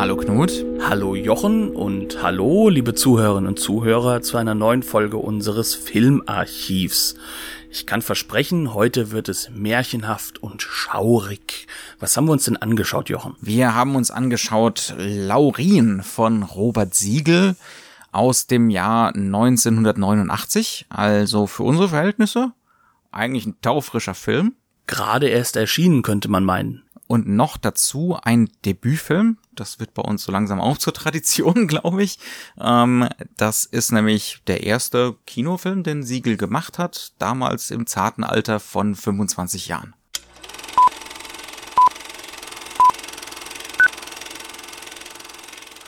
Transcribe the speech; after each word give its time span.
Hallo 0.00 0.16
Knut. 0.16 0.64
Hallo 0.80 1.14
Jochen 1.14 1.76
und 1.76 2.22
hallo 2.22 2.70
liebe 2.70 2.94
Zuhörerinnen 2.94 3.46
und 3.46 3.58
Zuhörer 3.58 4.22
zu 4.22 4.38
einer 4.38 4.54
neuen 4.54 4.82
Folge 4.82 5.18
unseres 5.18 5.74
Filmarchivs. 5.74 7.16
Ich 7.70 7.84
kann 7.84 8.00
versprechen, 8.00 8.72
heute 8.72 9.10
wird 9.10 9.28
es 9.28 9.50
märchenhaft 9.50 10.42
und 10.42 10.62
schaurig. 10.62 11.66
Was 11.98 12.16
haben 12.16 12.24
wir 12.24 12.32
uns 12.32 12.46
denn 12.46 12.56
angeschaut, 12.56 13.10
Jochen? 13.10 13.36
Wir 13.42 13.74
haben 13.74 13.94
uns 13.94 14.10
angeschaut 14.10 14.94
Laurin 14.96 16.02
von 16.02 16.44
Robert 16.44 16.94
Siegel 16.94 17.54
aus 18.10 18.46
dem 18.46 18.70
Jahr 18.70 19.14
1989. 19.14 20.86
Also 20.88 21.46
für 21.46 21.64
unsere 21.64 21.90
Verhältnisse 21.90 22.52
eigentlich 23.12 23.44
ein 23.44 23.60
taufrischer 23.60 24.14
Film. 24.14 24.54
Gerade 24.86 25.28
erst 25.28 25.56
erschienen, 25.56 26.00
könnte 26.00 26.30
man 26.30 26.46
meinen 26.46 26.84
und 27.10 27.26
noch 27.26 27.56
dazu 27.56 28.16
ein 28.22 28.48
Debütfilm. 28.64 29.36
Das 29.56 29.80
wird 29.80 29.94
bei 29.94 30.02
uns 30.02 30.22
so 30.22 30.30
langsam 30.30 30.60
auch 30.60 30.78
zur 30.78 30.94
Tradition, 30.94 31.66
glaube 31.66 32.04
ich. 32.04 32.20
Ähm, 32.56 33.08
das 33.36 33.64
ist 33.64 33.90
nämlich 33.90 34.42
der 34.46 34.62
erste 34.62 35.16
Kinofilm, 35.26 35.82
den 35.82 36.04
Siegel 36.04 36.36
gemacht 36.36 36.78
hat, 36.78 37.14
damals 37.18 37.72
im 37.72 37.88
zarten 37.88 38.22
Alter 38.22 38.60
von 38.60 38.94
25 38.94 39.66
Jahren. 39.66 39.92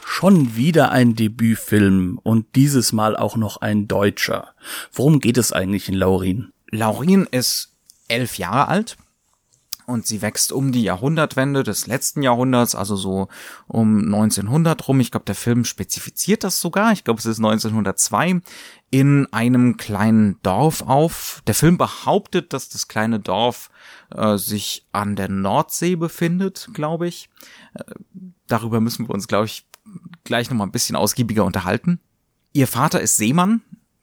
Schon 0.04 0.56
wieder 0.56 0.90
ein 0.90 1.14
Debütfilm 1.14 2.18
und 2.20 2.56
dieses 2.56 2.92
Mal 2.92 3.16
auch 3.16 3.36
noch 3.36 3.58
ein 3.58 3.86
deutscher. 3.86 4.56
Worum 4.92 5.20
geht 5.20 5.38
es 5.38 5.52
eigentlich 5.52 5.88
in 5.88 5.94
Laurin? 5.94 6.52
Laurin 6.72 7.28
ist 7.30 7.76
elf 8.08 8.38
Jahre 8.38 8.66
alt 8.66 8.96
und 9.86 10.06
sie 10.06 10.22
wächst 10.22 10.52
um 10.52 10.72
die 10.72 10.82
Jahrhundertwende 10.82 11.62
des 11.62 11.86
letzten 11.86 12.22
Jahrhunderts, 12.22 12.74
also 12.74 12.96
so 12.96 13.28
um 13.66 13.98
1900 13.98 14.88
rum. 14.88 15.00
Ich 15.00 15.10
glaube, 15.10 15.26
der 15.26 15.34
Film 15.34 15.64
spezifiziert 15.64 16.44
das 16.44 16.60
sogar. 16.60 16.92
Ich 16.92 17.04
glaube, 17.04 17.18
es 17.18 17.26
ist 17.26 17.38
1902 17.38 18.40
in 18.90 19.26
einem 19.32 19.76
kleinen 19.76 20.40
Dorf 20.42 20.82
auf. 20.82 21.42
Der 21.46 21.54
Film 21.54 21.78
behauptet, 21.78 22.52
dass 22.52 22.68
das 22.68 22.88
kleine 22.88 23.20
Dorf 23.20 23.70
äh, 24.10 24.36
sich 24.36 24.86
an 24.92 25.16
der 25.16 25.28
Nordsee 25.28 25.96
befindet, 25.96 26.68
glaube 26.74 27.08
ich. 27.08 27.30
Äh, 27.74 27.84
darüber 28.46 28.80
müssen 28.80 29.08
wir 29.08 29.14
uns, 29.14 29.28
glaube 29.28 29.46
ich, 29.46 29.66
gleich 30.24 30.50
noch 30.50 30.56
mal 30.56 30.64
ein 30.64 30.72
bisschen 30.72 30.96
ausgiebiger 30.96 31.44
unterhalten. 31.44 32.00
Ihr 32.52 32.66
Vater 32.66 33.00
ist 33.00 33.16
Seemann, 33.16 33.62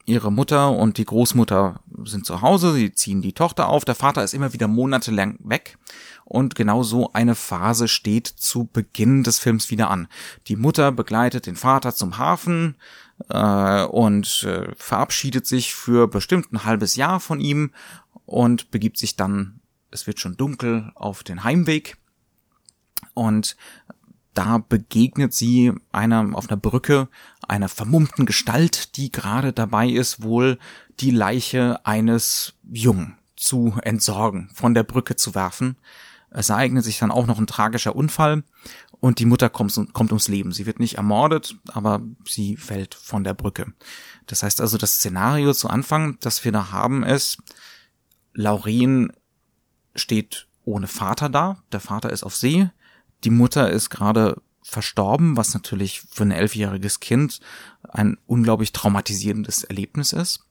ihre 0.09 0.31
Mutter 0.31 0.71
und 0.71 0.97
die 0.97 1.05
Großmutter 1.05 1.81
sind 2.03 2.25
zu 2.25 2.41
Hause, 2.41 2.73
sie 2.73 2.91
ziehen 2.91 3.21
die 3.21 3.33
Tochter 3.33 3.69
auf, 3.69 3.85
der 3.85 3.95
Vater 3.95 4.23
ist 4.23 4.33
immer 4.33 4.53
wieder 4.53 4.67
monatelang 4.67 5.38
weg 5.43 5.77
und 6.25 6.55
genau 6.55 6.83
so 6.83 7.13
eine 7.13 7.35
Phase 7.35 7.88
steht 7.88 8.27
zu 8.27 8.65
Beginn 8.65 9.23
des 9.23 9.39
Films 9.39 9.69
wieder 9.69 9.89
an. 9.89 10.07
Die 10.47 10.55
Mutter 10.55 10.91
begleitet 10.91 11.45
den 11.45 11.55
Vater 11.55 11.93
zum 11.93 12.17
Hafen 12.17 12.75
äh, 13.30 13.83
und 13.83 14.43
äh, 14.43 14.73
verabschiedet 14.75 15.45
sich 15.45 15.75
für 15.75 16.07
bestimmt 16.07 16.52
ein 16.52 16.65
halbes 16.65 16.95
Jahr 16.95 17.19
von 17.19 17.39
ihm 17.39 17.71
und 18.25 18.71
begibt 18.71 18.97
sich 18.97 19.15
dann, 19.15 19.59
es 19.91 20.07
wird 20.07 20.19
schon 20.19 20.37
dunkel, 20.37 20.92
auf 20.95 21.23
den 21.23 21.43
Heimweg 21.43 21.98
und 23.14 23.55
da 24.34 24.58
begegnet 24.58 25.34
sie 25.34 25.73
einer 25.92 26.30
auf 26.34 26.50
einer 26.50 26.58
Brücke 26.58 27.08
einer 27.48 27.70
vermummten 27.70 28.26
Gestalt, 28.26 28.95
die 28.95 29.12
gerade 29.12 29.54
dabei 29.54 29.90
ist, 29.90 30.22
wohl 30.22 30.60
die 31.00 31.12
Leiche 31.12 31.86
eines 31.86 32.54
Jungen 32.72 33.17
zu 33.36 33.73
entsorgen, 33.82 34.50
von 34.54 34.73
der 34.73 34.84
Brücke 34.84 35.16
zu 35.16 35.34
werfen. 35.34 35.78
Es 36.30 36.50
ereignet 36.50 36.84
sich 36.84 37.00
dann 37.00 37.12
auch 37.12 37.26
noch 37.26 37.40
ein 37.40 37.48
tragischer 37.48 37.95
Unfall 37.95 38.44
und 39.00 39.20
die 39.20 39.26
Mutter 39.26 39.50
kommt, 39.50 39.73
kommt 39.94 40.12
ums 40.12 40.28
Leben. 40.28 40.52
Sie 40.52 40.66
wird 40.66 40.80
nicht 40.80 40.96
ermordet, 40.96 41.56
aber 41.70 42.02
sie 42.26 42.58
fällt 42.58 42.94
von 42.94 43.23
der 43.23 43.34
Brücke. 43.34 43.73
Das 44.28 44.44
heißt 44.44 44.61
also, 44.61 44.78
das 44.78 44.96
Szenario 44.96 45.54
zu 45.54 45.70
Anfang, 45.70 46.17
das 46.20 46.44
wir 46.46 46.52
da 46.52 46.72
haben, 46.72 47.04
ist, 47.04 47.40
Laurin 48.34 49.11
steht 49.96 50.48
ohne 50.66 50.88
Vater 50.88 51.30
da. 51.30 51.64
Der 51.72 51.80
Vater 51.80 52.11
ist 52.11 52.23
auf 52.23 52.36
See. 52.36 52.70
Die 53.23 53.30
Mutter 53.30 53.69
ist 53.69 53.89
gerade 53.89 54.41
verstorben, 54.61 55.35
was 55.35 55.53
natürlich 55.53 56.02
für 56.09 56.23
ein 56.23 56.31
elfjähriges 56.31 56.99
Kind 56.99 57.39
ein 57.87 58.17
unglaublich 58.27 58.71
traumatisierendes 58.71 59.63
Erlebnis 59.63 60.13
ist. 60.13 60.45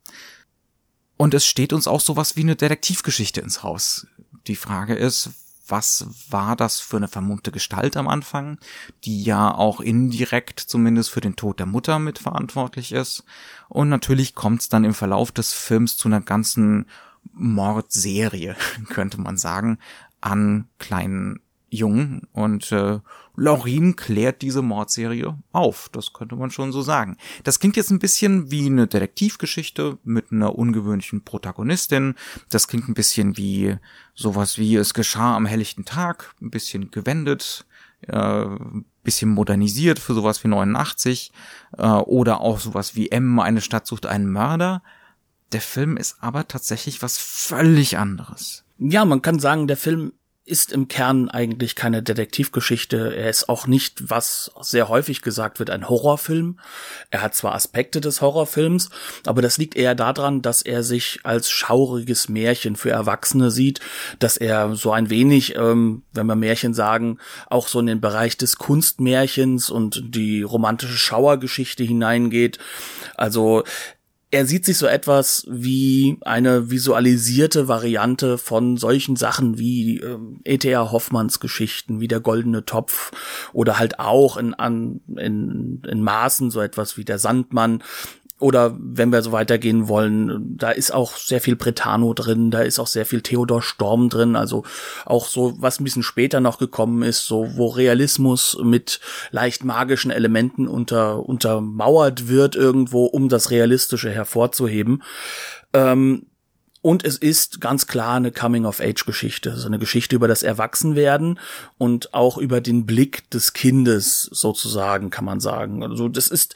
Und 1.16 1.34
es 1.34 1.46
steht 1.46 1.72
uns 1.72 1.88
auch 1.88 2.00
sowas 2.00 2.36
wie 2.36 2.42
eine 2.42 2.56
Detektivgeschichte 2.56 3.40
ins 3.40 3.62
Haus. 3.62 4.06
Die 4.46 4.56
Frage 4.56 4.94
ist, 4.94 5.30
was 5.66 6.06
war 6.30 6.56
das 6.56 6.80
für 6.80 6.96
eine 6.96 7.08
vermummte 7.08 7.52
Gestalt 7.52 7.96
am 7.96 8.08
Anfang, 8.08 8.58
die 9.04 9.22
ja 9.22 9.54
auch 9.54 9.80
indirekt 9.80 10.60
zumindest 10.60 11.10
für 11.10 11.20
den 11.20 11.36
Tod 11.36 11.58
der 11.58 11.66
Mutter 11.66 11.98
mitverantwortlich 11.98 12.92
ist. 12.92 13.24
Und 13.68 13.88
natürlich 13.88 14.34
kommt 14.34 14.62
es 14.62 14.68
dann 14.68 14.84
im 14.84 14.94
Verlauf 14.94 15.30
des 15.32 15.52
Films 15.52 15.96
zu 15.96 16.08
einer 16.08 16.20
ganzen 16.20 16.86
Mordserie, 17.32 18.56
könnte 18.88 19.20
man 19.20 19.36
sagen, 19.36 19.78
an 20.20 20.68
kleinen 20.78 21.40
jung 21.70 22.22
und 22.32 22.72
äh, 22.72 23.00
Laurin 23.36 23.94
klärt 23.94 24.42
diese 24.42 24.62
Mordserie 24.62 25.38
auf. 25.52 25.88
Das 25.92 26.12
könnte 26.12 26.34
man 26.34 26.50
schon 26.50 26.72
so 26.72 26.82
sagen. 26.82 27.16
Das 27.44 27.60
klingt 27.60 27.76
jetzt 27.76 27.90
ein 27.90 28.00
bisschen 28.00 28.50
wie 28.50 28.66
eine 28.66 28.86
Detektivgeschichte 28.86 29.98
mit 30.02 30.32
einer 30.32 30.56
ungewöhnlichen 30.56 31.22
Protagonistin. 31.22 32.14
Das 32.50 32.68
klingt 32.68 32.88
ein 32.88 32.94
bisschen 32.94 33.36
wie 33.36 33.76
sowas 34.14 34.58
wie 34.58 34.76
es 34.76 34.94
geschah 34.94 35.36
am 35.36 35.46
helllichten 35.46 35.84
Tag, 35.84 36.34
ein 36.40 36.50
bisschen 36.50 36.90
gewendet, 36.90 37.64
äh, 38.06 38.46
bisschen 39.02 39.30
modernisiert 39.30 39.98
für 39.98 40.14
sowas 40.14 40.42
wie 40.44 40.48
89 40.48 41.32
äh, 41.76 41.86
oder 41.86 42.40
auch 42.40 42.58
sowas 42.58 42.96
wie 42.96 43.10
M, 43.10 43.38
eine 43.40 43.60
Stadt 43.60 43.86
sucht 43.86 44.06
einen 44.06 44.30
Mörder. 44.30 44.82
Der 45.52 45.60
Film 45.60 45.96
ist 45.96 46.16
aber 46.20 46.46
tatsächlich 46.48 47.02
was 47.02 47.16
völlig 47.18 47.96
anderes. 47.96 48.64
Ja, 48.78 49.04
man 49.04 49.22
kann 49.22 49.38
sagen, 49.38 49.66
der 49.66 49.76
Film 49.76 50.12
ist 50.48 50.72
im 50.72 50.88
Kern 50.88 51.28
eigentlich 51.28 51.76
keine 51.76 52.02
Detektivgeschichte. 52.02 53.14
Er 53.14 53.28
ist 53.28 53.48
auch 53.48 53.66
nicht, 53.66 54.10
was 54.10 54.50
sehr 54.60 54.88
häufig 54.88 55.20
gesagt 55.22 55.58
wird, 55.58 55.70
ein 55.70 55.88
Horrorfilm. 55.88 56.58
Er 57.10 57.22
hat 57.22 57.34
zwar 57.34 57.54
Aspekte 57.54 58.00
des 58.00 58.22
Horrorfilms, 58.22 58.88
aber 59.26 59.42
das 59.42 59.58
liegt 59.58 59.76
eher 59.76 59.94
daran, 59.94 60.40
dass 60.40 60.62
er 60.62 60.82
sich 60.82 61.20
als 61.22 61.50
schauriges 61.50 62.28
Märchen 62.28 62.76
für 62.76 62.90
Erwachsene 62.90 63.50
sieht, 63.50 63.80
dass 64.18 64.36
er 64.36 64.74
so 64.74 64.90
ein 64.90 65.10
wenig, 65.10 65.54
ähm, 65.56 66.02
wenn 66.12 66.26
wir 66.26 66.36
Märchen 66.36 66.72
sagen, 66.72 67.18
auch 67.48 67.68
so 67.68 67.80
in 67.80 67.86
den 67.86 68.00
Bereich 68.00 68.36
des 68.38 68.56
Kunstmärchens 68.56 69.68
und 69.68 70.02
die 70.14 70.42
romantische 70.42 70.96
Schauergeschichte 70.96 71.84
hineingeht. 71.84 72.58
Also 73.16 73.64
er 74.30 74.46
sieht 74.46 74.66
sich 74.66 74.76
so 74.76 74.86
etwas 74.86 75.46
wie 75.48 76.18
eine 76.20 76.70
visualisierte 76.70 77.66
Variante 77.66 78.36
von 78.36 78.76
solchen 78.76 79.16
Sachen 79.16 79.58
wie 79.58 80.00
ähm, 80.00 80.40
E.T.A. 80.44 80.90
Hoffmanns 80.90 81.40
Geschichten, 81.40 82.00
wie 82.00 82.08
der 82.08 82.20
Goldene 82.20 82.64
Topf 82.66 83.10
oder 83.54 83.78
halt 83.78 83.98
auch 83.98 84.36
in, 84.36 84.52
an, 84.52 85.00
in, 85.16 85.82
in 85.88 86.02
Maßen 86.02 86.50
so 86.50 86.60
etwas 86.60 86.98
wie 86.98 87.04
der 87.04 87.18
Sandmann 87.18 87.82
oder 88.38 88.76
wenn 88.78 89.10
wir 89.10 89.22
so 89.22 89.32
weitergehen 89.32 89.88
wollen, 89.88 90.56
da 90.56 90.70
ist 90.70 90.92
auch 90.92 91.16
sehr 91.16 91.40
viel 91.40 91.56
Bretano 91.56 92.14
drin, 92.14 92.50
da 92.50 92.60
ist 92.60 92.78
auch 92.78 92.86
sehr 92.86 93.04
viel 93.04 93.20
Theodor 93.20 93.62
Storm 93.62 94.08
drin, 94.08 94.36
also 94.36 94.64
auch 95.04 95.26
so, 95.26 95.54
was 95.58 95.80
ein 95.80 95.84
bisschen 95.84 96.04
später 96.04 96.40
noch 96.40 96.58
gekommen 96.58 97.02
ist, 97.02 97.26
so 97.26 97.48
wo 97.56 97.68
Realismus 97.68 98.56
mit 98.62 99.00
leicht 99.30 99.64
magischen 99.64 100.10
Elementen 100.10 100.68
unter, 100.68 101.28
untermauert 101.28 102.28
wird 102.28 102.54
irgendwo, 102.54 103.06
um 103.06 103.28
das 103.28 103.50
Realistische 103.50 104.10
hervorzuheben. 104.10 105.02
Ähm, 105.72 106.26
Und 106.88 107.04
es 107.04 107.18
ist 107.18 107.60
ganz 107.60 107.86
klar 107.86 108.14
eine 108.14 108.32
Coming-of-Age-Geschichte, 108.32 109.50
also 109.50 109.66
eine 109.66 109.78
Geschichte 109.78 110.16
über 110.16 110.26
das 110.26 110.42
Erwachsenwerden 110.42 111.38
und 111.76 112.14
auch 112.14 112.38
über 112.38 112.62
den 112.62 112.86
Blick 112.86 113.28
des 113.28 113.52
Kindes 113.52 114.22
sozusagen, 114.32 115.10
kann 115.10 115.26
man 115.26 115.38
sagen. 115.38 115.82
Also 115.82 116.08
das 116.08 116.28
ist 116.28 116.54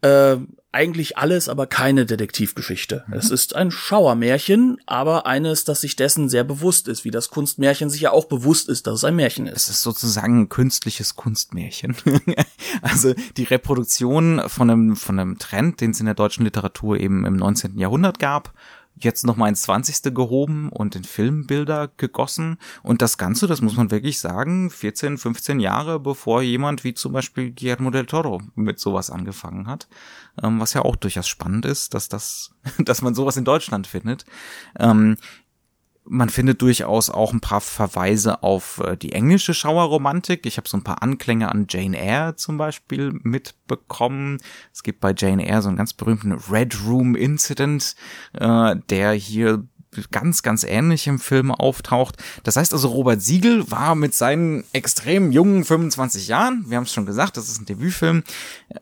äh, 0.00 0.38
eigentlich 0.72 1.16
alles, 1.16 1.48
aber 1.48 1.68
keine 1.68 2.06
Detektivgeschichte. 2.06 3.04
Mhm. 3.06 3.14
Es 3.14 3.30
ist 3.30 3.54
ein 3.54 3.70
Schauermärchen, 3.70 4.80
aber 4.86 5.26
eines, 5.26 5.62
das 5.62 5.82
sich 5.82 5.94
dessen 5.94 6.28
sehr 6.28 6.42
bewusst 6.42 6.88
ist, 6.88 7.04
wie 7.04 7.12
das 7.12 7.30
Kunstmärchen 7.30 7.88
sich 7.88 8.00
ja 8.00 8.10
auch 8.10 8.24
bewusst 8.24 8.68
ist, 8.68 8.88
dass 8.88 8.94
es 8.96 9.04
ein 9.04 9.14
Märchen 9.14 9.46
ist. 9.46 9.68
Es 9.68 9.76
ist 9.76 9.82
sozusagen 9.82 10.40
ein 10.40 10.48
künstliches 10.48 11.14
Kunstmärchen. 11.14 11.94
also 12.82 13.14
die 13.36 13.44
Reproduktion 13.44 14.42
von 14.48 14.70
einem, 14.70 14.96
von 14.96 15.20
einem 15.20 15.38
Trend, 15.38 15.80
den 15.80 15.92
es 15.92 16.00
in 16.00 16.06
der 16.06 16.16
deutschen 16.16 16.44
Literatur 16.44 16.98
eben 16.98 17.24
im 17.24 17.36
19. 17.36 17.78
Jahrhundert 17.78 18.18
gab, 18.18 18.52
jetzt 19.00 19.24
noch 19.24 19.36
mal 19.36 19.48
ins 19.48 19.62
20. 19.62 20.14
gehoben 20.14 20.68
und 20.70 20.96
in 20.96 21.04
Filmbilder 21.04 21.90
gegossen. 21.96 22.58
Und 22.82 23.02
das 23.02 23.18
Ganze, 23.18 23.46
das 23.46 23.60
muss 23.60 23.76
man 23.76 23.90
wirklich 23.90 24.20
sagen, 24.20 24.70
14, 24.70 25.18
15 25.18 25.60
Jahre 25.60 26.00
bevor 26.00 26.42
jemand 26.42 26.84
wie 26.84 26.94
zum 26.94 27.12
Beispiel 27.12 27.52
Guillermo 27.52 27.90
del 27.90 28.06
Toro 28.06 28.42
mit 28.54 28.78
sowas 28.78 29.10
angefangen 29.10 29.66
hat. 29.66 29.88
Ähm, 30.42 30.60
was 30.60 30.74
ja 30.74 30.82
auch 30.82 30.96
durchaus 30.96 31.28
spannend 31.28 31.64
ist, 31.64 31.94
dass 31.94 32.08
das, 32.08 32.54
dass 32.78 33.02
man 33.02 33.14
sowas 33.14 33.36
in 33.36 33.44
Deutschland 33.44 33.86
findet. 33.86 34.24
Ähm, 34.78 35.16
man 36.08 36.28
findet 36.28 36.62
durchaus 36.62 37.10
auch 37.10 37.32
ein 37.32 37.40
paar 37.40 37.60
Verweise 37.60 38.42
auf 38.42 38.80
äh, 38.84 38.96
die 38.96 39.12
englische 39.12 39.54
Schauerromantik. 39.54 40.46
Ich 40.46 40.56
habe 40.56 40.68
so 40.68 40.76
ein 40.76 40.84
paar 40.84 41.02
Anklänge 41.02 41.50
an 41.50 41.66
Jane 41.68 41.98
Eyre 41.98 42.36
zum 42.36 42.58
Beispiel 42.58 43.12
mitbekommen. 43.22 44.38
Es 44.72 44.82
gibt 44.82 45.00
bei 45.00 45.14
Jane 45.16 45.46
Eyre 45.46 45.62
so 45.62 45.68
einen 45.68 45.76
ganz 45.76 45.92
berühmten 45.92 46.32
Red 46.32 46.78
Room 46.86 47.14
Incident, 47.14 47.94
äh, 48.32 48.76
der 48.88 49.12
hier 49.12 49.64
ganz, 50.10 50.42
ganz 50.42 50.64
ähnlich 50.64 51.06
im 51.06 51.18
Film 51.18 51.50
auftaucht. 51.50 52.16
Das 52.42 52.56
heißt 52.56 52.72
also, 52.72 52.88
Robert 52.88 53.22
Siegel 53.22 53.70
war 53.70 53.94
mit 53.94 54.14
seinen 54.14 54.64
extrem 54.72 55.32
jungen 55.32 55.64
25 55.64 56.28
Jahren, 56.28 56.64
wir 56.68 56.76
haben 56.76 56.84
es 56.84 56.92
schon 56.92 57.06
gesagt, 57.06 57.36
das 57.36 57.48
ist 57.48 57.60
ein 57.60 57.66
Debütfilm, 57.66 58.22
äh, 58.68 58.78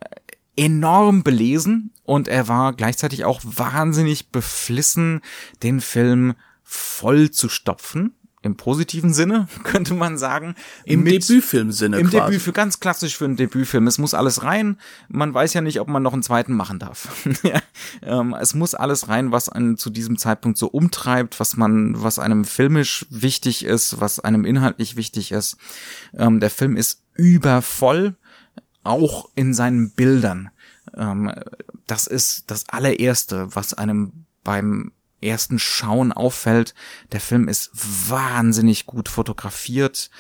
enorm 0.57 1.23
belesen 1.23 1.93
und 2.03 2.29
er 2.29 2.49
war 2.49 2.73
gleichzeitig 2.73 3.25
auch 3.25 3.41
wahnsinnig 3.45 4.31
beflissen, 4.31 5.21
den 5.63 5.81
Film 5.81 6.35
voll 6.67 7.31
zu 7.31 7.49
stopfen. 7.49 8.13
Im 8.43 8.57
positiven 8.57 9.13
Sinne, 9.13 9.49
könnte 9.65 9.95
man 9.95 10.19
sagen. 10.19 10.55
Im 10.85 11.05
Debütfilm-Sinne. 11.05 11.99
Im 11.99 12.11
quasi. 12.11 12.39
Debüt, 12.39 12.55
ganz 12.55 12.81
klassisch 12.81 13.17
für 13.17 13.25
einen 13.25 13.37
Debütfilm. 13.37 13.87
Es 13.87 13.99
muss 13.99 14.15
alles 14.15 14.43
rein. 14.43 14.79
Man 15.09 15.33
weiß 15.33 15.55
ja 15.55 15.63
nicht, 15.63 15.81
ob 15.81 15.89
man 15.89 16.03
noch 16.03 16.13
einen 16.13 16.23
zweiten 16.23 16.55
machen 16.55 16.79
darf. 16.79 17.27
ähm, 18.03 18.37
es 18.39 18.55
muss 18.55 18.75
alles 18.75 19.09
rein, 19.09 19.33
was 19.33 19.49
einen 19.49 19.77
zu 19.79 19.91
diesem 19.91 20.19
Zeitpunkt 20.19 20.59
so 20.59 20.69
umtreibt, 20.69 21.41
was 21.41 21.57
man, 21.57 22.01
was 22.01 22.19
einem 22.19 22.45
filmisch 22.45 23.07
wichtig 23.11 23.65
ist, 23.65 24.01
was 24.01 24.21
einem 24.21 24.45
inhaltlich 24.45 24.97
wichtig 24.97 25.33
ist. 25.33 25.57
Ähm, 26.15 26.39
der 26.39 26.51
Film 26.51 26.77
ist 26.77 27.03
übervoll, 27.15 28.15
auch 28.85 29.29
in 29.35 29.55
seinen 29.55 29.91
Bildern. 29.91 30.51
Ähm, 30.97 31.33
das 31.87 32.07
ist 32.07 32.51
das 32.51 32.69
allererste, 32.69 33.49
was 33.55 33.75
einem 33.75 34.27
beim 34.45 34.93
ersten 35.21 35.59
Schauen 35.59 36.13
auffällt, 36.13 36.75
der 37.13 37.21
Film 37.21 37.49
ist 37.49 37.71
wahnsinnig 38.11 38.87
gut 38.87 39.09
fotografiert, 39.09 40.11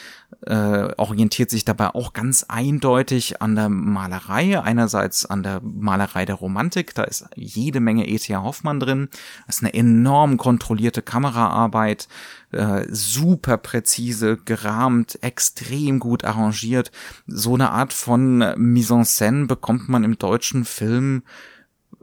äh, 0.42 0.94
orientiert 0.96 1.50
sich 1.50 1.64
dabei 1.64 1.94
auch 1.94 2.12
ganz 2.12 2.44
eindeutig 2.48 3.42
an 3.42 3.54
der 3.54 3.68
Malerei, 3.68 4.60
einerseits 4.60 5.26
an 5.26 5.42
der 5.42 5.60
Malerei 5.62 6.24
der 6.24 6.36
Romantik, 6.36 6.94
da 6.94 7.04
ist 7.04 7.26
jede 7.34 7.80
Menge 7.80 8.08
E.T.A. 8.08 8.42
Hoffmann 8.42 8.80
drin, 8.80 9.08
das 9.46 9.56
ist 9.56 9.62
eine 9.62 9.74
enorm 9.74 10.38
kontrollierte 10.38 11.02
Kameraarbeit, 11.02 12.08
äh, 12.52 12.86
super 12.88 13.58
präzise, 13.58 14.38
gerahmt, 14.38 15.22
extrem 15.22 15.98
gut 15.98 16.24
arrangiert, 16.24 16.90
so 17.26 17.54
eine 17.54 17.70
Art 17.70 17.92
von 17.92 18.38
Mise 18.56 18.94
en 18.94 19.04
scène 19.04 19.46
bekommt 19.46 19.88
man 19.88 20.04
im 20.04 20.18
deutschen 20.18 20.64
Film 20.64 21.22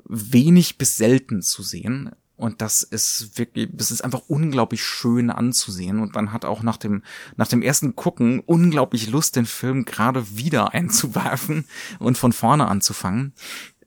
wenig 0.06 0.78
bis 0.78 0.98
selten 0.98 1.42
zu 1.42 1.64
sehen. 1.64 2.12
Und 2.36 2.62
das 2.62 2.82
ist 2.82 3.38
wirklich, 3.38 3.70
das 3.72 3.92
ist 3.92 4.04
einfach 4.04 4.24
unglaublich 4.28 4.84
schön 4.84 5.30
anzusehen. 5.30 6.00
Und 6.00 6.16
man 6.16 6.34
hat 6.34 6.46
auch 6.46 6.64
nach 6.64 6.78
dem, 6.78 7.04
nach 7.36 7.48
dem 7.48 7.62
ersten 7.62 7.96
Gucken 7.96 8.40
unglaublich 8.40 9.10
Lust, 9.10 9.36
den 9.36 9.46
Film 9.46 9.86
gerade 9.86 10.36
wieder 10.36 10.74
einzuwerfen 10.74 11.66
und 12.00 12.18
von 12.18 12.34
vorne 12.34 12.68
anzufangen. 12.68 13.34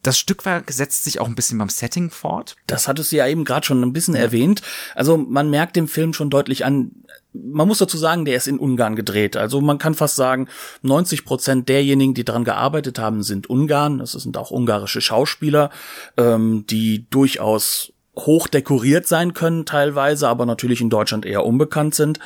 Das 0.02 0.18
Stückwerk 0.18 0.70
setzt 0.70 1.02
sich 1.02 1.18
auch 1.18 1.26
ein 1.26 1.34
bisschen 1.34 1.58
beim 1.58 1.68
Setting 1.68 2.10
fort. 2.10 2.54
Das 2.68 2.86
hattest 2.86 3.10
du 3.10 3.16
ja 3.16 3.26
eben 3.26 3.44
gerade 3.44 3.66
schon 3.66 3.82
ein 3.82 3.92
bisschen 3.92 4.14
ja. 4.14 4.20
erwähnt. 4.20 4.62
Also 4.94 5.16
man 5.16 5.50
merkt 5.50 5.74
dem 5.74 5.88
Film 5.88 6.12
schon 6.12 6.30
deutlich 6.30 6.64
an, 6.64 6.92
man 7.32 7.66
muss 7.66 7.78
dazu 7.78 7.98
sagen, 7.98 8.24
der 8.24 8.36
ist 8.36 8.46
in 8.46 8.60
Ungarn 8.60 8.94
gedreht. 8.94 9.36
Also 9.36 9.60
man 9.60 9.78
kann 9.78 9.94
fast 9.94 10.14
sagen, 10.14 10.48
90 10.82 11.24
Prozent 11.24 11.68
derjenigen, 11.68 12.14
die 12.14 12.24
daran 12.24 12.44
gearbeitet 12.44 13.00
haben, 13.00 13.24
sind 13.24 13.50
Ungarn. 13.50 13.98
Das 13.98 14.12
sind 14.12 14.36
auch 14.36 14.52
ungarische 14.52 15.00
Schauspieler, 15.00 15.70
ähm, 16.16 16.64
die 16.68 17.10
durchaus 17.10 17.92
hoch 18.18 18.48
dekoriert 18.48 19.06
sein 19.06 19.34
können 19.34 19.66
teilweise, 19.66 20.28
aber 20.28 20.46
natürlich 20.46 20.80
in 20.80 20.90
Deutschland 20.90 21.26
eher 21.26 21.44
unbekannt 21.44 21.94
sind. 21.94 22.18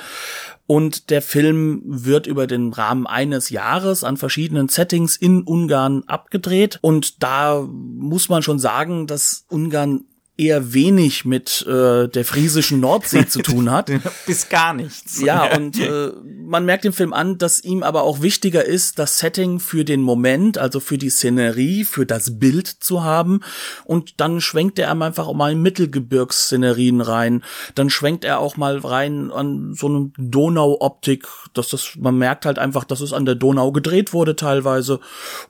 Und 0.67 1.11
der 1.11 1.21
Film 1.21 1.83
wird 1.85 2.29
über 2.29 2.47
den 2.47 2.73
Rahmen 2.73 3.09
eines 3.09 3.51
Jahres 3.51 4.05
an 4.05 4.17
verschiedenen 4.17 4.69
Settings 4.69 5.17
in 5.17 5.43
Ungarn 5.43 6.05
abgedreht. 6.07 6.79
Und 6.81 7.25
da 7.25 7.67
muss 7.69 8.29
man 8.29 8.45
schon 8.45 8.61
sagen, 8.61 9.09
dass 9.09 9.47
Ungarn 9.49 10.05
eher 10.41 10.73
wenig 10.73 11.25
mit 11.25 11.67
äh, 11.67 12.09
der 12.09 12.25
friesischen 12.25 12.81
Nordsee 12.81 13.27
zu 13.27 13.43
tun 13.43 13.71
hat. 13.71 13.91
Bis 14.27 14.49
gar 14.49 14.73
nichts. 14.73 15.21
Ja, 15.21 15.55
und 15.55 15.79
äh, 15.79 16.13
man 16.25 16.65
merkt 16.65 16.85
dem 16.85 16.93
Film 16.93 17.13
an, 17.13 17.37
dass 17.39 17.63
ihm 17.63 17.83
aber 17.83 18.03
auch 18.03 18.23
wichtiger 18.23 18.65
ist, 18.65 18.99
das 18.99 19.19
Setting 19.19 19.61
für 19.61 19.85
den 19.85 20.01
Moment, 20.01 20.57
also 20.57 20.81
für 20.81 20.99
die 20.99 21.11
Szenerie, 21.11 21.85
für 21.85 22.07
das 22.07 22.39
Bild 22.39 22.67
zu 22.67 23.05
haben. 23.05 23.41
Und 23.85 24.21
dann 24.21 24.41
schwenkt 24.41 24.79
er 24.79 24.91
einfach 24.91 25.29
auch 25.29 25.35
mal 25.35 25.53
in 25.53 25.63
Mittelgebirgsszenerien 25.63 27.01
rein. 27.01 27.45
Dann 27.75 27.91
schwenkt 27.91 28.25
er 28.25 28.39
auch 28.39 28.57
mal 28.57 28.79
rein 28.79 29.31
an 29.31 29.75
so 29.75 29.89
eine 29.89 30.11
Donauoptik, 30.17 31.27
dass 31.53 31.69
das, 31.69 31.93
man 31.99 32.17
merkt 32.17 32.47
halt 32.47 32.59
einfach, 32.59 32.85
dass 32.85 33.01
es 33.01 33.13
an 33.13 33.27
der 33.27 33.35
Donau 33.35 33.73
gedreht 33.73 34.13
wurde 34.13 34.37
teilweise. 34.37 35.01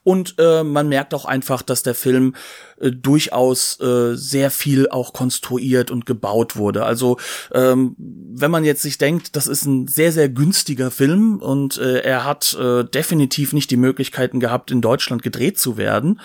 Und 0.02 0.34
äh, 0.38 0.64
man 0.64 0.88
merkt 0.88 1.14
auch 1.14 1.24
einfach, 1.24 1.62
dass 1.62 1.82
der 1.82 1.94
Film 1.94 2.34
äh, 2.80 2.90
durchaus 2.90 3.78
äh, 3.80 4.16
sehr 4.16 4.50
viel 4.50 4.79
auch 4.88 5.12
konstruiert 5.12 5.90
und 5.90 6.06
gebaut 6.06 6.56
wurde. 6.56 6.84
Also 6.84 7.18
ähm, 7.52 7.96
wenn 7.98 8.50
man 8.50 8.64
jetzt 8.64 8.82
sich 8.82 8.98
denkt, 8.98 9.36
das 9.36 9.46
ist 9.46 9.64
ein 9.64 9.88
sehr, 9.88 10.12
sehr 10.12 10.28
günstiger 10.28 10.90
Film 10.90 11.38
und 11.38 11.78
äh, 11.78 12.00
er 12.00 12.24
hat 12.24 12.54
äh, 12.54 12.84
definitiv 12.84 13.52
nicht 13.52 13.70
die 13.70 13.76
Möglichkeiten 13.76 14.40
gehabt, 14.40 14.70
in 14.70 14.80
Deutschland 14.80 15.22
gedreht 15.22 15.58
zu 15.58 15.76
werden, 15.76 16.20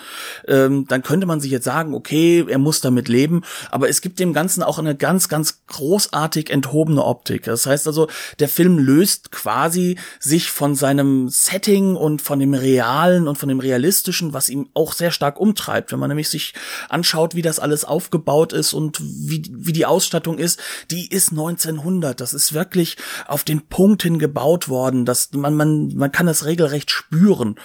ähm, 0.46 0.86
dann 0.88 1.02
könnte 1.02 1.26
man 1.26 1.40
sich 1.40 1.50
jetzt 1.50 1.64
sagen, 1.64 1.94
okay, 1.94 2.44
er 2.48 2.58
muss 2.58 2.80
damit 2.80 3.08
leben, 3.08 3.42
aber 3.70 3.88
es 3.88 4.00
gibt 4.00 4.18
dem 4.18 4.32
Ganzen 4.32 4.62
auch 4.62 4.78
eine 4.78 4.94
ganz, 4.94 5.28
ganz 5.28 5.62
großartig 5.66 6.50
enthobene 6.50 7.04
Optik. 7.04 7.44
Das 7.44 7.66
heißt 7.66 7.86
also, 7.86 8.08
der 8.38 8.48
Film 8.48 8.78
löst 8.78 9.32
quasi 9.32 9.98
sich 10.20 10.50
von 10.50 10.74
seinem 10.74 11.28
Setting 11.28 11.96
und 11.96 12.22
von 12.22 12.38
dem 12.38 12.54
Realen 12.54 13.28
und 13.28 13.36
von 13.36 13.48
dem 13.48 13.60
Realistischen, 13.60 14.32
was 14.32 14.48
ihm 14.48 14.68
auch 14.74 14.92
sehr 14.92 15.10
stark 15.10 15.40
umtreibt. 15.40 15.92
Wenn 15.92 15.98
man 15.98 16.08
nämlich 16.08 16.28
sich 16.28 16.54
anschaut, 16.88 17.34
wie 17.34 17.42
das 17.42 17.58
alles 17.58 17.84
aufgebaut 17.84 18.45
ist 18.52 18.72
und 18.72 19.00
wie, 19.00 19.42
wie 19.50 19.72
die 19.72 19.86
Ausstattung 19.86 20.38
ist, 20.38 20.60
die 20.90 21.08
ist 21.08 21.30
1900. 21.30 22.20
Das 22.20 22.34
ist 22.34 22.52
wirklich 22.52 22.96
auf 23.26 23.44
den 23.44 23.66
Punkt 23.66 24.02
hin 24.02 24.18
gebaut 24.18 24.68
worden. 24.68 25.04
dass 25.04 25.32
man, 25.32 25.54
man, 25.54 25.94
man 25.94 26.12
kann 26.12 26.26
das 26.26 26.44
regelrecht 26.44 26.90
spüren. 26.90 27.56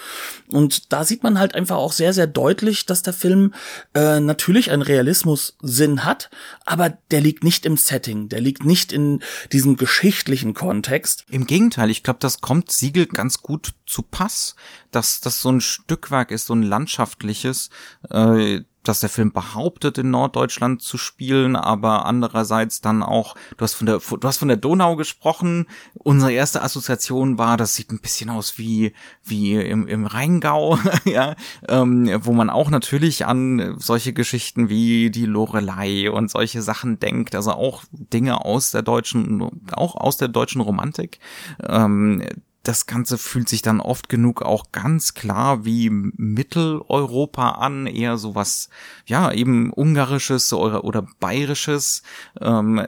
Und 0.48 0.92
da 0.92 1.04
sieht 1.04 1.22
man 1.22 1.38
halt 1.38 1.54
einfach 1.54 1.76
auch 1.76 1.92
sehr, 1.92 2.12
sehr 2.12 2.26
deutlich, 2.26 2.86
dass 2.86 3.02
der 3.02 3.12
Film 3.12 3.54
äh, 3.94 4.20
natürlich 4.20 4.70
einen 4.70 4.82
Realismus-Sinn 4.82 6.04
hat, 6.04 6.30
aber 6.64 6.90
der 7.10 7.20
liegt 7.20 7.44
nicht 7.44 7.66
im 7.66 7.76
Setting, 7.76 8.28
der 8.28 8.40
liegt 8.40 8.64
nicht 8.64 8.92
in 8.92 9.22
diesem 9.52 9.76
geschichtlichen 9.76 10.54
Kontext. 10.54 11.24
Im 11.30 11.46
Gegenteil, 11.46 11.90
ich 11.90 12.02
glaube, 12.02 12.18
das 12.20 12.40
kommt 12.40 12.70
Siegel 12.70 13.06
ganz 13.06 13.42
gut 13.42 13.72
zu 13.86 14.02
Pass, 14.02 14.56
dass 14.90 15.20
das 15.20 15.40
so 15.40 15.50
ein 15.50 15.60
Stückwerk 15.60 16.30
ist, 16.30 16.46
so 16.46 16.54
ein 16.54 16.62
landschaftliches, 16.62 17.70
äh, 18.10 18.60
dass 18.82 19.00
der 19.00 19.08
Film 19.08 19.32
behauptet, 19.32 19.98
in 19.98 20.10
Norddeutschland 20.10 20.82
zu 20.82 20.98
spielen, 20.98 21.56
aber 21.56 22.06
andererseits 22.06 22.80
dann 22.80 23.02
auch, 23.02 23.34
du 23.56 23.62
hast 23.62 23.74
von 23.74 23.86
der, 23.86 23.98
du 23.98 24.28
hast 24.28 24.38
von 24.38 24.48
der 24.48 24.56
Donau 24.56 24.96
gesprochen. 24.96 25.66
Unsere 25.94 26.32
erste 26.32 26.62
Assoziation 26.62 27.38
war, 27.38 27.56
das 27.56 27.74
sieht 27.74 27.92
ein 27.92 28.00
bisschen 28.00 28.30
aus 28.30 28.58
wie, 28.58 28.92
wie 29.24 29.54
im, 29.54 29.86
im 29.86 30.06
Rheingau, 30.06 30.78
ja, 31.04 31.36
ähm, 31.68 32.10
wo 32.22 32.32
man 32.32 32.50
auch 32.50 32.70
natürlich 32.70 33.26
an 33.26 33.76
solche 33.78 34.12
Geschichten 34.12 34.68
wie 34.68 35.10
die 35.10 35.26
Lorelei 35.26 36.10
und 36.10 36.30
solche 36.30 36.62
Sachen 36.62 36.98
denkt, 36.98 37.34
also 37.34 37.52
auch 37.52 37.84
Dinge 37.92 38.44
aus 38.44 38.70
der 38.72 38.82
deutschen, 38.82 39.50
auch 39.72 39.94
aus 39.94 40.16
der 40.16 40.28
deutschen 40.28 40.60
Romantik. 40.60 41.18
Ähm, 41.66 42.22
das 42.62 42.86
Ganze 42.86 43.18
fühlt 43.18 43.48
sich 43.48 43.62
dann 43.62 43.80
oft 43.80 44.08
genug 44.08 44.42
auch 44.42 44.70
ganz 44.72 45.14
klar 45.14 45.64
wie 45.64 45.90
Mitteleuropa 45.90 47.52
an, 47.52 47.86
eher 47.86 48.18
sowas, 48.18 48.68
ja, 49.06 49.32
eben 49.32 49.72
ungarisches 49.72 50.52
oder, 50.52 50.84
oder 50.84 51.06
bayerisches. 51.18 52.02
Ähm, 52.40 52.86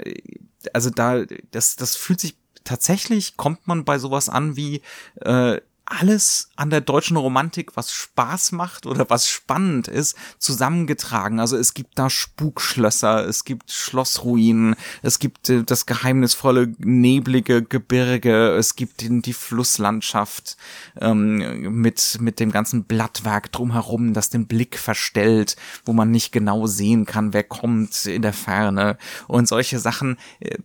also 0.73 0.91
da, 0.91 1.25
das, 1.51 1.77
das 1.77 1.97
fühlt 1.97 2.21
sich 2.21 2.37
tatsächlich, 2.63 3.37
kommt 3.37 3.67
man 3.67 3.85
bei 3.85 3.99
sowas 3.99 4.29
an 4.29 4.57
wie 4.57 4.83
äh, 5.21 5.61
alles 5.87 6.49
an 6.57 6.71
der 6.71 6.81
deutschen 6.81 7.17
Romantik, 7.17 7.77
was 7.77 7.93
Spaß 7.93 8.53
macht 8.53 8.87
oder 8.87 9.11
was 9.11 9.29
spannend 9.29 9.87
ist, 9.89 10.17
zusammengetragen. 10.39 11.41
Also 11.41 11.57
es 11.57 11.75
gibt 11.75 11.99
da 11.99 12.09
Spukschlösser, 12.09 13.27
es 13.27 13.45
gibt 13.45 13.71
Schlossruinen, 13.71 14.77
es 15.03 15.19
gibt 15.19 15.51
äh, 15.51 15.63
das 15.63 15.87
geheimnisvolle, 15.87 16.75
neblige 16.79 17.63
Gebirge, 17.63 18.57
es 18.57 18.77
gibt 18.77 19.03
die, 19.03 19.35
Flusslandschaft 19.35 20.57
ähm, 21.01 21.81
mit, 21.81 22.19
mit 22.21 22.41
dem 22.41 22.51
ganzen 22.51 22.85
Blattwerk 22.85 23.53
drumherum, 23.53 24.15
das 24.15 24.31
den 24.31 24.47
Blick 24.47 24.79
verstellt, 24.79 25.57
wo 25.85 25.93
man 25.93 26.11
nicht 26.11 26.33
genau 26.33 26.67
sehen 26.67 27.05
kann, 27.05 27.33
wer 27.33 27.45
kommt 27.45 28.07
in 28.07 28.23
der 28.23 28.33
Ferne 28.33 28.97
und 29.27 29.49
solche 29.49 29.79
Sachen. 29.79 30.17
Äh, 30.41 30.57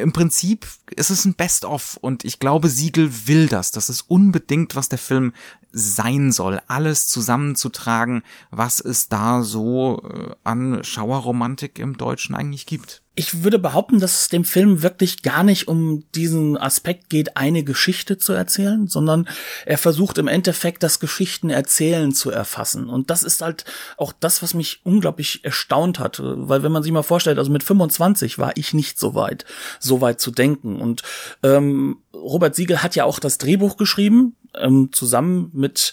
Im 0.00 0.12
Prinzip 0.12 0.66
ist 0.94 1.10
es 1.10 1.24
ein 1.24 1.34
Best-of 1.34 1.98
und 2.00 2.24
ich 2.24 2.38
glaube, 2.38 2.68
Siegel 2.68 3.26
will 3.26 3.48
das. 3.48 3.70
Das 3.70 3.88
ist 3.88 4.02
unbedingt 4.02 4.67
unbedingt, 4.68 4.76
was 4.76 4.88
der 4.88 4.98
Film 4.98 5.32
sein 5.70 6.32
soll, 6.32 6.60
alles 6.66 7.08
zusammenzutragen, 7.08 8.22
was 8.50 8.80
es 8.80 9.08
da 9.08 9.42
so 9.42 10.02
äh, 10.02 10.34
an 10.44 10.82
Schauerromantik 10.82 11.78
im 11.78 11.96
Deutschen 11.96 12.34
eigentlich 12.34 12.66
gibt. 12.66 13.02
Ich 13.18 13.42
würde 13.42 13.58
behaupten, 13.58 13.98
dass 13.98 14.20
es 14.20 14.28
dem 14.28 14.44
Film 14.44 14.84
wirklich 14.84 15.22
gar 15.22 15.42
nicht 15.42 15.66
um 15.66 16.04
diesen 16.14 16.56
Aspekt 16.56 17.10
geht, 17.10 17.36
eine 17.36 17.64
Geschichte 17.64 18.16
zu 18.16 18.32
erzählen, 18.32 18.86
sondern 18.86 19.28
er 19.66 19.76
versucht 19.76 20.18
im 20.18 20.28
Endeffekt 20.28 20.84
das 20.84 21.00
Geschichtenerzählen 21.00 22.12
zu 22.12 22.30
erfassen. 22.30 22.88
Und 22.88 23.10
das 23.10 23.24
ist 23.24 23.42
halt 23.42 23.64
auch 23.96 24.12
das, 24.12 24.40
was 24.40 24.54
mich 24.54 24.82
unglaublich 24.84 25.44
erstaunt 25.44 25.98
hat. 25.98 26.22
Weil 26.22 26.62
wenn 26.62 26.70
man 26.70 26.84
sich 26.84 26.92
mal 26.92 27.02
vorstellt, 27.02 27.38
also 27.38 27.50
mit 27.50 27.64
25 27.64 28.38
war 28.38 28.52
ich 28.54 28.72
nicht 28.72 29.00
so 29.00 29.16
weit, 29.16 29.44
so 29.80 30.00
weit 30.00 30.20
zu 30.20 30.30
denken. 30.30 30.80
Und 30.80 31.02
ähm, 31.42 31.96
Robert 32.14 32.54
Siegel 32.54 32.84
hat 32.84 32.94
ja 32.94 33.02
auch 33.02 33.18
das 33.18 33.38
Drehbuch 33.38 33.76
geschrieben, 33.76 34.36
ähm, 34.54 34.90
zusammen 34.92 35.50
mit 35.52 35.92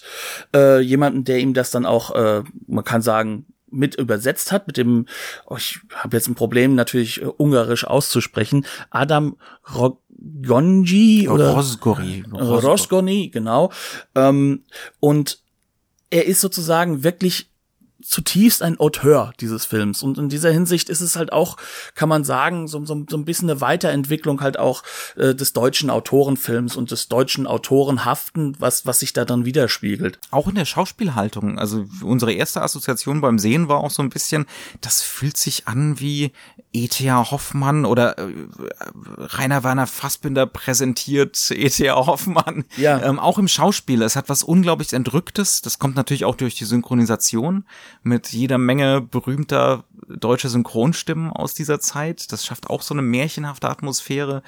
äh, 0.54 0.78
jemandem, 0.78 1.24
der 1.24 1.40
ihm 1.40 1.54
das 1.54 1.72
dann 1.72 1.86
auch, 1.86 2.14
äh, 2.14 2.44
man 2.68 2.84
kann 2.84 3.02
sagen, 3.02 3.46
mit 3.70 3.96
übersetzt 3.96 4.52
hat, 4.52 4.66
mit 4.66 4.76
dem, 4.76 5.06
oh, 5.46 5.56
ich 5.56 5.80
habe 5.94 6.16
jetzt 6.16 6.28
ein 6.28 6.34
Problem, 6.34 6.74
natürlich 6.74 7.22
äh, 7.22 7.26
ungarisch 7.26 7.84
auszusprechen, 7.84 8.66
Adam 8.90 9.36
Rogonji 9.74 11.28
oder 11.28 11.54
Rosgori. 11.54 12.24
Rosgoni, 12.32 13.30
genau. 13.30 13.72
Ähm, 14.14 14.64
und 15.00 15.40
er 16.10 16.26
ist 16.26 16.40
sozusagen 16.40 17.02
wirklich 17.02 17.50
zutiefst 18.06 18.62
ein 18.62 18.78
Auteur 18.78 19.32
dieses 19.38 19.64
Films. 19.64 20.02
Und 20.02 20.18
in 20.18 20.28
dieser 20.28 20.50
Hinsicht 20.50 20.88
ist 20.88 21.00
es 21.00 21.16
halt 21.16 21.32
auch, 21.32 21.56
kann 21.94 22.08
man 22.08 22.24
sagen, 22.24 22.68
so, 22.68 22.84
so, 22.84 23.04
so 23.08 23.16
ein 23.16 23.24
bisschen 23.24 23.50
eine 23.50 23.60
Weiterentwicklung 23.60 24.40
halt 24.40 24.58
auch 24.58 24.82
äh, 25.16 25.34
des 25.34 25.52
deutschen 25.52 25.90
Autorenfilms 25.90 26.76
und 26.76 26.90
des 26.90 27.08
deutschen 27.08 27.46
Autorenhaften, 27.46 28.56
was, 28.58 28.86
was 28.86 29.00
sich 29.00 29.12
da 29.12 29.24
dann 29.24 29.44
widerspiegelt. 29.44 30.18
Auch 30.30 30.48
in 30.48 30.54
der 30.54 30.64
Schauspielhaltung. 30.64 31.58
Also 31.58 31.86
unsere 32.02 32.32
erste 32.32 32.62
Assoziation 32.62 33.20
beim 33.20 33.38
Sehen 33.38 33.68
war 33.68 33.78
auch 33.78 33.90
so 33.90 34.02
ein 34.02 34.10
bisschen, 34.10 34.46
das 34.80 35.02
fühlt 35.02 35.36
sich 35.36 35.66
an 35.66 35.98
wie 35.98 36.32
E.T.A. 36.72 37.30
Hoffmann 37.30 37.84
oder 37.84 38.18
äh, 38.18 38.32
Rainer 39.18 39.64
Werner 39.64 39.86
Fassbinder 39.86 40.46
präsentiert 40.46 41.50
E.T.A. 41.50 42.06
Hoffmann. 42.06 42.64
Ja. 42.76 43.02
Ähm, 43.02 43.18
auch 43.18 43.38
im 43.38 43.48
Schauspiel. 43.48 44.02
Es 44.02 44.14
hat 44.14 44.28
was 44.28 44.42
unglaublich 44.42 44.92
Entrücktes. 44.92 45.62
Das 45.62 45.78
kommt 45.78 45.96
natürlich 45.96 46.24
auch 46.24 46.36
durch 46.36 46.54
die 46.54 46.64
Synchronisation 46.64 47.64
mit 48.06 48.32
jeder 48.32 48.56
Menge 48.56 49.00
berühmter 49.00 49.84
deutscher 50.08 50.48
Synchronstimmen 50.48 51.30
aus 51.30 51.54
dieser 51.54 51.80
Zeit. 51.80 52.32
Das 52.32 52.44
schafft 52.44 52.70
auch 52.70 52.82
so 52.82 52.94
eine 52.94 53.02
märchenhafte 53.02 53.68
Atmosphäre, 53.68 54.42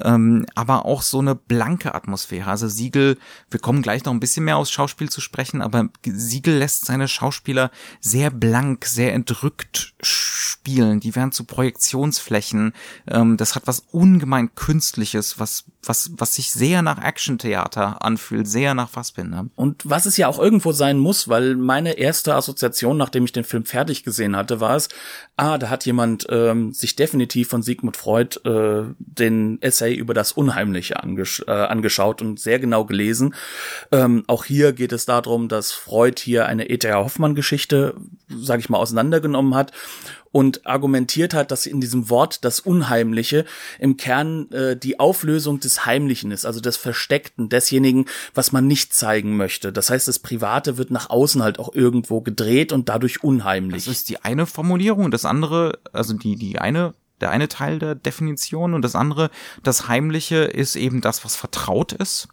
ähm, 0.00 0.46
aber 0.54 0.86
auch 0.86 1.02
so 1.02 1.18
eine 1.18 1.34
blanke 1.34 1.94
Atmosphäre. 1.94 2.50
Also 2.50 2.68
Siegel, 2.68 3.18
wir 3.50 3.60
kommen 3.60 3.82
gleich 3.82 4.04
noch 4.04 4.12
ein 4.12 4.20
bisschen 4.20 4.44
mehr 4.44 4.56
aus 4.56 4.70
Schauspiel 4.70 5.10
zu 5.10 5.20
sprechen, 5.20 5.62
aber 5.62 5.88
Siegel 6.04 6.58
lässt 6.58 6.86
seine 6.86 7.08
Schauspieler 7.08 7.70
sehr 8.00 8.30
blank, 8.30 8.86
sehr 8.86 9.12
entrückt 9.14 9.94
spielen. 10.00 11.00
Die 11.00 11.14
werden 11.14 11.32
zu 11.32 11.44
Projektionsflächen. 11.44 12.72
Ähm, 13.06 13.36
das 13.36 13.54
hat 13.54 13.66
was 13.66 13.80
ungemein 13.90 14.54
Künstliches, 14.54 15.38
was, 15.38 15.64
was, 15.82 16.10
was 16.16 16.34
sich 16.34 16.50
sehr 16.50 16.82
nach 16.82 17.02
Actiontheater 17.02 18.02
anfühlt, 18.04 18.46
sehr 18.46 18.74
nach 18.74 18.90
Fassbinder. 18.90 19.46
Und 19.56 19.82
was 19.88 20.06
es 20.06 20.16
ja 20.16 20.28
auch 20.28 20.38
irgendwo 20.38 20.72
sein 20.72 20.98
muss, 20.98 21.28
weil 21.28 21.56
meine 21.56 21.92
erste 21.92 22.34
Assoziation, 22.34 22.96
nachdem 22.96 23.24
ich 23.24 23.32
den 23.32 23.44
Film 23.44 23.64
fertig 23.64 24.04
gesehen 24.04 24.36
hatte, 24.36 24.60
war 24.60 24.76
es, 24.76 24.88
ah, 25.36 25.58
da 25.58 25.70
hat 25.70 25.86
jemand 25.86 26.26
ähm, 26.30 26.72
sich 26.72 26.96
definitiv 26.96 27.48
von 27.48 27.62
Sigmund 27.62 27.96
Freud 27.96 28.38
äh, 28.44 28.92
den 28.98 29.60
Essay 29.62 29.94
über 29.94 30.14
das 30.14 30.32
Unheimliche 30.32 31.02
angesch 31.02 31.42
äh, 31.46 31.50
angeschaut 31.50 32.20
und 32.20 32.38
sehr 32.38 32.58
genau 32.58 32.84
gelesen. 32.84 33.34
Ähm, 33.90 34.24
auch 34.26 34.44
hier 34.44 34.72
geht 34.72 34.92
es 34.92 35.06
darum, 35.06 35.48
dass 35.48 35.72
Freud 35.72 36.20
hier 36.20 36.46
eine 36.46 36.68
E.T.A. 36.68 36.96
Hoffmann-Geschichte, 36.96 37.94
sage 38.28 38.60
ich 38.60 38.68
mal, 38.68 38.78
auseinandergenommen 38.78 39.54
hat 39.54 39.72
und 40.32 40.66
argumentiert 40.66 41.34
hat, 41.34 41.50
dass 41.50 41.66
in 41.66 41.80
diesem 41.80 42.08
Wort 42.08 42.44
das 42.44 42.60
Unheimliche 42.60 43.44
im 43.78 43.96
Kern 43.96 44.50
äh, 44.52 44.76
die 44.76 45.00
Auflösung 45.00 45.60
des 45.60 45.86
Heimlichen 45.86 46.30
ist, 46.30 46.44
also 46.44 46.60
des 46.60 46.76
Versteckten, 46.76 47.48
desjenigen, 47.48 48.06
was 48.34 48.52
man 48.52 48.66
nicht 48.66 48.94
zeigen 48.94 49.36
möchte. 49.36 49.72
Das 49.72 49.90
heißt, 49.90 50.06
das 50.08 50.18
Private 50.18 50.78
wird 50.78 50.90
nach 50.90 51.10
außen 51.10 51.42
halt 51.42 51.58
auch 51.58 51.74
irgendwo 51.74 52.20
gedreht 52.20 52.72
und 52.72 52.88
dadurch 52.88 53.24
unheimlich. 53.24 53.84
Das 53.84 53.94
ist 53.94 54.08
die 54.08 54.22
eine 54.22 54.46
Formulierung. 54.46 55.10
Das 55.10 55.24
andere, 55.24 55.78
also 55.92 56.14
die, 56.14 56.36
die 56.36 56.58
eine 56.58 56.94
der 57.20 57.30
eine 57.30 57.48
Teil 57.48 57.78
der 57.78 57.94
Definition 57.94 58.72
und 58.72 58.82
das 58.82 58.94
andere, 58.94 59.30
das 59.62 59.88
Heimliche 59.88 60.36
ist 60.36 60.74
eben 60.74 61.02
das, 61.02 61.22
was 61.22 61.36
vertraut 61.36 61.92
ist. 61.92 62.28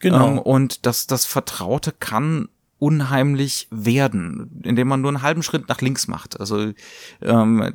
Genau. 0.00 0.26
Ähm, 0.26 0.38
und 0.38 0.84
das, 0.84 1.06
das 1.06 1.24
Vertraute 1.24 1.92
kann 1.92 2.48
unheimlich 2.82 3.68
werden, 3.70 4.60
indem 4.64 4.88
man 4.88 5.00
nur 5.00 5.10
einen 5.10 5.22
halben 5.22 5.44
Schritt 5.44 5.68
nach 5.68 5.80
links 5.80 6.08
macht. 6.08 6.40
Also 6.40 6.72
ähm, 7.20 7.74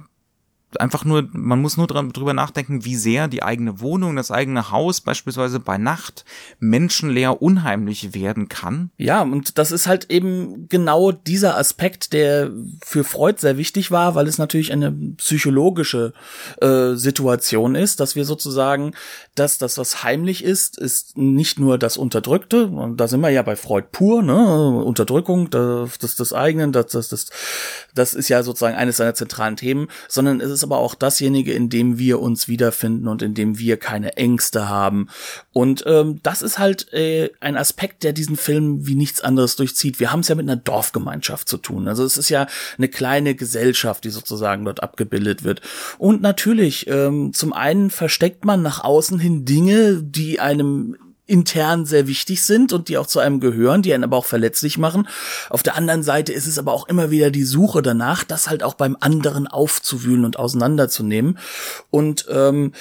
einfach 0.80 1.06
nur, 1.06 1.28
man 1.32 1.62
muss 1.62 1.78
nur 1.78 1.88
drüber 1.88 2.34
nachdenken, 2.34 2.84
wie 2.84 2.98
sehr 2.98 3.30
die 3.30 3.42
eigene 3.42 3.80
Wohnung, 3.80 4.18
das 4.18 4.32
eigene 4.32 4.70
Haus 4.70 5.00
beispielsweise 5.00 5.62
bei 5.62 5.78
Nacht 5.78 6.26
menschenleer 6.60 7.42
unheimlich 7.42 8.14
werden 8.14 8.50
kann. 8.50 8.92
Ja, 8.98 9.22
und 9.22 9.58
das 9.58 9.72
ist 9.72 9.88
halt 9.88 10.12
eben 10.12 10.68
genau 10.68 11.14
dieser 11.14 11.58
Aspekt, 11.58 12.12
der 12.12 12.52
für 12.84 13.06
Freud 13.06 13.40
sehr 13.40 13.58
wichtig 13.58 13.92
war, 13.92 14.16
weil 14.16 14.28
es 14.28 14.38
natürlich 14.38 14.74
eine 14.74 14.92
psychologische 15.18 16.14
äh, 16.62 16.96
Situation 16.96 17.76
ist, 17.76 18.02
dass 18.02 18.18
wir 18.18 18.26
sozusagen, 18.26 18.94
dass 19.36 19.58
das, 19.58 19.78
was 19.78 20.04
heimlich 20.04 20.44
ist, 20.44 20.78
ist 20.78 21.18
nicht 21.18 21.60
nur 21.60 21.78
das 21.78 21.96
Unterdrückte, 21.96 22.68
und 22.68 22.98
da 22.98 23.08
sind 23.08 23.22
wir 23.22 23.30
ja 23.30 23.42
bei 23.42 23.56
Freud 23.56 23.88
pur, 23.94 24.22
ne, 24.22 24.84
Unterdrückung 24.84 25.50
das, 25.50 25.98
das 25.98 26.16
des 26.18 26.34
eigenen, 26.34 26.74
das, 26.74 26.88
das, 26.88 27.08
das, 27.08 27.28
das 27.96 28.14
ist 28.14 28.28
ja 28.28 28.44
sozusagen 28.44 28.76
eines 28.76 28.98
seiner 28.98 29.16
zentralen 29.16 29.56
Themen, 29.56 29.88
sondern 30.10 30.42
es 30.42 30.57
ist 30.58 30.64
aber 30.64 30.78
auch 30.78 30.96
dasjenige, 30.96 31.54
in 31.54 31.70
dem 31.70 31.98
wir 31.98 32.20
uns 32.20 32.48
wiederfinden 32.48 33.08
und 33.08 33.22
in 33.22 33.34
dem 33.34 33.60
wir 33.60 33.78
keine 33.78 34.18
Ängste 34.18 34.68
haben. 34.68 35.08
Und 35.54 35.84
ähm, 35.88 36.20
das 36.24 36.42
ist 36.42 36.60
halt 36.60 36.92
äh, 36.94 37.30
ein 37.40 37.56
Aspekt, 37.56 38.04
der 38.04 38.14
diesen 38.14 38.36
Film 38.36 38.88
wie 38.88 38.96
nichts 38.96 39.22
anderes 39.22 39.56
durchzieht. 39.56 40.00
Wir 40.00 40.12
haben 40.12 40.22
es 40.22 40.28
ja 40.28 40.36
mit 40.36 40.48
einer 40.48 40.56
Dorfgemeinschaft 40.56 41.48
zu 41.48 41.58
tun. 41.58 41.88
Also 41.88 42.04
es 42.04 42.18
ist 42.18 42.30
ja 42.30 42.48
eine 42.78 42.88
kleine 42.88 43.36
Gesellschaft, 43.36 44.04
die 44.04 44.10
sozusagen 44.10 44.66
dort 44.66 44.84
abgebildet 44.84 45.44
wird. 45.44 45.62
Und 45.98 46.22
natürlich, 46.22 46.88
ähm, 46.88 47.34
zum 47.34 47.54
einen 47.54 47.90
versteckt 47.90 48.46
man 48.46 48.62
nach 48.62 48.84
außen 48.84 49.20
hin 49.20 49.46
Dinge, 49.46 50.02
die 50.04 50.40
einem 50.40 50.98
intern 51.28 51.86
sehr 51.86 52.08
wichtig 52.08 52.44
sind 52.44 52.74
und 52.74 52.88
die 52.88 52.98
auch 52.98 53.06
zu 53.06 53.20
einem 53.20 53.40
gehören, 53.40 53.82
die 53.82 53.94
einen 53.94 54.06
aber 54.06 54.18
auch 54.18 54.26
verletzlich 54.26 54.78
machen. 54.78 55.08
Auf 55.50 55.62
der 55.62 55.76
anderen 55.76 56.02
Seite 56.02 56.34
ist 56.34 56.48
es 56.48 56.58
aber 56.58 56.74
auch 56.74 56.88
immer 56.88 57.12
wieder 57.12 57.30
die 57.30 57.44
Suche 57.44 57.82
danach, 57.82 58.24
das 58.24 58.50
halt 58.50 58.64
auch 58.64 58.74
beim 58.74 58.98
anderen 59.00 59.48
aufzuwühlen 59.48 60.26
und 60.26 60.40
auseinanderzunehmen. 60.40 61.38
Und 61.90 62.26
ähm, 62.30 62.72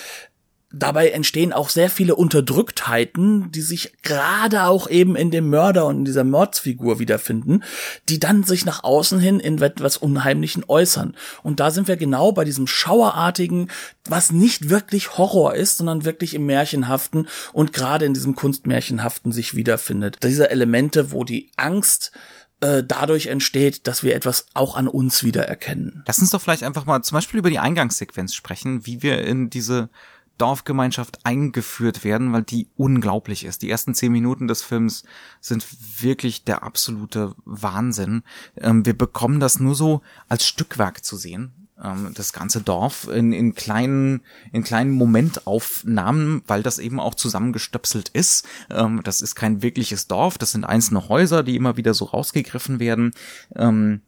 dabei 0.79 1.11
entstehen 1.11 1.53
auch 1.53 1.69
sehr 1.69 1.91
viele 1.91 2.15
Unterdrücktheiten, 2.15 3.51
die 3.53 3.61
sich 3.61 3.93
gerade 4.03 4.65
auch 4.65 4.89
eben 4.89 5.17
in 5.17 5.31
dem 5.31 5.49
Mörder 5.49 5.87
und 5.87 5.99
in 5.99 6.05
dieser 6.05 6.25
Mordsfigur 6.25 6.99
wiederfinden, 6.99 7.63
die 8.09 8.21
dann 8.21 8.45
sich 8.45 8.65
nach 8.65 8.85
außen 8.85 9.19
hin 9.19 9.41
in 9.41 9.61
etwas 9.61 9.97
Unheimlichen 9.97 10.65
äußern. 10.67 11.17
Und 11.43 11.61
da 11.61 11.71
sind 11.71 11.89
wir 11.89 11.97
genau 11.97 12.33
bei 12.33 12.45
diesem 12.45 12.67
Schauerartigen, 12.67 13.71
was 14.05 14.33
nicht 14.33 14.69
wirklich 14.69 15.19
Horror 15.19 15.55
ist, 15.55 15.79
sondern 15.79 16.05
wirklich 16.05 16.35
im 16.35 16.47
Märchenhaften 16.47 17.29
und 17.53 17.73
gerade 17.73 18.05
in 18.05 18.15
diesem 18.15 18.35
Kunstmärchenhaften 18.35 19.33
sich 19.33 19.55
wiederfindet. 19.55 20.19
Diese 20.23 20.51
Elemente, 20.51 21.13
wo 21.13 21.25
die 21.25 21.51
Angst 21.57 22.13
äh, 22.61 22.83
dadurch 22.83 23.27
entsteht, 23.27 23.87
dass 23.87 24.03
wir 24.03 24.15
etwas 24.15 24.47
auch 24.55 24.77
an 24.77 24.89
uns 24.89 25.25
wiedererkennen. 25.25 26.03
Lass 26.07 26.19
uns 26.19 26.31
doch 26.31 26.41
vielleicht 26.41 26.63
einfach 26.63 26.87
mal 26.87 27.03
zum 27.03 27.17
Beispiel 27.17 27.39
über 27.39 27.51
die 27.51 27.59
Eingangssequenz 27.59 28.35
sprechen, 28.35 28.87
wie 28.87 29.03
wir 29.03 29.23
in 29.25 29.51
diese 29.51 29.91
Dorfgemeinschaft 30.39 31.25
eingeführt 31.25 32.05
werden, 32.05 32.33
weil 32.33 32.43
die 32.43 32.69
unglaublich 32.77 33.45
ist. 33.45 33.63
Die 33.63 33.71
ersten 33.71 33.95
zehn 33.95 34.13
Minuten 34.13 34.49
des 34.49 34.63
Films 34.63 35.05
sind 35.41 35.67
wirklich 36.03 36.45
der 36.45 36.63
absolute 36.63 37.35
Wahnsinn. 37.45 38.23
Ähm, 38.57 38.85
wir 38.85 38.97
bekommen 38.97 39.41
das 39.41 39.61
nur 39.61 39.75
so 39.75 40.03
als 40.29 40.47
Stückwerk 40.47 41.05
zu 41.05 41.17
sehen 41.17 41.67
ähm, 41.83 42.13
das 42.15 42.33
ganze 42.33 42.61
Dorf 42.61 43.09
in, 43.09 43.33
in 43.33 43.55
kleinen 43.55 44.23
in 44.53 44.65
kleinen 44.65 44.93
Momentaufnahmen, 44.93 46.43
weil 46.47 46.63
das 46.63 46.79
eben 46.79 47.01
auch 47.01 47.15
zusammengestöpselt 47.15 48.09
ist. 48.11 48.47
Ähm, 48.71 49.01
das 49.05 49.21
ist 49.21 49.35
kein 49.35 49.63
wirkliches 49.63 50.07
Dorf, 50.07 50.39
das 50.39 50.53
sind 50.53 50.65
einzelne 50.65 51.09
Häuser, 51.09 51.43
die 51.43 51.57
immer 51.57 51.77
wieder 51.77 51.95
so 51.95 52.07
rausgegriffen 52.07 52.81
werden. 52.81 53.13
Ähm, 53.55 54.03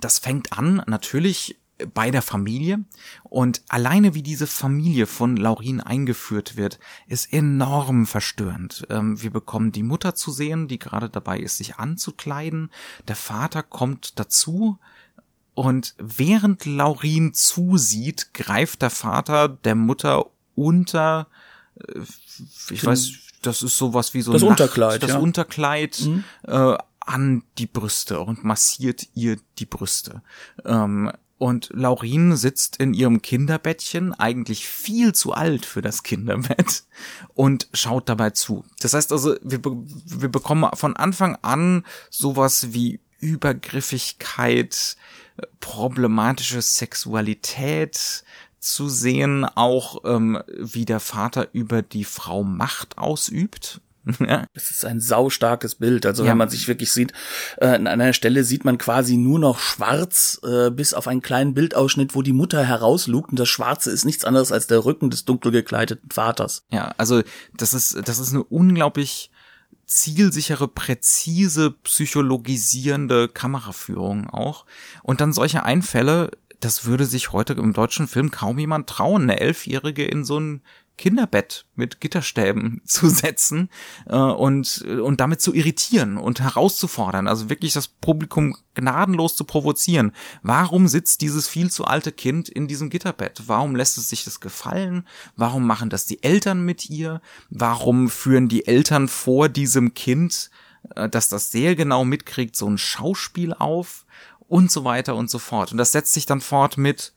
das 0.00 0.18
fängt 0.18 0.52
an 0.52 0.82
natürlich 0.86 1.56
bei 1.94 2.10
der 2.10 2.22
Familie 2.22 2.80
und 3.24 3.62
alleine 3.68 4.14
wie 4.14 4.22
diese 4.22 4.46
Familie 4.46 5.06
von 5.06 5.36
Laurin 5.36 5.80
eingeführt 5.80 6.56
wird, 6.56 6.78
ist 7.06 7.32
enorm 7.32 8.06
verstörend. 8.06 8.86
Ähm, 8.90 9.20
wir 9.22 9.30
bekommen 9.30 9.72
die 9.72 9.82
Mutter 9.82 10.14
zu 10.14 10.30
sehen, 10.32 10.68
die 10.68 10.78
gerade 10.78 11.08
dabei 11.08 11.38
ist, 11.38 11.58
sich 11.58 11.76
anzukleiden. 11.76 12.70
Der 13.06 13.16
Vater 13.16 13.62
kommt 13.62 14.18
dazu, 14.18 14.78
und 15.54 15.96
während 15.98 16.66
Laurin 16.66 17.34
zusieht, 17.34 18.32
greift 18.32 18.80
der 18.82 18.90
Vater 18.90 19.48
der 19.48 19.74
Mutter 19.74 20.26
unter, 20.54 21.26
äh, 21.74 22.00
ich 22.70 22.86
weiß, 22.86 23.10
das 23.42 23.64
ist 23.64 23.76
sowas 23.76 24.14
wie 24.14 24.22
so 24.22 24.32
das 24.32 24.42
Nacht, 24.42 24.52
Unterkleid, 24.52 25.02
das 25.02 25.10
ja. 25.10 25.18
Unterkleid 25.18 26.00
Mhm. 26.00 26.22
äh, 26.46 26.76
an 27.00 27.42
die 27.58 27.66
Brüste 27.66 28.20
und 28.20 28.44
massiert 28.44 29.08
ihr 29.14 29.36
die 29.58 29.66
Brüste. 29.66 30.22
Ähm, 30.64 31.10
und 31.38 31.70
Laurin 31.72 32.36
sitzt 32.36 32.76
in 32.76 32.94
ihrem 32.94 33.22
Kinderbettchen, 33.22 34.12
eigentlich 34.12 34.68
viel 34.68 35.14
zu 35.14 35.32
alt 35.32 35.64
für 35.64 35.82
das 35.82 36.02
Kinderbett, 36.02 36.84
und 37.34 37.68
schaut 37.72 38.08
dabei 38.08 38.30
zu. 38.30 38.64
Das 38.80 38.92
heißt 38.94 39.12
also, 39.12 39.36
wir, 39.42 39.60
wir 39.62 40.28
bekommen 40.28 40.68
von 40.74 40.96
Anfang 40.96 41.38
an 41.42 41.84
sowas 42.10 42.72
wie 42.72 43.00
Übergriffigkeit, 43.20 44.96
problematische 45.60 46.60
Sexualität 46.60 48.24
zu 48.58 48.88
sehen, 48.88 49.44
auch 49.44 50.04
ähm, 50.04 50.42
wie 50.48 50.84
der 50.84 51.00
Vater 51.00 51.48
über 51.52 51.82
die 51.82 52.04
Frau 52.04 52.42
Macht 52.42 52.98
ausübt. 52.98 53.80
Ja, 54.20 54.46
Das 54.54 54.70
ist 54.70 54.84
ein 54.84 55.00
saustarkes 55.00 55.74
Bild. 55.76 56.06
Also 56.06 56.24
Ja. 56.24 56.30
wenn 56.30 56.38
man 56.38 56.48
sich 56.48 56.68
wirklich 56.68 56.92
sieht, 56.92 57.12
äh, 57.58 57.66
an 57.66 57.86
einer 57.86 58.12
Stelle 58.12 58.44
sieht 58.44 58.64
man 58.64 58.78
quasi 58.78 59.16
nur 59.16 59.38
noch 59.38 59.58
schwarz, 59.58 60.40
äh, 60.44 60.70
bis 60.70 60.94
auf 60.94 61.06
einen 61.08 61.22
kleinen 61.22 61.54
Bildausschnitt, 61.54 62.14
wo 62.14 62.22
die 62.22 62.32
Mutter 62.32 62.64
herauslugt. 62.64 63.30
Und 63.30 63.38
das 63.38 63.48
Schwarze 63.48 63.90
ist 63.90 64.04
nichts 64.04 64.24
anderes 64.24 64.52
als 64.52 64.66
der 64.66 64.84
Rücken 64.84 65.10
des 65.10 65.24
dunkel 65.24 65.52
gekleideten 65.52 66.10
Vaters. 66.10 66.64
Ja, 66.70 66.94
also 66.98 67.22
das 67.56 67.74
ist, 67.74 67.96
das 68.08 68.18
ist 68.18 68.30
eine 68.32 68.42
unglaublich 68.44 69.30
zielsichere, 69.86 70.68
präzise, 70.68 71.70
psychologisierende 71.82 73.28
Kameraführung 73.28 74.28
auch. 74.30 74.66
Und 75.02 75.20
dann 75.20 75.32
solche 75.32 75.62
Einfälle, 75.64 76.30
das 76.60 76.84
würde 76.84 77.06
sich 77.06 77.32
heute 77.32 77.54
im 77.54 77.72
deutschen 77.72 78.08
Film 78.08 78.30
kaum 78.30 78.58
jemand 78.58 78.88
trauen, 78.88 79.22
eine 79.22 79.40
Elfjährige 79.40 80.04
in 80.04 80.24
so 80.24 80.38
ein 80.38 80.62
Kinderbett 80.98 81.64
mit 81.76 82.00
Gitterstäben 82.00 82.82
zu 82.84 83.08
setzen 83.08 83.70
äh, 84.06 84.16
und, 84.16 84.82
und 84.82 85.20
damit 85.20 85.40
zu 85.40 85.54
irritieren 85.54 86.18
und 86.18 86.40
herauszufordern, 86.40 87.26
also 87.26 87.48
wirklich 87.48 87.72
das 87.72 87.88
Publikum 87.88 88.56
gnadenlos 88.74 89.34
zu 89.36 89.44
provozieren. 89.44 90.12
Warum 90.42 90.88
sitzt 90.88 91.22
dieses 91.22 91.48
viel 91.48 91.70
zu 91.70 91.86
alte 91.86 92.12
Kind 92.12 92.50
in 92.50 92.68
diesem 92.68 92.90
Gitterbett? 92.90 93.44
Warum 93.46 93.74
lässt 93.74 93.96
es 93.96 94.10
sich 94.10 94.24
das 94.24 94.40
gefallen? 94.40 95.06
Warum 95.36 95.66
machen 95.66 95.88
das 95.88 96.04
die 96.04 96.22
Eltern 96.22 96.64
mit 96.64 96.90
ihr? 96.90 97.22
Warum 97.48 98.10
führen 98.10 98.48
die 98.48 98.66
Eltern 98.66 99.08
vor 99.08 99.48
diesem 99.48 99.94
Kind, 99.94 100.50
äh, 100.96 101.08
dass 101.08 101.28
das 101.28 101.50
sehr 101.50 101.76
genau 101.76 102.04
mitkriegt, 102.04 102.56
so 102.56 102.68
ein 102.68 102.78
Schauspiel 102.78 103.54
auf? 103.54 104.04
Und 104.48 104.72
so 104.72 104.84
weiter 104.84 105.14
und 105.14 105.30
so 105.30 105.38
fort. 105.38 105.72
Und 105.72 105.78
das 105.78 105.92
setzt 105.92 106.14
sich 106.14 106.26
dann 106.26 106.40
fort 106.40 106.76
mit 106.78 107.12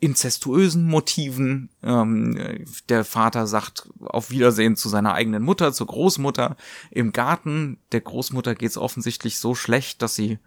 inzestuösen 0.00 0.84
Motiven. 0.84 1.70
Ähm, 1.82 2.64
der 2.88 3.04
Vater 3.04 3.46
sagt 3.46 3.88
auf 4.00 4.30
Wiedersehen 4.30 4.76
zu 4.76 4.88
seiner 4.88 5.14
eigenen 5.14 5.42
Mutter, 5.42 5.72
zur 5.72 5.86
Großmutter 5.86 6.56
im 6.90 7.12
Garten. 7.12 7.78
Der 7.92 8.02
Großmutter 8.02 8.54
geht's 8.54 8.76
offensichtlich 8.76 9.38
so 9.38 9.54
schlecht, 9.54 10.02
dass 10.02 10.14
sie 10.14 10.38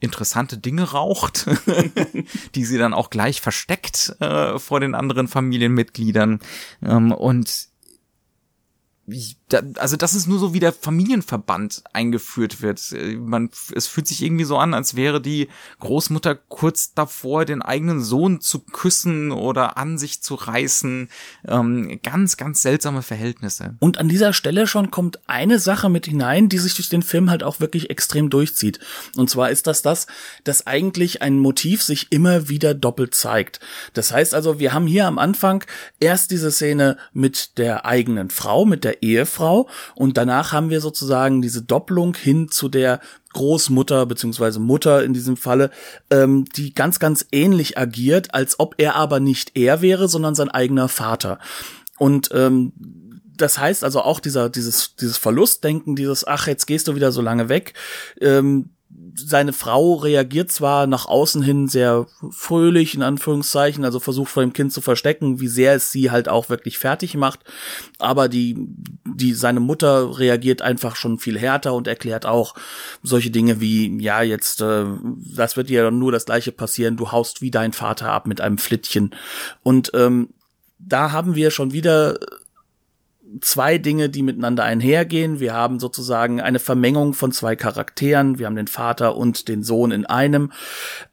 interessante 0.00 0.58
Dinge 0.58 0.90
raucht, 0.92 1.46
die 2.54 2.64
sie 2.64 2.78
dann 2.78 2.94
auch 2.94 3.10
gleich 3.10 3.40
versteckt 3.40 4.14
äh, 4.20 4.58
vor 4.58 4.80
den 4.80 4.94
anderen 4.94 5.26
Familienmitgliedern. 5.26 6.40
Ähm, 6.82 7.12
und 7.12 7.68
ich, 9.06 9.37
da, 9.48 9.62
also 9.78 9.96
das 9.96 10.14
ist 10.14 10.26
nur 10.26 10.38
so, 10.38 10.52
wie 10.52 10.60
der 10.60 10.72
Familienverband 10.72 11.82
eingeführt 11.92 12.60
wird. 12.60 12.94
Man, 13.18 13.50
es 13.74 13.86
fühlt 13.86 14.06
sich 14.06 14.22
irgendwie 14.22 14.44
so 14.44 14.58
an, 14.58 14.74
als 14.74 14.94
wäre 14.94 15.22
die 15.22 15.48
Großmutter 15.80 16.34
kurz 16.34 16.92
davor, 16.92 17.46
den 17.46 17.62
eigenen 17.62 18.02
Sohn 18.02 18.40
zu 18.42 18.60
küssen 18.60 19.32
oder 19.32 19.78
an 19.78 19.96
sich 19.96 20.22
zu 20.22 20.34
reißen. 20.34 21.08
Ähm, 21.46 21.98
ganz, 22.02 22.36
ganz 22.36 22.60
seltsame 22.60 23.02
Verhältnisse. 23.02 23.76
Und 23.80 23.98
an 23.98 24.08
dieser 24.08 24.34
Stelle 24.34 24.66
schon 24.66 24.90
kommt 24.90 25.20
eine 25.26 25.58
Sache 25.58 25.88
mit 25.88 26.06
hinein, 26.06 26.50
die 26.50 26.58
sich 26.58 26.74
durch 26.74 26.90
den 26.90 27.02
Film 27.02 27.30
halt 27.30 27.42
auch 27.42 27.58
wirklich 27.58 27.88
extrem 27.88 28.28
durchzieht. 28.28 28.80
Und 29.16 29.30
zwar 29.30 29.50
ist 29.50 29.66
das 29.66 29.80
das, 29.80 30.06
dass 30.44 30.66
eigentlich 30.66 31.22
ein 31.22 31.38
Motiv 31.38 31.82
sich 31.82 32.12
immer 32.12 32.50
wieder 32.50 32.74
doppelt 32.74 33.14
zeigt. 33.14 33.60
Das 33.94 34.12
heißt 34.12 34.34
also, 34.34 34.58
wir 34.58 34.74
haben 34.74 34.86
hier 34.86 35.06
am 35.06 35.18
Anfang 35.18 35.64
erst 36.00 36.30
diese 36.32 36.50
Szene 36.50 36.98
mit 37.14 37.56
der 37.56 37.86
eigenen 37.86 38.28
Frau, 38.28 38.66
mit 38.66 38.84
der 38.84 39.02
Ehefrau 39.02 39.37
und 39.94 40.16
danach 40.16 40.52
haben 40.52 40.70
wir 40.70 40.80
sozusagen 40.80 41.42
diese 41.42 41.62
Doppelung 41.62 42.14
hin 42.14 42.48
zu 42.48 42.68
der 42.68 43.00
Großmutter 43.32 44.06
beziehungsweise 44.06 44.58
Mutter 44.58 45.04
in 45.04 45.12
diesem 45.12 45.36
Falle, 45.36 45.70
ähm, 46.10 46.44
die 46.56 46.72
ganz, 46.72 46.98
ganz 46.98 47.26
ähnlich 47.30 47.78
agiert, 47.78 48.34
als 48.34 48.58
ob 48.58 48.74
er 48.78 48.96
aber 48.96 49.20
nicht 49.20 49.56
er 49.56 49.82
wäre, 49.82 50.08
sondern 50.08 50.34
sein 50.34 50.48
eigener 50.48 50.88
Vater. 50.88 51.38
Und 51.98 52.30
ähm, 52.32 52.72
das 53.36 53.58
heißt 53.58 53.84
also 53.84 54.02
auch 54.02 54.20
dieser, 54.20 54.50
dieses, 54.50 54.96
dieses 54.96 55.16
Verlustdenken, 55.16 55.96
dieses, 55.96 56.26
ach, 56.26 56.46
jetzt 56.46 56.66
gehst 56.66 56.88
du 56.88 56.94
wieder 56.94 57.12
so 57.12 57.22
lange 57.22 57.48
weg, 57.48 57.74
ähm, 58.20 58.70
seine 59.14 59.52
Frau 59.52 59.94
reagiert 59.96 60.50
zwar 60.50 60.86
nach 60.86 61.06
außen 61.06 61.42
hin 61.42 61.68
sehr 61.68 62.06
fröhlich, 62.30 62.94
in 62.94 63.02
Anführungszeichen, 63.02 63.84
also 63.84 64.00
versucht 64.00 64.30
vor 64.30 64.42
dem 64.42 64.52
Kind 64.52 64.72
zu 64.72 64.80
verstecken, 64.80 65.40
wie 65.40 65.48
sehr 65.48 65.74
es 65.74 65.92
sie 65.92 66.10
halt 66.10 66.28
auch 66.28 66.48
wirklich 66.48 66.78
fertig 66.78 67.14
macht, 67.14 67.40
aber 67.98 68.28
die, 68.28 68.56
die, 69.04 69.34
seine 69.34 69.60
Mutter 69.60 70.18
reagiert 70.18 70.62
einfach 70.62 70.96
schon 70.96 71.18
viel 71.18 71.38
härter 71.38 71.74
und 71.74 71.86
erklärt 71.86 72.26
auch 72.26 72.54
solche 73.02 73.30
Dinge 73.30 73.60
wie, 73.60 74.00
ja, 74.00 74.22
jetzt, 74.22 74.62
äh, 74.62 74.84
das 75.34 75.56
wird 75.56 75.68
dir 75.68 75.90
nur 75.90 76.12
das 76.12 76.24
gleiche 76.24 76.52
passieren, 76.52 76.96
du 76.96 77.12
haust 77.12 77.42
wie 77.42 77.50
dein 77.50 77.72
Vater 77.72 78.10
ab 78.10 78.26
mit 78.26 78.40
einem 78.40 78.58
Flittchen. 78.58 79.14
Und 79.62 79.90
ähm, 79.94 80.30
da 80.78 81.12
haben 81.12 81.34
wir 81.34 81.50
schon 81.50 81.72
wieder 81.72 82.18
zwei 83.40 83.78
Dinge, 83.78 84.08
die 84.08 84.22
miteinander 84.22 84.64
einhergehen. 84.64 85.40
Wir 85.40 85.52
haben 85.52 85.80
sozusagen 85.80 86.40
eine 86.40 86.58
Vermengung 86.58 87.14
von 87.14 87.32
zwei 87.32 87.56
Charakteren. 87.56 88.38
Wir 88.38 88.46
haben 88.46 88.56
den 88.56 88.68
Vater 88.68 89.16
und 89.16 89.48
den 89.48 89.62
Sohn 89.62 89.90
in 89.90 90.06
einem. 90.06 90.52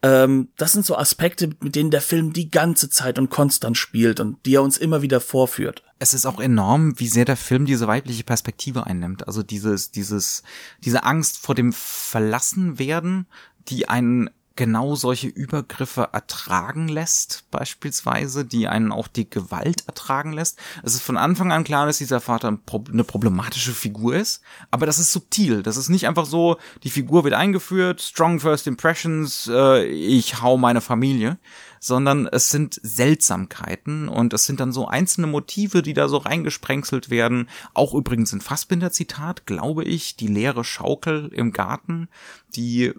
Ähm, 0.02 0.50
das 0.58 0.72
sind 0.72 0.86
so 0.86 0.98
Aspekte, 0.98 1.50
mit 1.62 1.76
denen 1.76 1.92
der 1.92 2.02
Film 2.02 2.34
die 2.34 2.50
ganze 2.50 2.90
Zeit 2.90 3.20
und 3.20 3.30
konstant 3.30 3.78
spielt 3.78 4.20
und 4.20 4.46
die 4.46 4.56
er 4.56 4.64
uns 4.64 4.78
immer 4.78 5.02
wieder 5.02 5.20
vorführt. 5.20 5.84
Es 6.00 6.14
ist 6.14 6.26
auch 6.26 6.40
enorm, 6.40 7.00
wie 7.00 7.08
sehr 7.08 7.26
der 7.26 7.38
Film 7.38 7.66
diese 7.66 7.88
weibliche 7.88 8.24
Perspektive 8.24 8.86
einnimmt. 8.86 9.28
Also 9.28 9.44
dieses, 9.44 9.92
dieses, 9.92 10.44
diese 10.84 11.04
Angst 11.04 11.38
vor 11.38 11.56
dem 11.56 11.74
Verlassenwerden, 11.74 13.28
die 13.68 13.90
einen 13.90 14.30
genau 14.56 14.96
solche 14.96 15.28
Übergriffe 15.28 16.10
ertragen 16.14 16.88
lässt, 16.88 17.46
beispielsweise, 17.52 18.46
die 18.46 18.68
einen 18.68 18.92
auch 18.92 19.08
die 19.08 19.30
Gewalt 19.30 19.86
ertragen 19.88 20.32
lässt. 20.32 20.60
Es 20.84 20.96
ist 20.96 21.02
von 21.02 21.18
Anfang 21.18 21.52
an 21.52 21.66
klar, 21.66 21.86
dass 21.86 21.98
dieser 21.98 22.22
Vater 22.22 22.48
eine 22.48 23.04
problematische 23.04 23.74
Figur 23.74 24.16
ist, 24.16 24.42
aber 24.72 24.86
das 24.86 25.00
ist 25.00 25.12
subtil. 25.12 25.62
Das 25.62 25.76
ist 25.76 25.90
nicht 25.90 26.08
einfach 26.08 26.26
so, 26.26 26.58
die 26.84 26.90
Figur 26.90 27.26
wird 27.26 27.34
eingeführt, 27.34 28.02
strong 28.02 28.40
first 28.40 28.68
impressions, 28.68 29.50
äh, 29.52 29.86
ich 29.86 30.42
hau 30.42 30.58
meine 30.58 30.82
Familie, 30.82 31.38
sondern 31.80 32.26
es 32.26 32.50
sind 32.50 32.80
Seltsamkeiten 32.82 34.08
und 34.08 34.34
es 34.34 34.46
sind 34.46 34.60
dann 34.60 34.72
so 34.72 34.88
einzelne 34.88 35.28
Motive, 35.28 35.82
die 35.82 35.94
da 35.94 36.08
so 36.08 36.18
reingesprenkselt 36.18 37.10
werden. 37.10 37.50
Auch 37.74 37.94
übrigens 37.94 38.32
ein 38.32 38.42
Fassbinder-Zitat, 38.42 39.46
glaube 39.46 39.84
ich, 39.84 40.16
die 40.16 40.28
leere 40.28 40.64
Schaukel 40.64 41.30
im 41.34 41.52
Garten, 41.52 42.08
die 42.56 42.94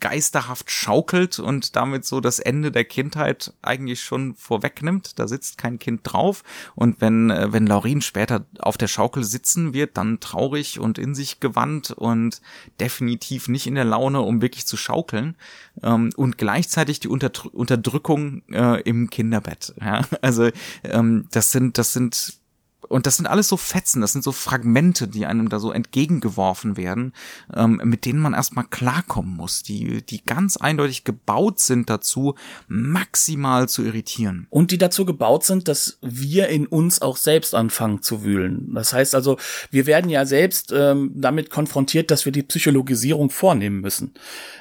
geisterhaft 0.00 0.70
schaukelt 0.70 1.38
und 1.38 1.76
damit 1.76 2.04
so 2.04 2.20
das 2.20 2.38
Ende 2.38 2.70
der 2.72 2.84
Kindheit 2.84 3.54
eigentlich 3.62 4.02
schon 4.02 4.34
vorwegnimmt. 4.34 5.18
Da 5.18 5.28
sitzt 5.28 5.58
kein 5.58 5.78
Kind 5.78 6.00
drauf. 6.04 6.42
Und 6.74 7.00
wenn, 7.00 7.30
äh, 7.30 7.52
wenn 7.52 7.66
Laurin 7.66 8.02
später 8.02 8.44
auf 8.58 8.76
der 8.76 8.88
Schaukel 8.88 9.24
sitzen 9.24 9.72
wird, 9.74 9.96
dann 9.96 10.20
traurig 10.20 10.78
und 10.78 10.98
in 10.98 11.14
sich 11.14 11.40
gewandt 11.40 11.90
und 11.90 12.40
definitiv 12.80 13.48
nicht 13.48 13.66
in 13.66 13.74
der 13.74 13.84
Laune, 13.84 14.20
um 14.20 14.42
wirklich 14.42 14.66
zu 14.66 14.76
schaukeln. 14.76 15.36
Ähm, 15.82 16.10
und 16.16 16.38
gleichzeitig 16.38 17.00
die 17.00 17.08
Unterdrückung 17.08 18.42
äh, 18.50 18.80
im 18.82 19.10
Kinderbett. 19.10 19.74
Ja? 19.80 20.02
Also 20.20 20.50
ähm, 20.84 21.26
das 21.30 21.52
sind, 21.52 21.78
das 21.78 21.92
sind 21.92 22.41
und 22.88 23.06
das 23.06 23.16
sind 23.16 23.26
alles 23.26 23.48
so 23.48 23.56
Fetzen, 23.56 24.00
das 24.00 24.12
sind 24.12 24.22
so 24.22 24.32
Fragmente, 24.32 25.08
die 25.08 25.26
einem 25.26 25.48
da 25.48 25.58
so 25.58 25.72
entgegengeworfen 25.72 26.76
werden, 26.76 27.12
ähm, 27.54 27.80
mit 27.84 28.04
denen 28.04 28.18
man 28.18 28.34
erstmal 28.34 28.64
klarkommen 28.64 29.36
muss, 29.36 29.62
die, 29.62 30.02
die 30.02 30.24
ganz 30.24 30.56
eindeutig 30.56 31.04
gebaut 31.04 31.60
sind 31.60 31.88
dazu, 31.88 32.34
maximal 32.68 33.68
zu 33.68 33.84
irritieren. 33.84 34.46
Und 34.50 34.70
die 34.70 34.78
dazu 34.78 35.04
gebaut 35.04 35.44
sind, 35.44 35.68
dass 35.68 35.98
wir 36.02 36.48
in 36.48 36.66
uns 36.66 37.00
auch 37.02 37.16
selbst 37.16 37.54
anfangen 37.54 38.02
zu 38.02 38.24
wühlen. 38.24 38.72
Das 38.74 38.92
heißt 38.92 39.14
also, 39.14 39.38
wir 39.70 39.86
werden 39.86 40.10
ja 40.10 40.26
selbst 40.26 40.72
ähm, 40.74 41.12
damit 41.14 41.50
konfrontiert, 41.50 42.10
dass 42.10 42.24
wir 42.24 42.32
die 42.32 42.42
Psychologisierung 42.42 43.30
vornehmen 43.30 43.80
müssen. 43.80 44.12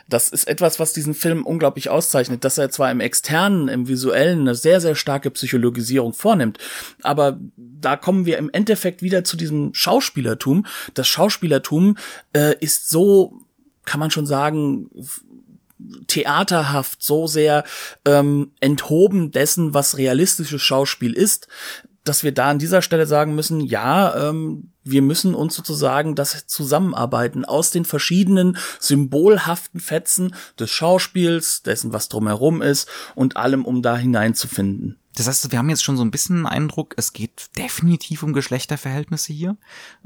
Das 0.08 0.30
ist 0.30 0.48
etwas, 0.48 0.80
was 0.80 0.94
diesen 0.94 1.14
Film 1.14 1.46
unglaublich 1.46 1.90
auszeichnet, 1.90 2.44
dass 2.44 2.58
er 2.58 2.70
zwar 2.70 2.92
im 2.92 3.00
externen, 3.00 3.68
im 3.68 3.88
visuellen 3.88 4.42
eine 4.42 4.56
sehr, 4.56 4.82
sehr 4.82 4.96
starke 4.96 5.32
Psychologisierung 5.32 6.14
vornimmt, 6.14 6.58
aber 7.02 7.40
da 7.82 7.98
kommen 7.98 8.26
wir 8.26 8.38
im 8.38 8.50
Endeffekt 8.52 9.02
wieder 9.02 9.24
zu 9.24 9.38
diesem 9.38 9.74
Schauspielertum. 9.74 10.66
Das 10.94 11.08
Schauspielertum 11.08 11.98
äh, 12.34 12.56
ist 12.60 12.90
so, 12.90 13.42
kann 13.86 14.00
man 14.00 14.12
schon 14.12 14.26
sagen, 14.26 14.90
theaterhaft, 16.08 17.02
so 17.02 17.28
sehr 17.28 17.64
ähm, 18.06 18.52
enthoben 18.60 19.32
dessen, 19.32 19.74
was 19.74 19.98
realistisches 19.98 20.62
Schauspiel 20.62 21.14
ist, 21.14 21.48
dass 22.04 22.24
wir 22.24 22.32
da 22.32 22.50
an 22.50 22.60
dieser 22.60 22.82
Stelle 22.82 23.06
sagen 23.06 23.36
müssen, 23.36 23.62
ja, 23.62 24.30
ähm, 24.30 24.72
wir 24.84 25.04
müssen 25.04 25.36
uns 25.36 25.56
sozusagen 25.56 26.16
das 26.16 26.48
zusammenarbeiten 26.48 27.46
aus 27.46 27.70
den 27.70 27.86
verschiedenen 27.86 28.58
symbolhaften 28.80 29.80
Fetzen 29.80 30.34
des 30.60 30.72
Schauspiels, 30.72 31.62
dessen, 31.62 31.94
was 31.94 32.10
drumherum 32.10 32.62
ist 32.62 32.90
und 33.14 33.38
allem, 33.38 33.66
um 33.66 33.84
da 33.84 33.96
hineinzufinden. 33.96 35.01
Das 35.16 35.28
heißt, 35.28 35.52
wir 35.52 35.60
haben 35.60 35.70
jetzt 35.70 35.84
schon 35.84 35.98
so 35.98 36.04
ein 36.04 36.12
bisschen 36.12 36.38
einen 36.38 36.48
Eindruck, 36.48 36.94
es 36.98 37.14
geht 37.14 37.50
definitiv 37.58 38.24
um 38.24 38.34
Geschlechterverhältnisse 38.34 39.34
hier, 39.34 39.58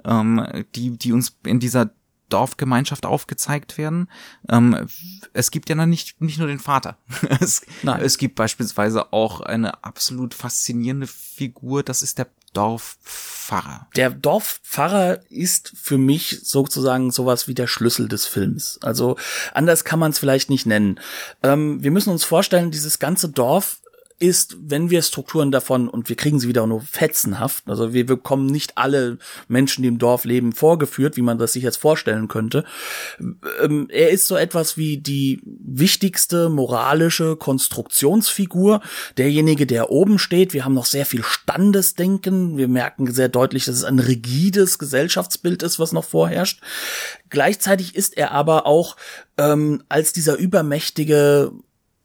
ähm, 0.03 0.65
die, 0.75 0.97
die 0.97 1.13
uns 1.13 1.37
in 1.45 1.59
dieser 1.59 1.91
Dorfgemeinschaft 2.29 3.05
aufgezeigt 3.05 3.77
werden. 3.77 4.09
Ähm, 4.49 4.87
es 5.33 5.51
gibt 5.51 5.69
ja 5.69 5.75
dann 5.75 5.89
nicht, 5.89 6.21
nicht 6.21 6.39
nur 6.39 6.47
den 6.47 6.59
Vater. 6.59 6.97
es, 7.39 7.61
Nein. 7.83 8.01
es 8.01 8.17
gibt 8.17 8.35
beispielsweise 8.35 9.13
auch 9.13 9.41
eine 9.41 9.83
absolut 9.83 10.33
faszinierende 10.33 11.07
Figur, 11.07 11.83
das 11.83 12.01
ist 12.01 12.17
der 12.17 12.27
Dorfpfarrer. 12.53 13.87
Der 13.95 14.09
Dorfpfarrer 14.09 15.19
ist 15.29 15.73
für 15.75 15.97
mich 15.97 16.39
sozusagen 16.43 17.11
sowas 17.11 17.47
wie 17.47 17.53
der 17.53 17.67
Schlüssel 17.67 18.07
des 18.07 18.25
Films. 18.25 18.79
Also 18.81 19.17
anders 19.53 19.83
kann 19.83 19.99
man 19.99 20.11
es 20.11 20.19
vielleicht 20.19 20.49
nicht 20.49 20.65
nennen. 20.65 20.99
Ähm, 21.43 21.83
wir 21.83 21.91
müssen 21.91 22.11
uns 22.11 22.23
vorstellen, 22.23 22.71
dieses 22.71 22.97
ganze 22.97 23.29
Dorf 23.29 23.81
ist, 24.17 24.55
wenn 24.61 24.89
wir 24.89 25.01
Strukturen 25.01 25.51
davon, 25.51 25.89
und 25.89 26.07
wir 26.07 26.15
kriegen 26.15 26.39
sie 26.39 26.47
wieder 26.47 26.65
nur 26.67 26.81
fetzenhaft, 26.81 27.65
also 27.67 27.93
wir 27.93 28.05
bekommen 28.05 28.45
nicht 28.45 28.77
alle 28.77 29.17
Menschen, 29.47 29.81
die 29.81 29.89
im 29.89 29.97
Dorf 29.97 30.23
leben, 30.23 30.53
vorgeführt, 30.53 31.17
wie 31.17 31.21
man 31.21 31.37
das 31.37 31.53
sich 31.53 31.63
jetzt 31.63 31.77
vorstellen 31.77 32.29
könnte. 32.29 32.63
Ähm, 33.61 33.87
er 33.89 34.11
ist 34.11 34.27
so 34.27 34.37
etwas 34.37 34.77
wie 34.77 34.97
die 34.97 35.41
wichtigste 35.43 36.49
moralische 36.49 37.35
Konstruktionsfigur, 37.35 38.81
derjenige, 39.17 39.65
der 39.65 39.91
oben 39.91 40.17
steht. 40.17 40.53
Wir 40.53 40.63
haben 40.63 40.73
noch 40.73 40.85
sehr 40.85 41.05
viel 41.05 41.23
Standesdenken. 41.23 42.57
Wir 42.57 42.69
merken 42.69 43.11
sehr 43.11 43.29
deutlich, 43.29 43.65
dass 43.65 43.75
es 43.75 43.83
ein 43.83 43.99
rigides 43.99 44.79
Gesellschaftsbild 44.79 45.61
ist, 45.61 45.77
was 45.77 45.91
noch 45.91 46.05
vorherrscht. 46.05 46.61
Gleichzeitig 47.29 47.95
ist 47.95 48.15
er 48.15 48.31
aber 48.31 48.65
auch 48.65 48.95
ähm, 49.37 49.83
als 49.89 50.13
dieser 50.13 50.37
übermächtige 50.37 51.51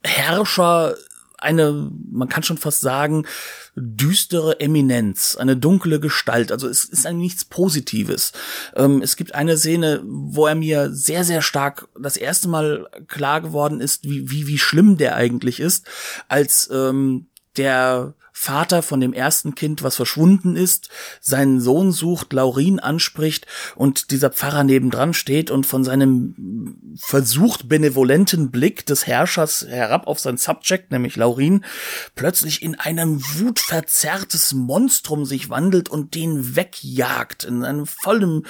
Herrscher 0.03 0.97
eine, 1.41 1.91
man 2.11 2.29
kann 2.29 2.43
schon 2.43 2.59
fast 2.59 2.81
sagen, 2.81 3.27
düstere 3.75 4.61
Eminenz, 4.61 5.37
eine 5.37 5.57
dunkle 5.57 6.01
Gestalt. 6.01 6.53
Also 6.53 6.69
es 6.69 6.85
ist 6.85 7.07
eigentlich 7.07 7.33
nichts 7.33 7.45
Positives. 7.45 8.33
Ähm, 8.75 9.03
es 9.03 9.17
gibt 9.17 9.35
eine 9.35 9.57
Szene, 9.57 10.03
wo 10.05 10.47
er 10.47 10.55
mir 10.55 10.91
sehr, 10.93 11.25
sehr 11.25 11.43
stark 11.43 11.89
das 11.99 12.17
erste 12.17 12.49
Mal 12.49 12.89
klar 13.09 13.41
geworden 13.41 13.81
ist, 13.81 14.05
wie, 14.05 14.31
wie, 14.31 14.47
wie 14.47 14.59
schlimm 14.59 14.97
der 14.97 15.17
eigentlich 15.17 15.61
ist, 15.61 15.87
als 16.29 16.69
ähm, 16.73 17.29
der 17.57 18.15
Vater 18.43 18.81
von 18.81 19.01
dem 19.01 19.13
ersten 19.13 19.55
Kind, 19.55 19.83
was 19.83 19.97
verschwunden 19.97 20.57
ist, 20.57 20.89
seinen 21.21 21.61
Sohn 21.61 21.93
sucht, 21.93 22.33
Laurin 22.33 22.81
anspricht 22.81 23.47
und 23.77 24.11
dieser 24.13 24.31
Pfarrer 24.31 24.65
nebendran 24.65 25.13
steht 25.13 25.51
und 25.51 25.67
von 25.67 25.85
seinem 25.85 26.97
versucht 26.97 27.69
benevolenten 27.69 28.51
Blick 28.51 28.87
des 28.87 29.07
Herrschers 29.07 29.67
herab 29.69 30.07
auf 30.07 30.21
sein 30.21 30.39
Subject, 30.39 30.91
nämlich 30.91 31.17
Laurin, 31.17 31.67
plötzlich 32.15 32.63
in 32.63 32.77
einem 32.77 33.23
wutverzerrtes 33.23 34.55
Monstrum 34.55 35.27
sich 35.27 35.51
wandelt 35.51 35.91
und 35.91 36.15
den 36.15 36.57
wegjagt 36.57 37.45
in 37.45 37.63
einem 37.63 37.85
vollen 37.85 38.47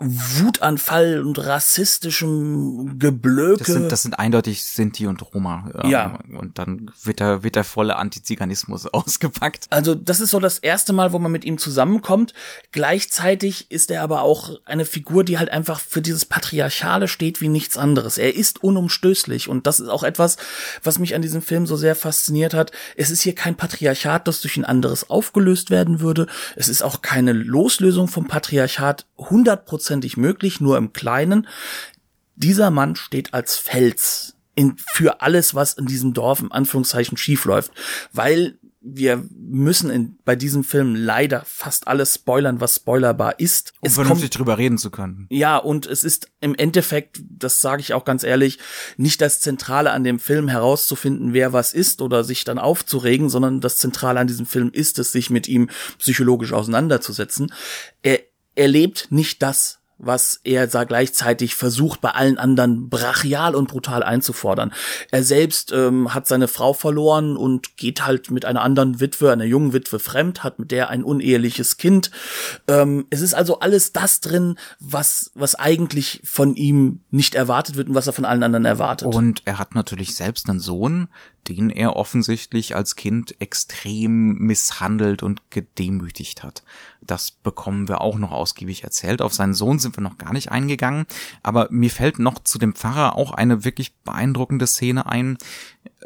Wutanfall 0.00 1.20
und 1.20 1.38
rassistischem 1.38 2.98
Geblöke. 2.98 3.58
Das 3.58 3.66
sind, 3.66 3.92
das 3.92 4.02
sind 4.02 4.18
eindeutig 4.18 4.64
Sinti 4.64 5.06
und 5.06 5.22
Roma. 5.34 5.70
Ja. 5.84 6.18
Und 6.38 6.58
dann 6.58 6.90
wird 7.04 7.20
der, 7.20 7.42
wird 7.42 7.54
der 7.54 7.64
volle 7.64 7.96
Antiziganismus 7.96 8.86
ausgepackt. 8.92 9.66
Also 9.68 9.94
das 9.94 10.20
ist 10.20 10.30
so 10.30 10.40
das 10.40 10.58
erste 10.58 10.94
Mal, 10.94 11.12
wo 11.12 11.18
man 11.18 11.30
mit 11.30 11.44
ihm 11.44 11.58
zusammenkommt. 11.58 12.32
Gleichzeitig 12.72 13.70
ist 13.70 13.90
er 13.90 14.02
aber 14.02 14.22
auch 14.22 14.58
eine 14.64 14.86
Figur, 14.86 15.22
die 15.22 15.38
halt 15.38 15.50
einfach 15.50 15.80
für 15.80 16.00
dieses 16.00 16.24
Patriarchale 16.24 17.06
steht 17.06 17.42
wie 17.42 17.48
nichts 17.48 17.76
anderes. 17.76 18.16
Er 18.16 18.34
ist 18.34 18.64
unumstößlich 18.64 19.48
und 19.48 19.66
das 19.66 19.80
ist 19.80 19.88
auch 19.88 20.02
etwas, 20.02 20.38
was 20.82 20.98
mich 20.98 21.14
an 21.14 21.20
diesem 21.20 21.42
Film 21.42 21.66
so 21.66 21.76
sehr 21.76 21.94
fasziniert 21.94 22.54
hat. 22.54 22.72
Es 22.96 23.10
ist 23.10 23.20
hier 23.20 23.34
kein 23.34 23.54
Patriarchat, 23.54 24.26
das 24.26 24.40
durch 24.40 24.56
ein 24.56 24.64
anderes 24.64 25.10
aufgelöst 25.10 25.68
werden 25.68 26.00
würde. 26.00 26.26
Es 26.56 26.70
ist 26.70 26.82
auch 26.82 27.02
keine 27.02 27.34
Loslösung 27.34 28.08
vom 28.08 28.26
Patriarchat 28.26 29.06
100 29.18 29.66
hundertprozentig 29.90 30.16
möglich, 30.16 30.60
nur 30.60 30.78
im 30.78 30.92
Kleinen. 30.92 31.46
Dieser 32.36 32.70
Mann 32.70 32.96
steht 32.96 33.34
als 33.34 33.56
Fels 33.56 34.34
in, 34.54 34.76
für 34.92 35.20
alles, 35.20 35.54
was 35.54 35.74
in 35.74 35.86
diesem 35.86 36.14
Dorf 36.14 36.40
im 36.40 36.52
Anführungszeichen 36.52 37.16
schief 37.16 37.44
läuft, 37.44 37.72
weil 38.12 38.56
wir 38.82 39.22
müssen 39.36 39.90
in, 39.90 40.16
bei 40.24 40.36
diesem 40.36 40.64
Film 40.64 40.94
leider 40.94 41.42
fast 41.44 41.86
alles 41.86 42.14
spoilern, 42.14 42.62
was 42.62 42.76
spoilerbar 42.76 43.38
ist. 43.38 43.74
Um 43.80 43.88
es 43.88 43.94
vernünftig 43.94 44.30
kommt, 44.30 44.38
drüber 44.38 44.56
reden 44.56 44.78
zu 44.78 44.90
können. 44.90 45.26
Ja, 45.28 45.58
und 45.58 45.84
es 45.84 46.02
ist 46.02 46.30
im 46.40 46.54
Endeffekt, 46.54 47.20
das 47.28 47.60
sage 47.60 47.82
ich 47.82 47.92
auch 47.92 48.06
ganz 48.06 48.24
ehrlich, 48.24 48.58
nicht 48.96 49.20
das 49.20 49.40
Zentrale 49.40 49.90
an 49.90 50.02
dem 50.02 50.18
Film 50.18 50.48
herauszufinden, 50.48 51.34
wer 51.34 51.52
was 51.52 51.74
ist 51.74 52.00
oder 52.00 52.24
sich 52.24 52.44
dann 52.44 52.58
aufzuregen, 52.58 53.28
sondern 53.28 53.60
das 53.60 53.76
Zentrale 53.76 54.18
an 54.18 54.28
diesem 54.28 54.46
Film 54.46 54.70
ist 54.72 54.98
es, 54.98 55.12
sich 55.12 55.28
mit 55.28 55.46
ihm 55.46 55.68
psychologisch 55.98 56.54
auseinanderzusetzen. 56.54 57.52
Er 58.00 58.20
erlebt 58.54 59.08
nicht 59.10 59.42
das, 59.42 59.79
was 60.02 60.40
er 60.44 60.66
da 60.66 60.84
gleichzeitig 60.84 61.54
versucht, 61.54 62.00
bei 62.00 62.10
allen 62.10 62.38
anderen 62.38 62.88
brachial 62.88 63.54
und 63.54 63.68
brutal 63.68 64.02
einzufordern. 64.02 64.72
Er 65.10 65.22
selbst 65.22 65.72
ähm, 65.72 66.14
hat 66.14 66.26
seine 66.26 66.48
Frau 66.48 66.72
verloren 66.72 67.36
und 67.36 67.76
geht 67.76 68.06
halt 68.06 68.30
mit 68.30 68.44
einer 68.44 68.62
anderen 68.62 69.00
Witwe, 69.00 69.30
einer 69.30 69.44
jungen 69.44 69.72
Witwe 69.72 69.98
fremd, 69.98 70.42
hat 70.42 70.58
mit 70.58 70.70
der 70.70 70.88
ein 70.88 71.04
uneheliches 71.04 71.76
Kind. 71.76 72.10
Ähm, 72.66 73.06
es 73.10 73.20
ist 73.20 73.34
also 73.34 73.60
alles 73.60 73.92
das 73.92 74.20
drin, 74.20 74.56
was, 74.78 75.30
was 75.34 75.54
eigentlich 75.54 76.22
von 76.24 76.56
ihm 76.56 77.00
nicht 77.10 77.34
erwartet 77.34 77.76
wird 77.76 77.88
und 77.88 77.94
was 77.94 78.06
er 78.06 78.12
von 78.14 78.24
allen 78.24 78.42
anderen 78.42 78.64
erwartet. 78.64 79.14
Und 79.14 79.42
er 79.44 79.58
hat 79.58 79.74
natürlich 79.74 80.14
selbst 80.14 80.48
einen 80.48 80.60
Sohn, 80.60 81.08
den 81.48 81.70
er 81.70 81.96
offensichtlich 81.96 82.76
als 82.76 82.96
Kind 82.96 83.40
extrem 83.40 84.34
misshandelt 84.34 85.22
und 85.22 85.50
gedemütigt 85.50 86.42
hat. 86.42 86.62
Das 87.00 87.30
bekommen 87.30 87.88
wir 87.88 88.00
auch 88.00 88.18
noch 88.18 88.30
ausgiebig 88.30 88.84
erzählt. 88.84 89.22
Auf 89.22 89.34
seinen 89.34 89.54
Sohn 89.54 89.78
sind 89.90 89.98
wir 89.98 90.08
noch 90.08 90.18
gar 90.18 90.32
nicht 90.32 90.52
eingegangen, 90.52 91.06
aber 91.42 91.68
mir 91.70 91.90
fällt 91.90 92.18
noch 92.18 92.38
zu 92.38 92.58
dem 92.58 92.74
Pfarrer 92.74 93.16
auch 93.16 93.32
eine 93.32 93.64
wirklich 93.64 93.94
beeindruckende 93.98 94.66
Szene 94.66 95.06
ein. 95.06 95.38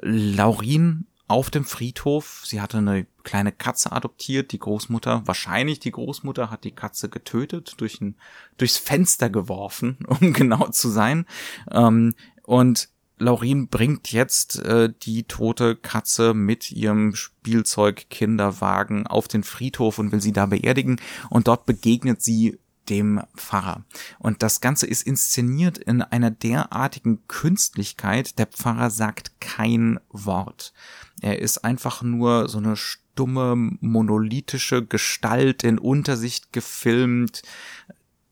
Laurin 0.00 1.06
auf 1.28 1.50
dem 1.50 1.64
Friedhof. 1.64 2.42
Sie 2.44 2.60
hatte 2.60 2.78
eine 2.78 3.06
kleine 3.22 3.52
Katze 3.52 3.92
adoptiert. 3.92 4.52
Die 4.52 4.58
Großmutter, 4.58 5.22
wahrscheinlich 5.26 5.80
die 5.80 5.90
Großmutter, 5.90 6.50
hat 6.50 6.64
die 6.64 6.74
Katze 6.74 7.08
getötet, 7.08 7.74
durch 7.78 8.00
ein, 8.00 8.16
durchs 8.58 8.76
Fenster 8.76 9.30
geworfen, 9.30 9.98
um 10.06 10.32
genau 10.32 10.68
zu 10.68 10.88
sein. 10.88 11.26
Ähm, 11.70 12.14
und 12.42 12.88
Laurin 13.18 13.68
bringt 13.68 14.12
jetzt 14.12 14.58
äh, 14.60 14.92
die 15.02 15.22
tote 15.22 15.76
Katze 15.76 16.34
mit 16.34 16.72
ihrem 16.72 17.14
Spielzeug 17.14 18.06
Kinderwagen 18.10 19.06
auf 19.06 19.28
den 19.28 19.44
Friedhof 19.44 19.98
und 19.98 20.10
will 20.10 20.20
sie 20.20 20.32
da 20.32 20.46
beerdigen 20.46 21.00
und 21.30 21.46
dort 21.46 21.64
begegnet 21.64 22.22
sie 22.22 22.58
dem 22.88 23.22
Pfarrer. 23.36 23.84
Und 24.18 24.42
das 24.42 24.60
Ganze 24.60 24.86
ist 24.86 25.02
inszeniert 25.02 25.78
in 25.78 26.02
einer 26.02 26.30
derartigen 26.30 27.26
Künstlichkeit. 27.28 28.38
Der 28.38 28.46
Pfarrer 28.46 28.90
sagt 28.90 29.40
kein 29.40 30.00
Wort. 30.10 30.72
Er 31.20 31.40
ist 31.40 31.64
einfach 31.64 32.02
nur 32.02 32.48
so 32.48 32.58
eine 32.58 32.76
stumme, 32.76 33.54
monolithische 33.80 34.84
Gestalt 34.84 35.62
in 35.62 35.78
Untersicht 35.78 36.52
gefilmt 36.52 37.42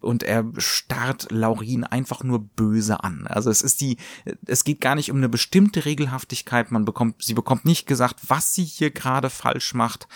und 0.03 0.23
er 0.23 0.45
starrt 0.59 1.31
Laurin 1.31 1.85
einfach 1.85 2.23
nur 2.23 2.41
böse 2.41 3.03
an. 3.03 3.27
Also 3.27 3.51
es 3.51 3.63
ist 3.63 3.81
die, 3.81 3.97
es 4.47 4.65
geht 4.65 4.81
gar 4.81 4.95
nicht 4.95 5.11
um 5.11 5.17
eine 5.17 5.29
bestimmte 5.29 5.85
Regelhaftigkeit. 5.85 6.71
Man 6.71 6.85
bekommt, 6.85 7.23
sie 7.23 7.35
bekommt 7.35 7.65
nicht 7.65 7.87
gesagt, 7.87 8.21
was 8.29 8.53
sie 8.53 8.65
hier 8.65 8.91
gerade 8.91 9.31
falsch 9.31 9.75
macht. 9.75 10.09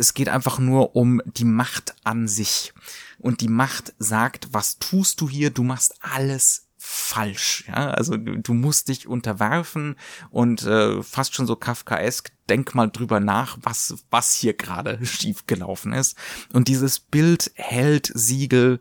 Es 0.00 0.14
geht 0.14 0.30
einfach 0.30 0.58
nur 0.58 0.96
um 0.96 1.20
die 1.26 1.44
Macht 1.44 1.94
an 2.04 2.26
sich. 2.26 2.72
Und 3.18 3.42
die 3.42 3.48
Macht 3.48 3.92
sagt, 3.98 4.48
was 4.52 4.78
tust 4.78 5.20
du 5.20 5.28
hier? 5.28 5.50
Du 5.50 5.62
machst 5.62 5.94
alles 6.00 6.68
falsch. 6.78 7.64
Ja, 7.68 7.90
also 7.90 8.16
du, 8.16 8.38
du 8.38 8.54
musst 8.54 8.88
dich 8.88 9.06
unterwerfen 9.06 9.96
und 10.30 10.62
äh, 10.62 11.02
fast 11.02 11.34
schon 11.34 11.46
so 11.46 11.54
Kafkaesk. 11.54 12.32
Denk 12.48 12.74
mal 12.74 12.88
drüber 12.88 13.20
nach, 13.20 13.58
was 13.60 14.02
was 14.10 14.34
hier 14.34 14.54
gerade 14.54 14.98
schiefgelaufen 15.04 15.92
ist. 15.92 16.16
Und 16.54 16.68
dieses 16.68 16.98
Bild 16.98 17.52
hält 17.54 18.10
Siegel 18.14 18.80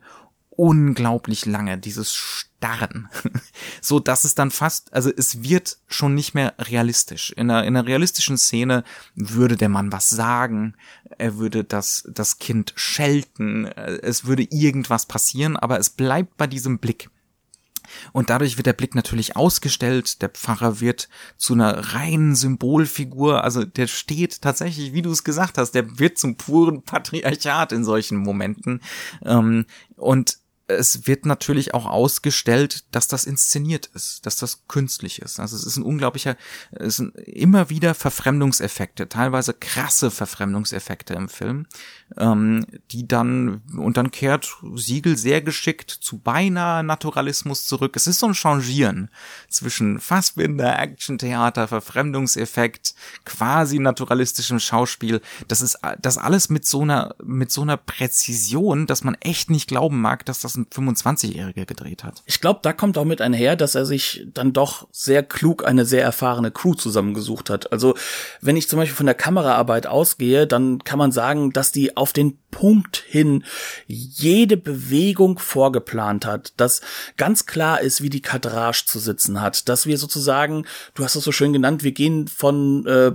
unglaublich 0.59 1.45
lange, 1.45 1.77
dieses 1.77 2.13
Starren. 2.13 3.07
so 3.81 4.01
dass 4.01 4.25
es 4.25 4.35
dann 4.35 4.51
fast, 4.51 4.91
also 4.91 5.09
es 5.15 5.41
wird 5.41 5.77
schon 5.87 6.15
nicht 6.15 6.33
mehr 6.33 6.53
realistisch. 6.59 7.31
In 7.31 7.49
einer, 7.49 7.63
in 7.63 7.77
einer 7.77 7.87
realistischen 7.87 8.37
Szene 8.37 8.83
würde 9.15 9.55
der 9.55 9.69
Mann 9.69 9.93
was 9.93 10.09
sagen, 10.09 10.75
er 11.17 11.37
würde 11.37 11.63
das, 11.63 12.03
das 12.13 12.39
Kind 12.39 12.73
schelten, 12.75 13.67
es 13.67 14.25
würde 14.25 14.43
irgendwas 14.43 15.05
passieren, 15.05 15.55
aber 15.55 15.79
es 15.79 15.91
bleibt 15.91 16.35
bei 16.35 16.45
diesem 16.45 16.79
Blick. 16.79 17.09
Und 18.11 18.29
dadurch 18.29 18.57
wird 18.57 18.67
der 18.67 18.73
Blick 18.73 18.95
natürlich 18.95 19.35
ausgestellt. 19.35 20.21
Der 20.21 20.29
Pfarrer 20.29 20.79
wird 20.79 21.09
zu 21.37 21.53
einer 21.53 21.93
reinen 21.93 22.35
Symbolfigur. 22.35 23.43
Also 23.43 23.63
der 23.63 23.87
steht 23.87 24.41
tatsächlich, 24.41 24.93
wie 24.93 25.01
du 25.01 25.11
es 25.11 25.23
gesagt 25.23 25.57
hast, 25.57 25.71
der 25.71 25.99
wird 25.99 26.17
zum 26.17 26.35
puren 26.35 26.83
Patriarchat 26.83 27.71
in 27.71 27.83
solchen 27.83 28.17
Momenten. 28.17 28.81
Ähm, 29.23 29.65
und 29.95 30.37
es 30.69 31.07
wird 31.07 31.25
natürlich 31.25 31.73
auch 31.73 31.87
ausgestellt, 31.87 32.83
dass 32.91 33.07
das 33.07 33.25
inszeniert 33.25 33.87
ist, 33.87 34.25
dass 34.25 34.37
das 34.37 34.67
künstlich 34.67 35.19
ist. 35.19 35.39
Also 35.39 35.55
es 35.55 35.65
ist 35.65 35.77
ein 35.77 35.83
unglaublicher, 35.83 36.37
es 36.71 36.97
sind 36.97 37.15
immer 37.15 37.69
wieder 37.69 37.95
Verfremdungseffekte, 37.95 39.09
teilweise 39.09 39.53
krasse 39.53 40.11
Verfremdungseffekte 40.11 41.15
im 41.15 41.27
Film, 41.27 41.65
ähm, 42.17 42.67
die 42.91 43.07
dann, 43.07 43.63
und 43.75 43.97
dann 43.97 44.11
kehrt 44.11 44.57
Siegel 44.75 45.17
sehr 45.17 45.41
geschickt 45.41 45.89
zu 45.89 46.19
beinahe 46.19 46.83
Naturalismus 46.83 47.65
zurück. 47.65 47.95
Es 47.95 48.05
ist 48.05 48.19
so 48.19 48.27
ein 48.27 48.35
Changieren 48.35 49.09
zwischen 49.47 49.99
Fassbinder, 49.99 50.77
Action-Theater, 50.77 51.67
Verfremdungseffekt, 51.67 52.93
quasi 53.25 53.79
naturalistischem 53.79 54.59
Schauspiel. 54.59 55.21
Das 55.47 55.61
ist, 55.61 55.79
das 55.99 56.19
alles 56.19 56.49
mit 56.49 56.65
so 56.65 56.81
einer, 56.81 57.15
mit 57.23 57.51
so 57.51 57.63
einer 57.63 57.77
Präzision, 57.77 58.85
dass 58.85 59.03
man 59.03 59.15
echt 59.15 59.49
nicht 59.49 59.67
glauben 59.67 59.99
mag, 59.99 60.25
dass 60.25 60.41
das 60.41 60.58
ein 60.59 60.65
25-Jähriger 60.67 61.65
gedreht 61.65 62.03
hat. 62.03 62.23
Ich 62.25 62.41
glaube, 62.41 62.59
da 62.63 62.73
kommt 62.73 62.97
auch 62.97 63.05
mit 63.05 63.21
einher, 63.21 63.55
dass 63.55 63.75
er 63.75 63.85
sich 63.85 64.25
dann 64.33 64.53
doch 64.53 64.87
sehr 64.91 65.23
klug 65.23 65.65
eine 65.65 65.85
sehr 65.85 66.03
erfahrene 66.03 66.51
Crew 66.51 66.73
zusammengesucht 66.73 67.49
hat. 67.49 67.71
Also, 67.71 67.95
wenn 68.41 68.57
ich 68.57 68.69
zum 68.69 68.79
Beispiel 68.79 68.95
von 68.95 69.05
der 69.05 69.15
Kameraarbeit 69.15 69.87
ausgehe, 69.87 70.47
dann 70.47 70.83
kann 70.83 70.99
man 70.99 71.11
sagen, 71.11 71.51
dass 71.51 71.71
die 71.71 71.97
auf 71.97 72.13
den 72.13 72.37
Punkt 72.51 73.03
hin 73.07 73.43
jede 73.87 74.57
Bewegung 74.57 75.39
vorgeplant 75.39 76.25
hat, 76.25 76.53
dass 76.57 76.81
ganz 77.17 77.45
klar 77.45 77.81
ist, 77.81 78.01
wie 78.01 78.09
die 78.09 78.21
Kadrage 78.21 78.83
zu 78.85 78.99
sitzen 78.99 79.41
hat, 79.41 79.69
dass 79.69 79.85
wir 79.85 79.97
sozusagen, 79.97 80.65
du 80.93 81.03
hast 81.03 81.15
es 81.15 81.23
so 81.23 81.31
schön 81.31 81.53
genannt, 81.53 81.83
wir 81.83 81.91
gehen 81.91 82.27
von 82.27 82.85
äh, 82.85 83.11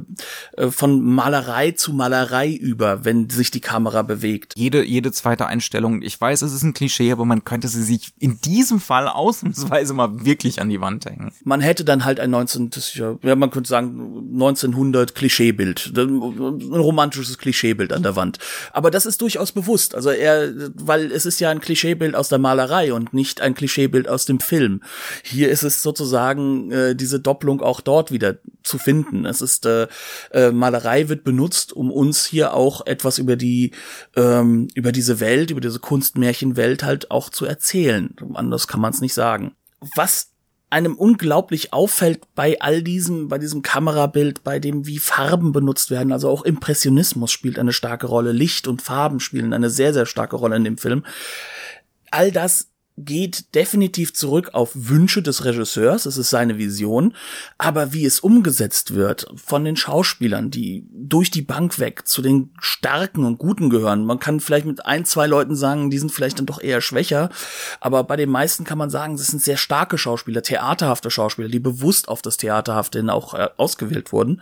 äh, 0.56 0.70
von 0.70 1.02
Malerei 1.02 1.72
zu 1.72 1.92
Malerei 1.92 2.50
über, 2.50 3.04
wenn 3.04 3.30
sich 3.30 3.50
die 3.50 3.60
Kamera 3.60 4.02
bewegt. 4.02 4.54
Jede 4.56 4.84
jede 4.84 5.12
zweite 5.12 5.46
Einstellung, 5.46 6.02
ich 6.02 6.20
weiß, 6.20 6.42
es 6.42 6.52
ist 6.52 6.62
ein 6.62 6.74
Klischee, 6.74 7.12
aber 7.12 7.24
man 7.24 7.44
könnte 7.44 7.68
sie 7.68 7.82
sich 7.82 8.12
in 8.18 8.40
diesem 8.40 8.80
Fall 8.80 9.08
ausnahmsweise 9.08 9.94
mal 9.94 10.24
wirklich 10.24 10.60
an 10.60 10.68
die 10.68 10.80
Wand 10.80 11.06
hängen. 11.06 11.32
Man 11.44 11.60
hätte 11.60 11.84
dann 11.84 12.04
halt 12.04 12.20
ein 12.20 12.30
19, 12.30 12.70
ja, 12.94 13.36
man 13.36 13.50
könnte 13.50 13.68
sagen 13.68 14.30
1900 14.34 15.14
Klischeebild, 15.14 15.92
ein 15.96 16.18
romantisches 16.72 17.38
Klischeebild 17.38 17.92
an 17.92 18.02
der 18.02 18.16
Wand. 18.16 18.38
Aber 18.72 18.90
das 18.90 19.06
ist 19.06 19.20
durchaus 19.24 19.52
bewusst. 19.52 19.94
Also 19.94 20.10
er, 20.10 20.52
weil 20.74 21.10
es 21.10 21.24
ist 21.24 21.40
ja 21.40 21.48
ein 21.48 21.62
Klischeebild 21.62 22.14
aus 22.14 22.28
der 22.28 22.38
Malerei 22.38 22.92
und 22.92 23.14
nicht 23.14 23.40
ein 23.40 23.54
Klischeebild 23.54 24.06
aus 24.06 24.26
dem 24.26 24.38
Film. 24.38 24.82
Hier 25.22 25.48
ist 25.48 25.62
es 25.62 25.82
sozusagen 25.82 26.70
äh, 26.70 26.94
diese 26.94 27.20
Doppelung 27.20 27.62
auch 27.62 27.80
dort 27.80 28.12
wieder 28.12 28.36
zu 28.62 28.76
finden. 28.76 29.24
Es 29.24 29.40
ist 29.40 29.64
äh, 29.64 29.88
äh, 30.30 30.50
Malerei 30.50 31.08
wird 31.08 31.24
benutzt, 31.24 31.72
um 31.72 31.90
uns 31.90 32.26
hier 32.26 32.52
auch 32.52 32.84
etwas 32.86 33.16
über 33.16 33.36
die 33.36 33.70
ähm, 34.14 34.68
über 34.74 34.92
diese 34.92 35.20
Welt, 35.20 35.50
über 35.50 35.62
diese 35.62 35.78
Kunstmärchenwelt 35.78 36.82
halt 36.82 37.10
auch 37.10 37.30
zu 37.30 37.46
erzählen. 37.46 38.14
Anders 38.34 38.68
kann 38.68 38.82
man 38.82 38.92
es 38.92 39.00
nicht 39.00 39.14
sagen. 39.14 39.56
Was 39.96 40.33
einem 40.74 40.96
unglaublich 40.96 41.72
auffällt 41.72 42.22
bei 42.34 42.60
all 42.60 42.82
diesem, 42.82 43.28
bei 43.28 43.38
diesem 43.38 43.62
Kamerabild, 43.62 44.42
bei 44.42 44.58
dem, 44.58 44.88
wie 44.88 44.98
Farben 44.98 45.52
benutzt 45.52 45.92
werden. 45.92 46.12
Also 46.12 46.28
auch 46.28 46.42
Impressionismus 46.42 47.30
spielt 47.30 47.60
eine 47.60 47.72
starke 47.72 48.08
Rolle. 48.08 48.32
Licht 48.32 48.66
und 48.66 48.82
Farben 48.82 49.20
spielen 49.20 49.52
eine 49.52 49.70
sehr, 49.70 49.94
sehr 49.94 50.04
starke 50.04 50.34
Rolle 50.34 50.56
in 50.56 50.64
dem 50.64 50.76
Film. 50.76 51.04
All 52.10 52.32
das 52.32 52.72
geht 52.96 53.56
definitiv 53.56 54.14
zurück 54.14 54.50
auf 54.52 54.70
Wünsche 54.74 55.20
des 55.20 55.44
Regisseurs, 55.44 56.06
es 56.06 56.16
ist 56.16 56.30
seine 56.30 56.58
Vision, 56.58 57.14
aber 57.58 57.92
wie 57.92 58.04
es 58.04 58.20
umgesetzt 58.20 58.94
wird 58.94 59.26
von 59.34 59.64
den 59.64 59.74
Schauspielern, 59.74 60.50
die 60.50 60.86
durch 60.92 61.32
die 61.32 61.42
Bank 61.42 61.80
weg 61.80 62.06
zu 62.06 62.22
den 62.22 62.50
starken 62.60 63.24
und 63.24 63.38
guten 63.38 63.68
gehören. 63.68 64.04
Man 64.04 64.20
kann 64.20 64.38
vielleicht 64.38 64.66
mit 64.66 64.86
ein, 64.86 65.04
zwei 65.04 65.26
Leuten 65.26 65.56
sagen, 65.56 65.90
die 65.90 65.98
sind 65.98 66.12
vielleicht 66.12 66.38
dann 66.38 66.46
doch 66.46 66.60
eher 66.60 66.80
schwächer, 66.80 67.30
aber 67.80 68.04
bei 68.04 68.14
den 68.14 68.30
meisten 68.30 68.62
kann 68.62 68.78
man 68.78 68.90
sagen, 68.90 69.16
das 69.16 69.26
sind 69.26 69.42
sehr 69.42 69.56
starke 69.56 69.98
Schauspieler, 69.98 70.42
theaterhafte 70.42 71.10
Schauspieler, 71.10 71.48
die 71.48 71.58
bewusst 71.58 72.08
auf 72.08 72.22
das 72.22 72.36
Theaterhafte 72.36 72.98
hin 72.98 73.10
auch 73.10 73.34
äh, 73.34 73.48
ausgewählt 73.56 74.12
wurden, 74.12 74.40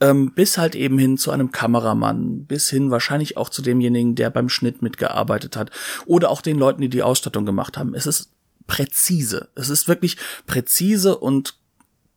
ähm, 0.00 0.32
bis 0.32 0.56
halt 0.56 0.74
eben 0.74 0.98
hin 0.98 1.18
zu 1.18 1.30
einem 1.30 1.52
Kameramann, 1.52 2.46
bis 2.46 2.70
hin 2.70 2.90
wahrscheinlich 2.90 3.36
auch 3.36 3.50
zu 3.50 3.60
demjenigen, 3.60 4.14
der 4.14 4.30
beim 4.30 4.48
Schnitt 4.48 4.80
mitgearbeitet 4.80 5.56
hat. 5.56 5.70
Oder 6.06 6.30
auch 6.30 6.40
den 6.40 6.58
Leuten, 6.58 6.80
die 6.80 6.88
die 6.88 7.02
Ausstattung 7.02 7.44
gemacht 7.44 7.76
haben 7.76 7.81
haben. 7.82 7.94
Es 7.94 8.06
ist 8.06 8.30
präzise. 8.66 9.50
Es 9.54 9.68
ist 9.68 9.88
wirklich 9.88 10.16
präzise 10.46 11.18
und 11.18 11.58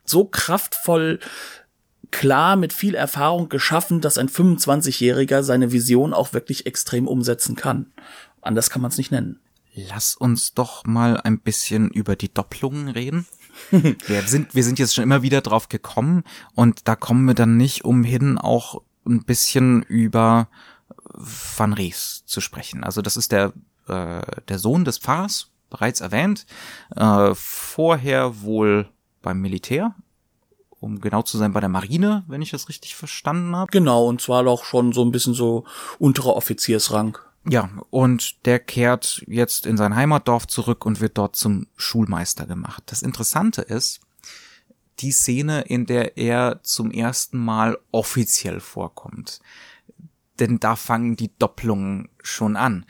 so 0.06 0.26
kraftvoll 0.26 1.20
klar 2.12 2.56
mit 2.56 2.72
viel 2.72 2.96
Erfahrung 2.96 3.50
geschaffen, 3.50 4.00
dass 4.00 4.18
ein 4.18 4.30
25-Jähriger 4.30 5.44
seine 5.44 5.72
Vision 5.72 6.14
auch 6.14 6.34
wirklich 6.34 6.66
extrem 6.66 7.08
umsetzen 7.08 7.56
kann. 7.56 7.92
Anders 8.42 8.70
kann 8.70 8.82
man 8.82 8.92
es 8.92 8.98
nicht 8.98 9.12
nennen. 9.12 9.40
Lass 9.74 10.16
uns 10.16 10.54
doch 10.54 10.86
mal 10.86 11.20
ein 11.20 11.40
bisschen 11.40 11.90
über 11.90 12.16
die 12.16 12.34
Doppelungen 12.34 12.88
reden. 12.88 13.28
wir 13.72 14.22
sind, 14.22 14.56
wir 14.56 14.64
sind 14.64 14.80
jetzt 14.80 14.96
schon 14.96 15.04
immer 15.04 15.24
wieder 15.24 15.42
drauf 15.42 15.68
gekommen 15.68 16.24
und 16.54 16.88
da 16.88 16.96
kommen 16.96 17.26
wir 17.26 17.34
dann 17.34 17.58
nicht 17.58 17.84
umhin, 17.84 18.38
auch 18.38 18.82
ein 19.06 19.24
bisschen 19.24 19.84
über 19.84 20.48
Van 21.14 21.74
Ries 21.74 22.24
zu 22.26 22.40
sprechen. 22.40 22.84
Also 22.84 23.02
das 23.02 23.18
ist 23.18 23.32
der, 23.32 23.54
äh, 23.88 24.22
der 24.48 24.60
Sohn 24.60 24.86
des 24.86 25.00
Pfarrers 25.00 25.52
bereits 25.70 26.02
erwähnt, 26.02 26.46
äh, 26.96 27.34
vorher 27.36 28.42
wohl 28.42 28.90
beim 29.22 29.42
Militär, 29.42 29.96
um 30.80 31.02
genau 31.02 31.22
zu 31.22 31.38
sein 31.38 31.54
bei 31.54 31.60
der 31.60 31.70
Marine, 31.70 32.24
wenn 32.28 32.42
ich 32.42 32.52
das 32.52 32.70
richtig 32.70 32.96
verstanden 32.96 33.56
habe. 33.56 33.72
Genau, 33.72 34.08
und 34.08 34.22
zwar 34.22 34.46
auch 34.48 34.64
schon 34.64 34.94
so 34.94 35.04
ein 35.04 35.12
bisschen 35.12 35.34
so 35.34 35.66
unterer 36.00 36.36
Offiziersrang. 36.36 37.18
Ja, 37.48 37.70
und 37.92 38.46
der 38.46 38.60
kehrt 38.60 39.24
jetzt 39.28 39.66
in 39.68 39.78
sein 39.78 39.96
Heimatdorf 39.96 40.48
zurück 40.48 40.86
und 40.86 41.00
wird 41.00 41.18
dort 41.18 41.36
zum 41.36 41.68
Schulmeister 41.76 42.48
gemacht. 42.48 42.84
Das 42.88 43.04
Interessante 43.04 43.62
ist, 43.62 44.02
die 45.00 45.12
Szene, 45.12 45.62
in 45.62 45.86
der 45.86 46.18
er 46.18 46.64
zum 46.64 46.90
ersten 46.90 47.38
Mal 47.38 47.78
offiziell 47.92 48.60
vorkommt. 48.60 49.42
Denn 50.40 50.60
da 50.60 50.76
fangen 50.76 51.16
die 51.16 51.38
Doppelungen 51.38 52.10
schon 52.22 52.56
an. 52.56 52.86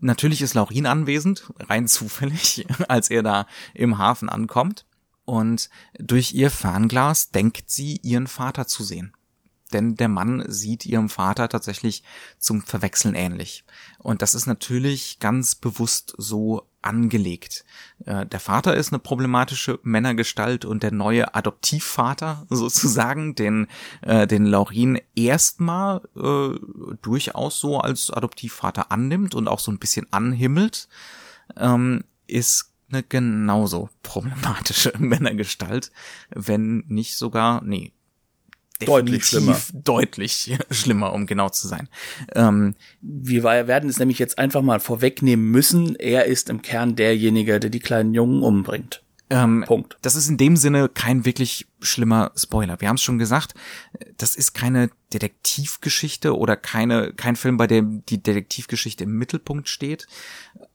Natürlich 0.00 0.42
ist 0.42 0.54
Laurin 0.54 0.86
anwesend, 0.86 1.50
rein 1.58 1.88
zufällig, 1.88 2.66
als 2.88 3.10
er 3.10 3.22
da 3.22 3.46
im 3.74 3.98
Hafen 3.98 4.28
ankommt. 4.28 4.86
Und 5.24 5.70
durch 5.98 6.34
ihr 6.34 6.50
Fernglas 6.50 7.30
denkt 7.30 7.70
sie, 7.70 7.96
ihren 8.02 8.28
Vater 8.28 8.66
zu 8.66 8.84
sehen. 8.84 9.12
Denn 9.72 9.96
der 9.96 10.08
Mann 10.08 10.44
sieht 10.46 10.86
ihrem 10.86 11.08
Vater 11.08 11.48
tatsächlich 11.48 12.04
zum 12.38 12.62
Verwechseln 12.62 13.16
ähnlich. 13.16 13.64
Und 13.98 14.22
das 14.22 14.36
ist 14.36 14.46
natürlich 14.46 15.18
ganz 15.18 15.56
bewusst 15.56 16.14
so 16.16 16.68
angelegt. 16.86 17.64
Äh, 18.04 18.26
der 18.26 18.40
Vater 18.40 18.74
ist 18.74 18.92
eine 18.92 18.98
problematische 18.98 19.78
Männergestalt 19.82 20.64
und 20.64 20.82
der 20.82 20.92
neue 20.92 21.34
Adoptivvater 21.34 22.46
sozusagen, 22.50 23.34
den, 23.34 23.66
äh, 24.02 24.26
den 24.26 24.46
Laurin 24.46 25.00
erstmal 25.14 26.00
äh, 26.16 26.58
durchaus 27.02 27.58
so 27.58 27.78
als 27.78 28.10
Adoptivvater 28.10 28.90
annimmt 28.90 29.34
und 29.34 29.48
auch 29.48 29.60
so 29.60 29.70
ein 29.70 29.78
bisschen 29.78 30.06
anhimmelt, 30.12 30.88
ähm, 31.56 32.04
ist 32.26 32.72
eine 32.90 33.02
genauso 33.02 33.90
problematische 34.02 34.92
Männergestalt, 34.98 35.90
wenn 36.30 36.84
nicht 36.86 37.16
sogar, 37.16 37.62
nee, 37.64 37.92
deutlich 38.84 39.24
schlimmer. 39.24 39.60
Deutlich 39.72 40.58
schlimmer, 40.70 41.12
um 41.12 41.26
genau 41.26 41.48
zu 41.48 41.68
sein. 41.68 41.88
Ähm, 42.34 42.74
wir 43.00 43.42
werden 43.42 43.88
es 43.88 43.98
nämlich 43.98 44.18
jetzt 44.18 44.38
einfach 44.38 44.62
mal 44.62 44.80
vorwegnehmen 44.80 45.50
müssen. 45.50 45.96
Er 45.96 46.26
ist 46.26 46.50
im 46.50 46.62
Kern 46.62 46.96
derjenige, 46.96 47.58
der 47.60 47.70
die 47.70 47.80
kleinen 47.80 48.14
Jungen 48.14 48.42
umbringt. 48.42 49.02
Ähm, 49.28 49.64
Punkt. 49.66 49.96
Das 50.02 50.14
ist 50.14 50.28
in 50.28 50.36
dem 50.36 50.56
Sinne 50.56 50.88
kein 50.88 51.24
wirklich 51.24 51.66
schlimmer 51.80 52.30
Spoiler. 52.36 52.80
Wir 52.80 52.88
haben 52.88 52.94
es 52.94 53.02
schon 53.02 53.18
gesagt, 53.18 53.54
das 54.18 54.36
ist 54.36 54.52
keine 54.52 54.90
Detektivgeschichte 55.12 56.36
oder 56.36 56.56
keine 56.56 57.12
kein 57.12 57.34
Film, 57.34 57.56
bei 57.56 57.66
dem 57.66 58.04
die 58.06 58.22
Detektivgeschichte 58.22 59.02
im 59.04 59.18
Mittelpunkt 59.18 59.68
steht. 59.68 60.06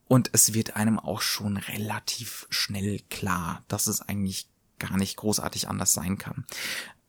Und 0.10 0.30
es 0.34 0.54
wird 0.54 0.76
einem 0.76 1.00
auch 1.00 1.22
schon 1.22 1.56
relativ 1.56 2.46
schnell 2.50 3.00
klar, 3.10 3.64
dass 3.70 3.88
es 3.88 4.02
eigentlich 4.02 4.50
gar 4.80 4.98
nicht 4.98 5.16
großartig 5.16 5.70
anders 5.70 5.94
sein 5.94 6.18
kann. 6.18 6.46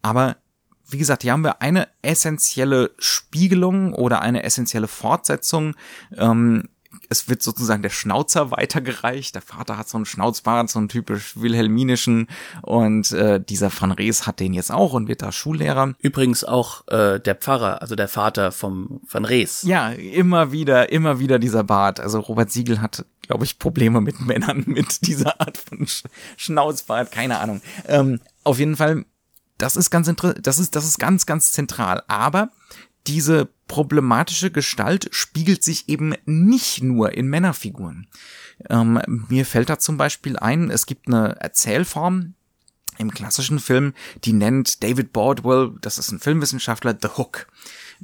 Aber 0.02 0.36
wie 0.88 0.98
gesagt, 0.98 1.22
hier 1.22 1.32
haben 1.32 1.44
wir 1.44 1.62
eine 1.62 1.88
essentielle 2.02 2.90
Spiegelung 2.98 3.94
oder 3.94 4.20
eine 4.20 4.42
essentielle 4.42 4.88
Fortsetzung. 4.88 5.74
Ähm, 6.16 6.68
es 7.08 7.28
wird 7.28 7.42
sozusagen 7.42 7.82
der 7.82 7.90
Schnauzer 7.90 8.50
weitergereicht. 8.50 9.34
Der 9.34 9.42
Vater 9.42 9.76
hat 9.78 9.88
so 9.88 9.98
einen 9.98 10.04
Schnauzbart, 10.04 10.70
so 10.70 10.78
einen 10.78 10.88
typisch 10.88 11.40
wilhelminischen 11.40 12.28
und 12.62 13.12
äh, 13.12 13.40
dieser 13.40 13.70
Van 13.72 13.92
Rees 13.92 14.26
hat 14.26 14.40
den 14.40 14.54
jetzt 14.54 14.70
auch 14.70 14.92
und 14.92 15.08
wird 15.08 15.22
da 15.22 15.32
Schullehrer. 15.32 15.94
Übrigens 16.00 16.44
auch 16.44 16.86
äh, 16.88 17.18
der 17.20 17.34
Pfarrer, 17.34 17.82
also 17.82 17.96
der 17.96 18.08
Vater 18.08 18.52
vom 18.52 19.00
Van 19.08 19.24
Rees. 19.24 19.62
Ja, 19.62 19.90
immer 19.90 20.52
wieder, 20.52 20.92
immer 20.92 21.18
wieder 21.18 21.38
dieser 21.38 21.64
Bart. 21.64 22.00
Also 22.00 22.20
Robert 22.20 22.50
Siegel 22.50 22.80
hat 22.80 23.04
glaube 23.22 23.44
ich, 23.44 23.58
Probleme 23.58 24.00
mit 24.00 24.20
Männern 24.20 24.64
mit 24.66 25.06
dieser 25.06 25.40
Art 25.40 25.56
von 25.56 25.86
Sch 25.86 26.02
Schnauzbart, 26.36 27.12
keine 27.12 27.38
Ahnung. 27.38 27.62
Ähm, 27.86 28.20
auf 28.44 28.58
jeden 28.58 28.76
Fall 28.76 29.04
das 29.58 29.76
ist 29.76 29.90
ganz 29.90 30.12
das 30.42 30.58
ist, 30.58 30.76
das 30.76 30.84
ist 30.86 30.98
ganz, 30.98 31.26
ganz 31.26 31.52
zentral. 31.52 32.02
Aber 32.08 32.50
diese 33.06 33.48
problematische 33.68 34.50
Gestalt 34.50 35.08
spiegelt 35.12 35.64
sich 35.64 35.88
eben 35.88 36.14
nicht 36.24 36.82
nur 36.82 37.12
in 37.12 37.26
Männerfiguren. 37.26 38.06
Ähm, 38.68 39.00
mir 39.06 39.46
fällt 39.46 39.70
da 39.70 39.78
zum 39.78 39.96
Beispiel 39.96 40.36
ein, 40.36 40.70
es 40.70 40.86
gibt 40.86 41.08
eine 41.08 41.36
Erzählform 41.40 42.34
im 42.98 43.10
klassischen 43.10 43.58
Film, 43.58 43.94
die 44.24 44.34
nennt 44.34 44.82
David 44.82 45.12
Baldwell, 45.12 45.72
das 45.80 45.98
ist 45.98 46.12
ein 46.12 46.20
Filmwissenschaftler, 46.20 46.96
The 47.00 47.08
Hook. 47.16 47.46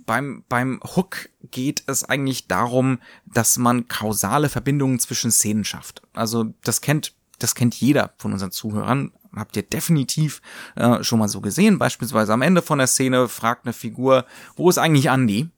Beim, 0.07 0.45
beim 0.49 0.81
Hook 0.83 1.29
geht 1.51 1.83
es 1.87 2.05
eigentlich 2.05 2.47
darum, 2.47 2.99
dass 3.27 3.59
man 3.59 3.89
kausale 3.89 4.49
Verbindungen 4.49 4.99
zwischen 4.99 5.31
Szenen 5.31 5.65
schafft. 5.65 6.03
Also 6.15 6.55
das 6.63 6.81
kennt 6.81 7.15
das 7.39 7.55
kennt 7.55 7.75
jeder 7.75 8.13
von 8.19 8.33
unseren 8.33 8.51
Zuhörern 8.51 9.13
habt 9.35 9.57
ihr 9.57 9.63
definitiv 9.63 10.41
äh, 10.77 11.03
schon 11.03 11.19
mal 11.19 11.29
so 11.29 11.41
gesehen. 11.41 11.79
Beispielsweise 11.79 12.33
am 12.33 12.43
Ende 12.43 12.63
von 12.63 12.79
der 12.79 12.87
Szene 12.87 13.29
fragt 13.29 13.67
eine 13.67 13.73
Figur, 13.73 14.27
wo 14.57 14.69
ist 14.69 14.79
eigentlich 14.79 15.07
Andy? 15.07 15.49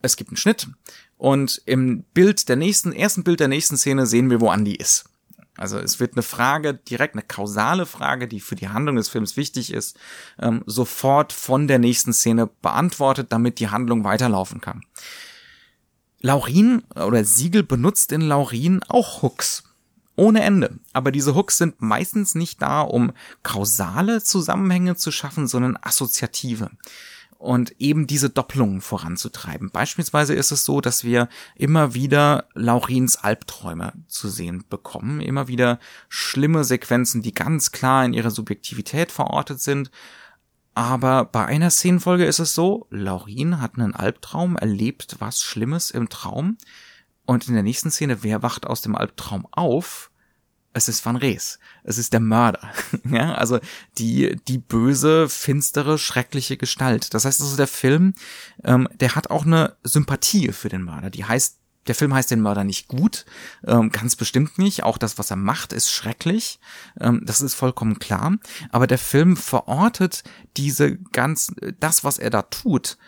Es 0.00 0.16
gibt 0.16 0.30
einen 0.30 0.36
Schnitt 0.36 0.68
und 1.16 1.60
im 1.66 2.04
Bild 2.14 2.48
der 2.48 2.56
nächsten, 2.56 2.92
ersten 2.92 3.24
Bild 3.24 3.40
der 3.40 3.48
nächsten 3.48 3.76
Szene 3.76 4.06
sehen 4.06 4.30
wir, 4.30 4.40
wo 4.40 4.52
Andy 4.52 4.74
ist. 4.74 5.06
Also 5.56 5.76
es 5.78 5.98
wird 5.98 6.12
eine 6.14 6.22
Frage, 6.22 6.74
direkt 6.74 7.14
eine 7.14 7.24
kausale 7.24 7.84
Frage, 7.84 8.28
die 8.28 8.38
für 8.38 8.54
die 8.54 8.68
Handlung 8.68 8.94
des 8.94 9.08
Films 9.08 9.36
wichtig 9.36 9.72
ist, 9.72 9.98
ähm, 10.38 10.62
sofort 10.66 11.32
von 11.32 11.66
der 11.66 11.80
nächsten 11.80 12.12
Szene 12.12 12.48
beantwortet, 12.62 13.32
damit 13.32 13.58
die 13.58 13.68
Handlung 13.68 14.04
weiterlaufen 14.04 14.60
kann. 14.60 14.82
Laurin 16.20 16.84
oder 16.94 17.24
Siegel 17.24 17.64
benutzt 17.64 18.12
in 18.12 18.20
Laurin 18.20 18.82
auch 18.86 19.22
Hooks 19.22 19.64
ohne 20.18 20.42
Ende. 20.42 20.78
Aber 20.92 21.10
diese 21.12 21.34
Hooks 21.34 21.58
sind 21.58 21.80
meistens 21.80 22.34
nicht 22.34 22.60
da, 22.60 22.82
um 22.82 23.12
kausale 23.42 24.22
Zusammenhänge 24.22 24.96
zu 24.96 25.10
schaffen, 25.10 25.46
sondern 25.46 25.78
assoziative 25.80 26.70
und 27.38 27.80
eben 27.80 28.08
diese 28.08 28.30
Doppelungen 28.30 28.80
voranzutreiben. 28.80 29.70
Beispielsweise 29.70 30.34
ist 30.34 30.50
es 30.50 30.64
so, 30.64 30.80
dass 30.80 31.04
wir 31.04 31.28
immer 31.54 31.94
wieder 31.94 32.48
Laurins 32.54 33.16
Albträume 33.16 33.92
zu 34.08 34.28
sehen 34.28 34.64
bekommen, 34.68 35.20
immer 35.20 35.46
wieder 35.46 35.78
schlimme 36.08 36.64
Sequenzen, 36.64 37.22
die 37.22 37.32
ganz 37.32 37.70
klar 37.70 38.04
in 38.04 38.12
ihrer 38.12 38.32
Subjektivität 38.32 39.12
verortet 39.12 39.60
sind. 39.60 39.92
Aber 40.74 41.24
bei 41.24 41.46
einer 41.46 41.70
Szenenfolge 41.70 42.24
ist 42.24 42.40
es 42.40 42.54
so, 42.54 42.86
Laurin 42.90 43.60
hat 43.60 43.76
einen 43.76 43.94
Albtraum, 43.94 44.56
erlebt 44.56 45.16
was 45.20 45.42
Schlimmes 45.42 45.90
im 45.92 46.08
Traum 46.08 46.58
und 47.24 47.46
in 47.46 47.54
der 47.54 47.62
nächsten 47.62 47.90
Szene, 47.90 48.22
wer 48.22 48.42
wacht 48.42 48.66
aus 48.66 48.80
dem 48.80 48.96
Albtraum 48.96 49.46
auf? 49.50 50.07
Es 50.78 50.88
ist 50.88 51.04
Van 51.04 51.16
Rees. 51.16 51.58
Es 51.82 51.98
ist 51.98 52.12
der 52.12 52.20
Mörder. 52.20 52.60
ja, 53.10 53.34
also 53.34 53.58
die, 53.98 54.36
die 54.46 54.58
böse, 54.58 55.28
finstere, 55.28 55.98
schreckliche 55.98 56.56
Gestalt. 56.56 57.14
Das 57.14 57.24
heißt 57.24 57.40
also, 57.40 57.56
der 57.56 57.66
Film, 57.66 58.14
ähm, 58.62 58.88
der 59.00 59.16
hat 59.16 59.28
auch 59.28 59.44
eine 59.44 59.76
Sympathie 59.82 60.52
für 60.52 60.68
den 60.68 60.82
Mörder. 60.82 61.10
Die 61.10 61.24
heißt, 61.24 61.58
der 61.88 61.96
Film 61.96 62.14
heißt 62.14 62.30
den 62.30 62.42
Mörder 62.42 62.62
nicht 62.62 62.86
gut, 62.86 63.24
ähm, 63.66 63.90
ganz 63.90 64.14
bestimmt 64.14 64.56
nicht. 64.56 64.84
Auch 64.84 64.98
das, 64.98 65.18
was 65.18 65.32
er 65.32 65.36
macht, 65.36 65.72
ist 65.72 65.90
schrecklich. 65.90 66.60
Ähm, 67.00 67.22
das 67.24 67.40
ist 67.40 67.54
vollkommen 67.54 67.98
klar. 67.98 68.36
Aber 68.70 68.86
der 68.86 68.98
Film 68.98 69.36
verortet 69.36 70.22
diese 70.56 70.96
ganz, 70.96 71.52
das, 71.80 72.04
was 72.04 72.18
er 72.18 72.30
da 72.30 72.42
tut, 72.42 72.98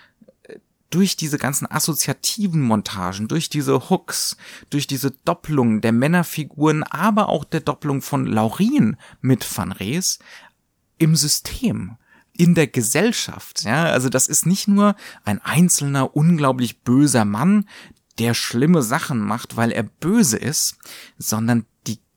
durch 0.91 1.17
diese 1.17 1.39
ganzen 1.39 1.71
assoziativen 1.71 2.61
Montagen, 2.61 3.29
durch 3.29 3.49
diese 3.49 3.91
Hooks, 3.91 4.37
durch 4.69 4.87
diese 4.87 5.13
Doppelung 5.25 5.81
der 5.81 5.93
Männerfiguren, 5.93 6.83
aber 6.83 7.29
auch 7.29 7.45
der 7.45 7.61
Doppelung 7.61 8.03
von 8.03 8.27
Laurin 8.27 8.97
mit 9.21 9.47
Van 9.57 9.73
Rees 9.73 10.19
im 10.99 11.17
System 11.17 11.97
in 12.33 12.55
der 12.55 12.67
Gesellschaft, 12.67 13.65
ja, 13.65 13.85
also 13.85 14.09
das 14.09 14.27
ist 14.27 14.47
nicht 14.47 14.67
nur 14.67 14.97
ein 15.25 15.41
einzelner 15.43 16.17
unglaublich 16.17 16.81
böser 16.81 17.25
Mann, 17.25 17.67
der 18.19 18.35
schlimme 18.35 18.83
Sachen 18.83 19.21
macht, 19.21 19.57
weil 19.57 19.73
er 19.73 19.83
böse 19.83 20.37
ist, 20.37 20.77
sondern 21.19 21.67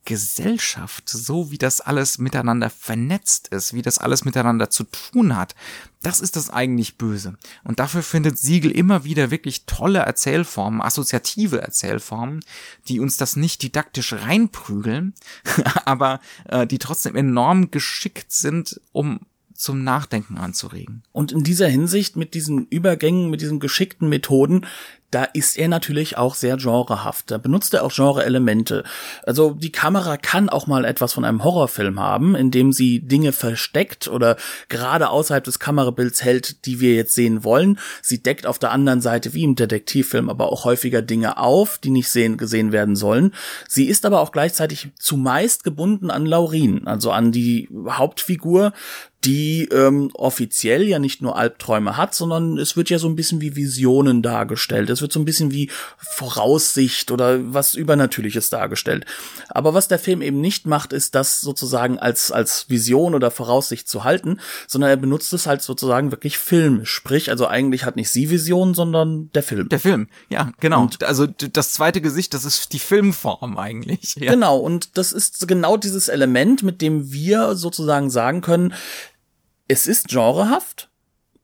Gesellschaft, 0.06 1.08
so 1.08 1.52
wie 1.52 1.58
das 1.58 1.80
alles 1.80 2.18
miteinander 2.18 2.70
vernetzt 2.70 3.48
ist, 3.50 3.74
wie 3.74 3.82
das 3.82 4.00
alles 4.00 4.26
miteinander 4.26 4.70
zu 4.70 4.84
tun 4.84 5.36
hat, 5.36 5.56
das 6.02 6.20
ist 6.20 6.36
das 6.36 6.50
eigentlich 6.50 6.98
Böse. 6.98 7.38
Und 7.63 7.80
dafür 7.80 8.04
findet 8.04 8.38
Siegel 8.38 8.72
immer 8.72 9.06
wieder 9.06 9.32
wirklich 9.32 9.66
tolle 9.66 10.00
Erzählformen, 10.00 10.82
assoziative 10.82 11.62
Erzählformen, 11.62 12.42
die 12.89 13.00
uns 13.00 13.16
das 13.16 13.38
nicht 13.38 13.63
didaktisch 13.63 14.13
reinprügeln, 14.13 15.13
aber 15.86 16.20
äh, 16.46 16.68
die 16.68 16.80
trotzdem 16.80 17.16
enorm 17.16 17.72
geschickt 17.72 18.32
sind, 18.32 18.82
um 18.92 19.22
zum 19.56 19.84
Nachdenken 19.84 20.38
anzuregen. 20.38 21.04
Und 21.13 21.32
in 21.32 21.44
dieser 21.44 21.68
Hinsicht 21.68 22.18
mit 22.18 22.34
diesen 22.34 22.68
Übergängen, 22.68 23.30
mit 23.30 23.39
diesen 23.39 23.62
geschickten 23.62 24.10
Methoden, 24.10 24.66
da 25.13 25.26
ist 25.26 25.58
er 25.58 25.67
natürlich 25.67 26.17
auch 26.17 26.36
sehr 26.36 26.58
genrehaft. 26.58 27.30
Da 27.30 27.38
benutzt 27.38 27.73
er 27.73 27.84
auch 27.84 27.93
Genre-Elemente. 27.93 28.84
Also 29.23 29.52
die 29.52 29.71
Kamera 29.71 30.17
kann 30.17 30.49
auch 30.49 30.67
mal 30.67 30.86
etwas 30.86 31.13
von 31.13 31.26
einem 31.26 31.43
Horrorfilm 31.43 31.99
haben, 31.99 32.36
indem 32.36 32.71
sie 32.71 32.99
Dinge 32.99 33.32
versteckt 33.32 34.08
oder 34.08 34.38
gerade 34.69 35.10
außerhalb 35.10 35.43
des 35.43 35.60
Kamerabilds 35.60 36.23
hält, 36.23 36.65
die 36.65 36.80
wir 36.80 36.95
jetzt 36.95 37.13
sehen 37.13 37.43
wollen. 37.43 37.80
Sie 38.02 38.23
deckt 38.23 38.47
auf 38.47 38.60
der 38.60 38.71
anderen 38.71 39.02
Seite, 39.02 39.34
wie 39.34 39.43
im 39.43 39.56
Detektivfilm, 39.56 40.30
aber 40.30 40.52
auch 40.52 40.65
häufiger 40.65 41.02
Dinge 41.02 41.38
auf, 41.38 41.78
die 41.78 41.91
nicht 41.91 42.10
sehen, 42.10 42.38
gesehen 42.38 42.71
werden 42.71 42.95
sollen. 42.95 43.34
Sie 43.67 43.86
ist 43.86 44.06
aber 44.06 44.21
auch 44.21 44.32
gleichzeitig 44.32 44.89
zumeist 44.97 45.63
gebunden 45.63 46.10
an 46.10 46.26
Laurin, 46.26 46.88
also 46.88 47.12
an 47.12 47.32
die 47.32 47.69
Hauptfigur, 47.88 48.73
die 49.26 49.69
ähm, 49.71 50.12
offiziell 50.13 50.84
ja 50.84 50.99
nicht 50.99 51.21
nur 51.21 51.38
Albträume 51.38 51.97
hat, 51.97 52.13
sondern 52.13 52.58
es 52.58 52.76
wird 52.76 52.89
ja 52.89 52.99
so 52.99 53.08
ein 53.08 53.15
bisschen 53.15 53.41
wie 53.41 53.56
Visionen 53.56 54.21
dargestellt. 54.21 54.89
Es 54.89 55.02
wird 55.04 55.13
so 55.13 55.20
ein 55.20 55.26
bisschen 55.26 55.52
wie 55.52 55.70
Voraussicht 55.98 57.12
oder 57.12 57.54
was 57.54 57.76
Übernatürliches 57.76 58.50
dargestellt. 58.50 59.06
Aber 59.50 59.76
was 59.76 59.88
der 59.88 60.00
Film 60.00 60.24
eben 60.24 60.42
nicht 60.42 60.66
macht, 60.66 60.94
ist 60.94 61.13
das 61.13 61.42
sozusagen 61.42 62.00
als, 62.00 62.32
als 62.32 62.70
Vision 62.70 63.13
oder 63.13 63.30
Voraussicht 63.30 63.88
zu 63.88 64.04
halten, 64.04 64.39
sondern 64.68 64.89
er 64.89 64.98
benutzt 64.98 65.32
es 65.34 65.46
halt 65.46 65.62
sozusagen 65.62 66.12
wirklich 66.12 66.39
filmisch. 66.39 66.89
Sprich, 66.89 67.30
also 67.30 67.46
eigentlich 67.48 67.86
hat 67.86 67.96
nicht 67.96 68.10
sie 68.10 68.32
Vision, 68.32 68.74
sondern 68.74 69.30
der 69.34 69.44
Film. 69.44 69.70
Der 69.70 69.80
Film, 69.80 70.08
ja, 70.30 70.52
genau. 70.60 70.82
Und 70.82 71.04
also 71.04 71.28
das 71.28 71.74
zweite 71.74 72.02
Gesicht, 72.02 72.34
das 72.34 72.46
ist 72.46 72.74
die 72.74 72.80
Filmform 72.80 73.58
eigentlich. 73.58 74.16
Ja. 74.16 74.32
Genau, 74.32 74.58
und 74.58 74.98
das 74.98 75.12
ist 75.12 75.48
genau 75.48 75.78
dieses 75.78 76.08
Element, 76.08 76.63
mit 76.63 76.82
dem 76.82 77.12
wir 77.12 77.56
sozusagen 77.56 78.10
sagen 78.10 78.42
können, 78.42 78.74
es 79.68 79.88
ist 79.88 80.08
genrehaft, 80.08 80.89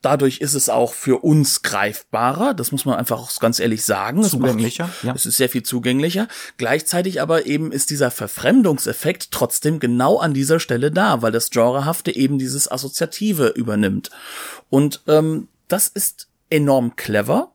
dadurch 0.01 0.39
ist 0.39 0.53
es 0.53 0.69
auch 0.69 0.93
für 0.93 1.23
uns 1.23 1.62
greifbarer. 1.62 2.53
Das 2.53 2.71
muss 2.71 2.85
man 2.85 2.95
einfach 2.95 3.19
auch 3.19 3.39
ganz 3.39 3.59
ehrlich 3.59 3.83
sagen. 3.83 4.23
Zugänglicher, 4.23 4.85
es 4.85 4.89
macht, 4.89 5.03
ja. 5.03 5.13
Es 5.15 5.25
ist 5.25 5.38
sehr 5.38 5.49
viel 5.49 5.63
zugänglicher. 5.63 6.27
Gleichzeitig 6.57 7.21
aber 7.21 7.45
eben 7.45 7.71
ist 7.71 7.89
dieser 7.89 8.12
Verfremdungseffekt 8.12 9.31
trotzdem 9.31 9.79
genau 9.79 10.17
an 10.17 10.33
dieser 10.33 10.59
Stelle 10.59 10.91
da, 10.91 11.21
weil 11.21 11.31
das 11.31 11.49
Genrehafte 11.49 12.15
eben 12.15 12.39
dieses 12.39 12.71
Assoziative 12.71 13.47
übernimmt. 13.49 14.09
Und 14.69 15.01
ähm, 15.07 15.47
das 15.67 15.88
ist 15.88 16.27
enorm 16.49 16.95
clever. 16.95 17.53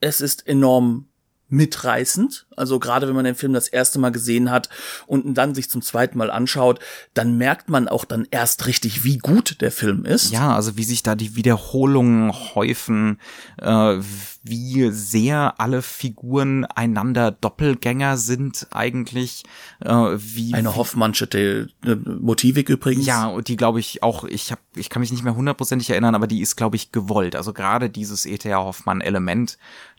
Es 0.00 0.20
ist 0.20 0.46
enorm 0.46 1.08
mitreißend. 1.48 2.46
Also 2.56 2.78
gerade 2.78 3.06
wenn 3.06 3.14
man 3.14 3.24
den 3.24 3.34
Film 3.34 3.52
das 3.52 3.68
erste 3.68 3.98
Mal 3.98 4.10
gesehen 4.10 4.50
hat 4.50 4.68
und 5.06 5.34
dann 5.34 5.54
sich 5.54 5.70
zum 5.70 5.82
zweiten 5.82 6.18
Mal 6.18 6.30
anschaut, 6.30 6.80
dann 7.14 7.36
merkt 7.36 7.68
man 7.68 7.88
auch 7.88 8.04
dann 8.04 8.26
erst 8.30 8.66
richtig, 8.66 9.04
wie 9.04 9.18
gut 9.18 9.60
der 9.60 9.70
Film 9.70 10.04
ist. 10.04 10.32
Ja, 10.32 10.54
also 10.54 10.76
wie 10.76 10.84
sich 10.84 11.02
da 11.02 11.14
die 11.14 11.36
Wiederholungen 11.36 12.32
häufen, 12.54 13.20
äh, 13.60 13.98
wie 14.42 14.90
sehr 14.90 15.60
alle 15.60 15.82
Figuren 15.82 16.64
einander 16.64 17.30
Doppelgänger 17.30 18.16
sind 18.16 18.68
eigentlich, 18.70 19.44
äh, 19.80 19.90
wie 19.90 20.54
eine 20.54 20.76
Hoffmannsche 20.76 21.26
äh, 21.32 21.94
Motivik 21.94 22.68
übrigens. 22.68 23.06
Ja, 23.06 23.26
und 23.26 23.48
die 23.48 23.56
glaube 23.56 23.80
ich 23.80 24.02
auch, 24.02 24.24
ich 24.24 24.50
habe, 24.50 24.60
ich 24.74 24.88
kann 24.88 25.00
mich 25.00 25.12
nicht 25.12 25.24
mehr 25.24 25.36
hundertprozentig 25.36 25.90
erinnern, 25.90 26.14
aber 26.14 26.26
die 26.26 26.40
ist 26.40 26.56
glaube 26.56 26.76
ich 26.76 26.92
gewollt. 26.92 27.36
Also 27.36 27.52
gerade 27.52 27.90
dieses 27.90 28.26
E.T.A. 28.26 28.58
Hoffmann 28.58 29.00
Element 29.00 29.58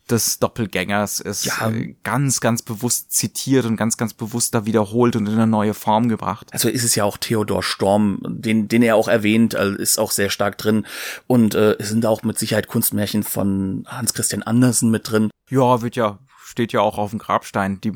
des 0.10 0.40
Doppelgängers 0.40 1.20
ist 1.20 1.46
ja. 1.46 1.70
Äh, 1.70 1.96
ganz, 2.04 2.40
ganz 2.40 2.62
bewusst 2.62 3.12
zitiert 3.12 3.66
und 3.66 3.76
ganz, 3.76 3.98
ganz 3.98 4.14
bewusst 4.14 4.56
da 4.56 4.66
wiederholt 4.66 5.16
und 5.16 5.28
in 5.28 5.34
eine 5.34 5.48
neue 5.48 5.74
Form 5.74 6.10
gebracht. 6.10 6.48
Also 6.52 6.70
ist 6.70 6.84
es 6.84 6.96
ja 6.96 7.04
auch 7.04 7.18
Theodor 7.18 7.64
Storm, 7.64 8.20
den, 8.28 8.68
den 8.68 8.82
er 8.82 8.96
auch 8.96 9.08
erwähnt, 9.08 9.56
also 9.56 9.76
ist 9.78 10.00
auch 10.00 10.12
sehr 10.12 10.30
stark 10.30 10.58
drin. 10.58 10.86
Und 11.28 11.56
äh, 11.56 11.76
es 11.80 11.90
sind 11.90 12.06
auch 12.06 12.24
mit 12.24 12.40
Sicherheit 12.40 12.68
Kunstmärchen 12.68 13.24
von 13.24 13.86
Hans 13.88 14.14
Christian 14.14 14.44
Andersen 14.44 14.90
mit 14.90 15.10
drin. 15.10 15.30
Ja, 15.50 15.82
wird 15.82 15.96
ja, 15.96 16.20
steht 16.44 16.74
ja 16.74 16.82
auch 16.82 16.98
auf 16.98 17.12
dem 17.12 17.20
Grabstein. 17.20 17.82
Die, 17.82 17.92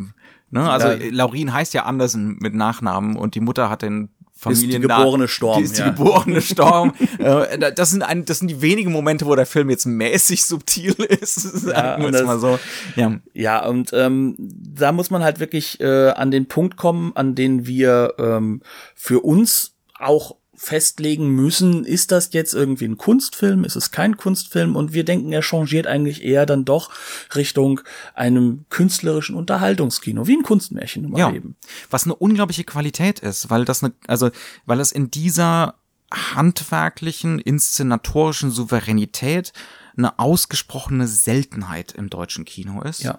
ne, 0.50 0.70
also 0.70 0.88
ja. 0.88 1.12
Laurin 1.12 1.54
heißt 1.54 1.74
ja 1.74 1.84
Andersen 1.86 2.38
mit 2.40 2.54
Nachnamen 2.54 3.16
und 3.16 3.36
die 3.36 3.42
Mutter 3.42 3.70
hat 3.70 3.82
den 3.82 4.10
Familien. 4.42 4.70
Ist 4.70 4.76
die 4.78 4.82
geborene 4.82 5.28
Storm. 5.28 5.60
Die 5.60 5.64
ist 5.66 5.78
die 5.78 5.82
ja. 5.82 5.90
geborene 5.90 6.42
Storm. 6.42 6.94
Äh, 7.20 7.72
das 7.74 7.92
sind 7.92 8.02
ein, 8.02 8.26
das 8.26 8.40
sind 8.40 8.48
die 8.48 8.60
wenigen 8.62 8.92
Momente, 8.92 9.28
wo 9.28 9.36
der 9.36 9.46
Film 9.46 9.70
jetzt 9.70 9.86
mäßig 9.86 10.46
subtil 10.46 10.94
ist. 11.22 11.68
Ja, 11.68 11.98
und 11.98 12.12
das, 12.12 12.24
mal 12.24 12.40
so. 12.40 12.58
Ja, 12.96 13.20
ja 13.34 13.64
und 13.64 13.92
ähm, 13.94 14.36
da 14.40 14.94
muss 14.94 15.12
man 15.12 15.24
halt 15.24 15.40
wirklich 15.40 15.80
äh, 15.80 16.10
an 16.10 16.32
den 16.32 16.48
Punkt 16.48 16.76
kommen, 16.76 17.12
an 17.14 17.36
den 17.36 17.68
wir 17.68 18.16
ähm, 18.18 18.64
für 18.96 19.20
uns 19.20 19.76
auch 20.00 20.38
festlegen 20.64 21.28
müssen, 21.28 21.86
ist 21.86 22.12
das 22.12 22.34
jetzt 22.34 22.54
irgendwie 22.54 22.86
ein 22.86 22.98
Kunstfilm, 22.98 23.64
ist 23.64 23.76
es 23.76 23.90
kein 23.90 24.16
Kunstfilm 24.16 24.76
und 24.76 24.94
wir 24.94 25.04
denken, 25.04 25.34
er 25.34 25.42
changiert 25.42 25.88
eigentlich 25.88 26.24
eher 26.24 26.46
dann 26.46 26.66
doch 26.66 26.92
Richtung 27.34 27.82
einem 28.14 28.66
künstlerischen 28.70 29.36
Unterhaltungskino, 29.36 30.28
wie 30.28 30.38
ein 30.38 30.44
Kunstmärchen 30.44 31.06
im 31.06 31.18
ja, 31.18 31.30
Leben. 31.30 31.56
Was 31.90 32.04
eine 32.04 32.14
unglaubliche 32.14 32.64
Qualität 32.64 33.22
ist, 33.22 33.50
weil 33.50 33.66
das 33.66 33.84
eine, 33.84 33.94
also, 34.06 34.30
weil 34.68 34.80
es 34.80 34.92
in 34.92 35.10
dieser 35.10 35.74
handwerklichen, 36.14 37.40
inszenatorischen 37.40 38.52
Souveränität 38.52 39.54
eine 39.98 40.20
ausgesprochene 40.20 41.08
Seltenheit 41.08 41.94
im 41.94 42.12
deutschen 42.12 42.46
Kino 42.46 42.84
ist. 42.84 43.02
Ja 43.02 43.18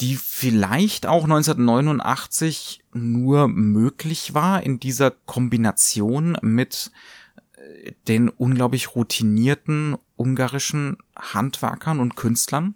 die 0.00 0.16
vielleicht 0.16 1.06
auch 1.06 1.24
1989 1.24 2.82
nur 2.92 3.48
möglich 3.48 4.34
war 4.34 4.62
in 4.62 4.80
dieser 4.80 5.10
Kombination 5.10 6.36
mit 6.42 6.90
äh, 7.56 7.92
den 8.08 8.28
unglaublich 8.28 8.94
routinierten 8.94 9.96
ungarischen 10.16 10.98
Handwerkern 11.16 12.00
und 12.00 12.16
Künstlern. 12.16 12.74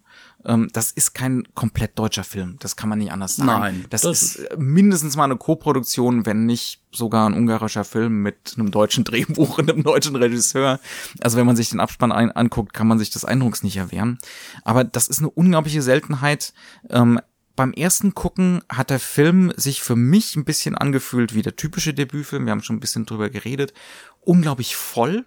Ähm, 0.49 0.71
das 0.73 0.91
ist 0.91 1.13
kein 1.13 1.47
komplett 1.55 1.99
deutscher 1.99 2.25
Film, 2.25 2.57
das 2.61 2.75
kann 2.75 2.89
man 2.89 2.99
nicht 2.99 3.13
anders 3.13 3.37
sagen. 3.37 3.61
Nein, 3.61 3.85
das, 3.91 4.01
das 4.01 4.23
ist 4.23 4.59
mindestens 4.59 5.15
mal 5.15 5.25
eine 5.25 5.37
Co-Produktion, 5.37 6.25
wenn 6.25 6.47
nicht 6.47 6.81
sogar 6.91 7.29
ein 7.29 7.35
ungarischer 7.35 7.85
Film 7.85 8.23
mit 8.23 8.55
einem 8.57 8.71
deutschen 8.71 9.05
Drehbuch 9.05 9.59
und 9.59 9.71
einem 9.71 9.83
deutschen 9.83 10.17
Regisseur. 10.17 10.81
Also 11.21 11.37
wenn 11.37 11.45
man 11.45 11.55
sich 11.55 11.69
den 11.69 11.81
Abspann 11.81 12.13
ein 12.13 12.33
anguckt, 12.33 12.73
kann 12.73 12.87
man 12.87 12.99
sich 12.99 13.11
des 13.11 13.27
Eindrucks 13.27 13.63
nicht 13.63 13.77
erwehren. 13.77 14.19
Aber 14.65 14.85
das 14.85 15.09
ist 15.09 15.19
eine 15.19 15.29
unglaubliche 15.29 15.83
Seltenheit. 15.83 16.55
Ähm, 16.89 17.21
beim 17.55 17.75
ersten 17.75 18.15
Gucken 18.15 18.63
hat 18.71 18.89
der 18.89 19.01
Film 19.01 19.53
sich 19.57 19.83
für 19.83 19.97
mich 19.97 20.35
ein 20.35 20.47
bisschen 20.47 20.77
angefühlt 20.77 21.35
wie 21.35 21.43
der 21.43 21.57
typische 21.57 21.93
Debütfilm. 21.93 22.47
Wir 22.47 22.53
haben 22.53 22.63
schon 22.63 22.77
ein 22.77 22.81
bisschen 22.81 23.05
drüber 23.05 23.29
geredet. 23.29 23.75
Unglaublich 24.21 24.77
voll. 24.77 25.27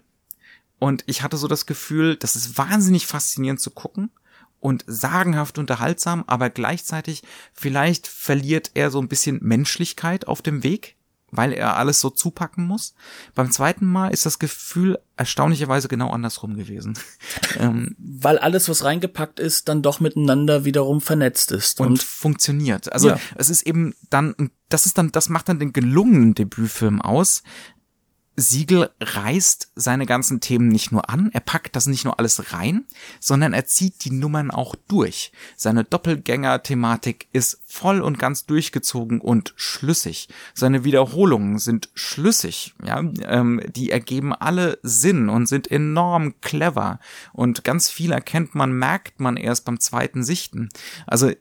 Und 0.80 1.04
ich 1.06 1.22
hatte 1.22 1.36
so 1.36 1.46
das 1.46 1.66
Gefühl, 1.66 2.16
das 2.16 2.34
ist 2.34 2.58
wahnsinnig 2.58 3.06
faszinierend 3.06 3.60
zu 3.60 3.70
gucken 3.70 4.10
und 4.62 4.84
sagenhaft 4.86 5.58
unterhaltsam, 5.58 6.24
aber 6.28 6.48
gleichzeitig 6.48 7.22
vielleicht 7.52 8.06
verliert 8.06 8.70
er 8.74 8.90
so 8.90 9.00
ein 9.00 9.08
bisschen 9.08 9.40
Menschlichkeit 9.42 10.28
auf 10.28 10.40
dem 10.40 10.62
Weg 10.62 10.96
weil 11.34 11.54
er 11.54 11.78
alles 11.78 11.98
so 11.98 12.10
zupacken 12.10 12.66
muss. 12.66 12.94
Beim 13.34 13.50
zweiten 13.50 13.86
Mal 13.86 14.10
ist 14.10 14.26
das 14.26 14.38
Gefühl 14.38 14.98
erstaunlicherweise 15.16 15.88
genau 15.88 16.10
andersrum 16.10 16.56
gewesen. 16.56 16.92
ähm, 17.58 17.96
weil 17.98 18.36
alles, 18.36 18.68
was 18.68 18.84
reingepackt 18.84 19.40
ist, 19.40 19.66
dann 19.68 19.80
doch 19.80 19.98
miteinander 19.98 20.66
wiederum 20.66 21.00
vernetzt 21.00 21.50
ist. 21.50 21.80
Und, 21.80 21.86
und 21.86 22.02
funktioniert. 22.02 22.92
Also 22.92 23.08
ja. 23.08 23.20
es 23.34 23.48
ist 23.48 23.62
eben 23.62 23.94
dann, 24.10 24.50
das 24.68 24.84
ist 24.84 24.98
dann, 24.98 25.10
das 25.10 25.30
macht 25.30 25.48
dann 25.48 25.58
den 25.58 25.72
gelungenen 25.72 26.34
Debütfilm 26.34 27.00
aus, 27.00 27.42
Siegel 28.34 28.90
reißt 29.00 29.72
seine 29.74 30.06
ganzen 30.06 30.40
Themen 30.40 30.68
nicht 30.68 30.90
nur 30.90 31.10
an, 31.10 31.30
er 31.32 31.40
packt 31.40 31.76
das 31.76 31.86
nicht 31.86 32.04
nur 32.04 32.18
alles 32.18 32.52
rein, 32.52 32.86
sondern 33.20 33.52
er 33.52 33.66
zieht 33.66 34.04
die 34.04 34.10
Nummern 34.10 34.50
auch 34.50 34.74
durch. 34.88 35.32
Seine 35.56 35.84
Doppelgänger-Thematik 35.84 37.28
ist 37.32 37.60
voll 37.66 38.00
und 38.00 38.18
ganz 38.18 38.46
durchgezogen 38.46 39.20
und 39.20 39.52
schlüssig. 39.56 40.28
Seine 40.54 40.84
Wiederholungen 40.84 41.58
sind 41.58 41.90
schlüssig, 41.94 42.74
ja, 42.84 43.02
ähm, 43.22 43.60
die 43.68 43.90
ergeben 43.90 44.32
alle 44.32 44.78
Sinn 44.82 45.28
und 45.28 45.46
sind 45.46 45.70
enorm 45.70 46.40
clever. 46.40 47.00
Und 47.32 47.64
ganz 47.64 47.90
viel 47.90 48.12
erkennt 48.12 48.54
man, 48.54 48.72
merkt 48.72 49.20
man 49.20 49.36
erst 49.36 49.66
beim 49.66 49.78
zweiten 49.78 50.24
Sichten. 50.24 50.70
Also 51.06 51.32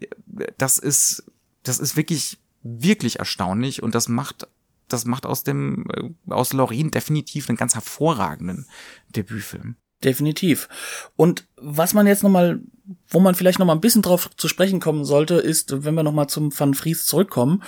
das 0.58 0.78
ist, 0.78 1.24
das 1.64 1.80
ist 1.80 1.96
wirklich 1.96 2.38
wirklich 2.64 3.20
erstaunlich 3.20 3.82
und 3.82 3.96
das 3.96 4.08
macht 4.08 4.48
das 4.94 5.06
macht 5.06 5.26
aus 5.26 5.44
dem, 5.44 5.86
äh, 5.96 6.32
aus 6.32 6.54
Laurin 6.54 6.92
definitiv 6.92 7.50
einen 7.50 7.58
ganz 7.58 7.76
hervorragenden 7.76 8.66
Debütfilm. 9.10 9.76
Definitiv. 10.04 10.68
Und 11.16 11.46
was 11.58 11.94
man 11.94 12.08
jetzt 12.08 12.24
nochmal, 12.24 12.60
wo 13.08 13.20
man 13.20 13.36
vielleicht 13.36 13.60
nochmal 13.60 13.76
ein 13.76 13.82
bisschen 13.82 14.02
drauf 14.02 14.30
zu 14.36 14.48
sprechen 14.48 14.80
kommen 14.80 15.06
sollte, 15.06 15.36
ist, 15.36 15.86
wenn 15.86 15.94
wir 15.94 16.04
nochmal 16.04 16.28
zum 16.28 16.58
Van 16.58 16.74
Fries 16.74 17.06
zurückkommen, 17.06 17.62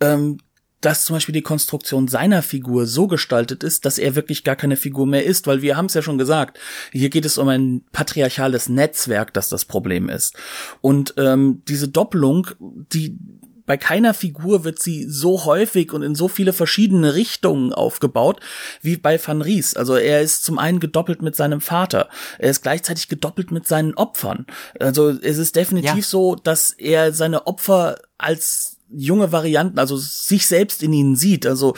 ähm, 0.00 0.38
dass 0.80 1.04
zum 1.04 1.16
Beispiel 1.16 1.32
die 1.32 1.42
Konstruktion 1.42 2.08
seiner 2.08 2.42
Figur 2.42 2.86
so 2.86 3.06
gestaltet 3.06 3.62
ist, 3.62 3.86
dass 3.86 3.98
er 3.98 4.16
wirklich 4.16 4.44
gar 4.44 4.56
keine 4.56 4.76
Figur 4.76 5.06
mehr 5.06 5.24
ist, 5.24 5.46
weil 5.46 5.62
wir 5.62 5.76
haben 5.76 5.86
es 5.86 5.94
ja 5.94 6.02
schon 6.02 6.18
gesagt, 6.18 6.58
hier 6.92 7.08
geht 7.08 7.24
es 7.24 7.38
um 7.38 7.48
ein 7.48 7.84
patriarchales 7.92 8.68
Netzwerk, 8.68 9.32
das 9.32 9.48
das 9.48 9.64
Problem 9.64 10.08
ist. 10.08 10.36
Und 10.80 11.14
ähm, 11.16 11.62
diese 11.68 11.88
Doppelung, 11.88 12.48
die 12.60 13.18
bei 13.66 13.76
keiner 13.76 14.14
Figur 14.14 14.64
wird 14.64 14.80
sie 14.80 15.08
so 15.08 15.44
häufig 15.44 15.92
und 15.92 16.02
in 16.02 16.14
so 16.14 16.28
viele 16.28 16.52
verschiedene 16.52 17.14
Richtungen 17.14 17.72
aufgebaut 17.72 18.40
wie 18.82 18.96
bei 18.96 19.18
Van 19.24 19.42
Ries. 19.42 19.74
Also 19.74 19.96
er 19.96 20.20
ist 20.20 20.44
zum 20.44 20.58
einen 20.58 20.80
gedoppelt 20.80 21.22
mit 21.22 21.36
seinem 21.36 21.60
Vater, 21.60 22.08
er 22.38 22.50
ist 22.50 22.62
gleichzeitig 22.62 23.08
gedoppelt 23.08 23.50
mit 23.50 23.66
seinen 23.66 23.94
Opfern. 23.94 24.46
Also 24.78 25.10
es 25.10 25.38
ist 25.38 25.56
definitiv 25.56 25.96
ja. 25.96 26.02
so, 26.02 26.34
dass 26.34 26.70
er 26.70 27.12
seine 27.12 27.46
Opfer 27.46 27.96
als 28.18 28.73
junge 28.96 29.32
Varianten, 29.32 29.78
also 29.78 29.96
sich 29.96 30.46
selbst 30.46 30.82
in 30.82 30.92
ihnen 30.92 31.16
sieht. 31.16 31.46
Also 31.46 31.74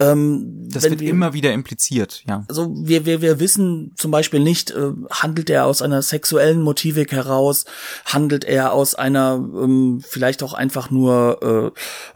ähm, 0.00 0.68
das 0.68 0.84
wird 0.84 1.00
wir, 1.00 1.10
immer 1.10 1.32
wieder 1.32 1.52
impliziert, 1.52 2.22
ja. 2.28 2.44
Also 2.48 2.72
wir 2.76 3.06
wir 3.06 3.20
wir 3.22 3.40
wissen 3.40 3.92
zum 3.96 4.10
Beispiel 4.10 4.40
nicht, 4.40 4.70
äh, 4.70 4.92
handelt 5.10 5.50
er 5.50 5.66
aus 5.66 5.82
einer 5.82 6.02
sexuellen 6.02 6.62
Motivik 6.62 7.12
heraus, 7.12 7.64
handelt 8.04 8.44
er 8.44 8.72
aus 8.72 8.94
einer 8.94 9.34
ähm, 9.34 10.02
vielleicht 10.06 10.42
auch 10.42 10.54
einfach 10.54 10.90
nur 10.90 11.72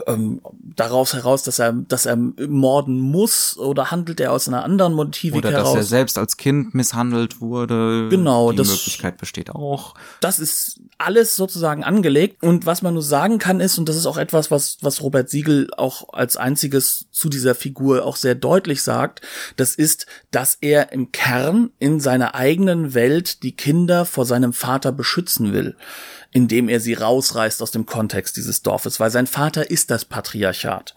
äh, 0.07 0.11
ähm, 0.11 0.41
daraus 0.77 1.15
heraus, 1.15 1.43
dass 1.43 1.59
er 1.59 1.73
dass 1.73 2.07
er 2.07 2.17
morden 2.17 2.99
muss 2.99 3.57
oder 3.59 3.91
handelt 3.91 4.21
er 4.21 4.33
aus 4.33 4.49
einer 4.49 4.65
anderen 4.65 4.95
Motivik 4.95 5.39
oder 5.39 5.51
heraus? 5.51 5.71
Oder 5.71 5.79
dass 5.81 5.87
er 5.87 5.89
selbst 5.89 6.19
als 6.19 6.37
Kind 6.37 6.75
misshandelt 6.75 7.41
wurde. 7.41 8.09
Genau, 8.09 8.51
die 8.51 8.59
das, 8.59 8.69
Möglichkeit 8.69 9.19
besteht 9.19 9.51
auch. 9.51 9.95
Das 10.21 10.39
ist 10.39 10.81
alles 10.99 11.37
sozusagen 11.37 11.85
angelegt 11.85 12.43
und 12.43 12.67
was 12.67 12.83
man 12.83 12.95
nur 12.95 13.03
sagen 13.03 13.39
kann 13.39 13.61
ist 13.61 13.79
und 13.79 13.89
das 13.89 13.97
ist 13.97 14.07
auch 14.07 14.17
etwas 14.17 14.40
etwas, 14.41 14.51
was, 14.51 14.79
was 14.81 15.03
Robert 15.03 15.29
Siegel 15.29 15.69
auch 15.77 16.13
als 16.13 16.37
einziges 16.37 17.07
zu 17.11 17.29
dieser 17.29 17.55
Figur 17.55 18.05
auch 18.05 18.17
sehr 18.17 18.35
deutlich 18.35 18.83
sagt. 18.83 19.21
Das 19.57 19.75
ist, 19.75 20.07
dass 20.31 20.57
er 20.61 20.93
im 20.93 21.13
Kern 21.13 21.71
in 21.79 22.01
seiner 22.01 22.35
eigenen 22.35 22.95
Welt 22.95 23.43
die 23.43 23.55
Kinder 23.55 24.05
vor 24.05 24.25
seinem 24.25 24.53
Vater 24.53 24.93
beschützen 24.93 25.53
will. 25.53 25.77
Indem 26.33 26.69
er 26.69 26.81
sie 26.81 26.95
rausreißt 26.95 27.61
aus 27.63 27.71
dem 27.71 27.87
Kontext 27.87 28.37
dieses 28.37 28.63
Dorfes, 28.63 29.01
weil 29.01 29.11
sein 29.11 29.27
Vater 29.27 29.71
ist 29.71 29.91
das 29.91 30.05
Patriarchat. 30.05 30.95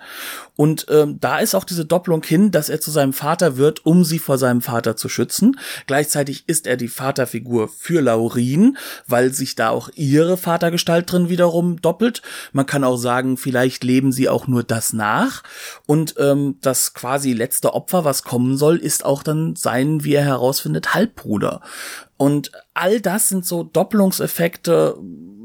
Und 0.55 0.85
ähm, 0.89 1.19
da 1.19 1.39
ist 1.39 1.55
auch 1.55 1.63
diese 1.63 1.85
Doppelung 1.85 2.21
hin, 2.21 2.51
dass 2.51 2.69
er 2.69 2.79
zu 2.79 2.91
seinem 2.91 3.13
Vater 3.13 3.57
wird, 3.57 3.85
um 3.85 4.03
sie 4.03 4.19
vor 4.19 4.37
seinem 4.37 4.61
Vater 4.61 4.95
zu 4.95 5.09
schützen. 5.09 5.59
Gleichzeitig 5.87 6.47
ist 6.47 6.67
er 6.67 6.77
die 6.77 6.87
Vaterfigur 6.87 7.67
für 7.67 8.01
Laurin, 8.01 8.77
weil 9.07 9.33
sich 9.33 9.55
da 9.55 9.69
auch 9.69 9.89
ihre 9.95 10.37
Vatergestalt 10.37 11.11
drin 11.11 11.29
wiederum 11.29 11.81
doppelt. 11.81 12.21
Man 12.51 12.67
kann 12.67 12.83
auch 12.83 12.97
sagen, 12.97 13.37
vielleicht 13.37 13.83
leben 13.83 14.11
sie 14.11 14.29
auch 14.29 14.45
nur 14.45 14.63
das 14.63 14.93
nach. 14.93 15.41
Und 15.87 16.13
ähm, 16.19 16.57
das 16.61 16.93
quasi 16.93 17.33
letzte 17.33 17.73
Opfer, 17.73 18.05
was 18.05 18.21
kommen 18.21 18.55
soll, 18.55 18.77
ist 18.77 19.03
auch 19.05 19.23
dann 19.23 19.55
sein, 19.55 20.03
wie 20.03 20.13
er 20.13 20.23
herausfindet, 20.23 20.93
Halbbruder. 20.93 21.61
Und 22.23 22.53
all 22.73 23.01
das 23.01 23.27
sind 23.27 23.45
so 23.45 23.63
Doppelungseffekte. 23.63 24.97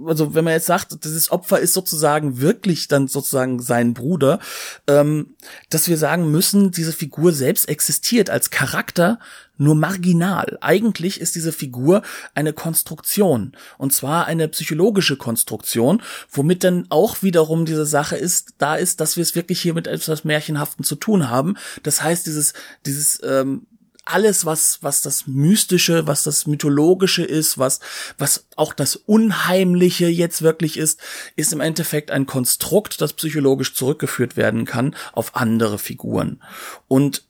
Also 0.07 0.37
wenn 0.37 0.45
man 0.45 0.53
jetzt 0.53 0.66
sagt, 0.66 1.03
dieses 1.03 1.33
Opfer 1.33 1.59
ist 1.59 1.74
sozusagen 1.74 2.41
wirklich 2.41 2.87
dann 2.87 3.09
sozusagen 3.09 3.61
sein 3.61 3.95
Bruder, 3.95 4.39
ähm, 4.87 5.35
dass 5.70 5.89
wir 5.89 5.99
sagen 5.99 6.31
müssen, 6.31 6.70
diese 6.70 6.93
Figur 6.93 7.33
selbst 7.33 7.68
existiert 7.68 8.31
als 8.31 8.51
Charakter 8.51 9.18
nur 9.57 9.74
marginal. 9.74 10.57
Eigentlich 10.61 11.20
ist 11.20 11.35
diese 11.35 11.51
Figur 11.51 12.03
eine 12.37 12.53
Konstruktion. 12.53 13.57
Und 13.76 13.93
zwar 13.93 14.26
eine 14.26 14.47
psychologische 14.47 15.16
Konstruktion, 15.16 16.01
womit 16.31 16.62
dann 16.62 16.87
auch 16.91 17.22
wiederum 17.22 17.64
diese 17.64 17.87
Sache 17.87 18.14
ist, 18.14 18.55
da 18.59 18.76
ist, 18.76 19.01
dass 19.01 19.16
wir 19.16 19.22
es 19.22 19.35
wirklich 19.35 19.61
hier 19.61 19.74
mit 19.74 19.89
etwas 19.89 20.22
Märchenhaften 20.22 20.85
zu 20.85 20.95
tun 20.95 21.29
haben. 21.29 21.57
Das 21.83 22.05
heißt, 22.05 22.24
dieses, 22.24 22.53
dieses, 22.87 23.20
ähm, 23.24 23.66
alles, 24.09 24.45
was, 24.45 24.79
was 24.83 25.03
das 25.03 25.27
Mystische, 25.27 26.07
was 26.07 26.23
das 26.23 26.47
Mythologische 26.47 27.25
ist, 27.25 27.59
was, 27.59 27.81
was 28.17 28.47
auch 28.57 28.73
das 28.73 28.97
Unheimliche 28.97 30.09
jetzt 30.09 30.43
wirklich 30.43 30.77
ist, 30.79 31.01
ist 31.37 31.53
im 31.53 31.61
Endeffekt 31.61 32.11
ein 32.11 32.27
Konstrukt, 32.27 33.01
das 33.01 33.13
psychologisch 33.13 33.75
zurückgeführt 33.75 34.37
werden 34.37 34.65
kann 34.65 34.97
auf 35.13 35.37
andere 35.37 35.79
Figuren. 35.79 36.43
Und 36.89 37.28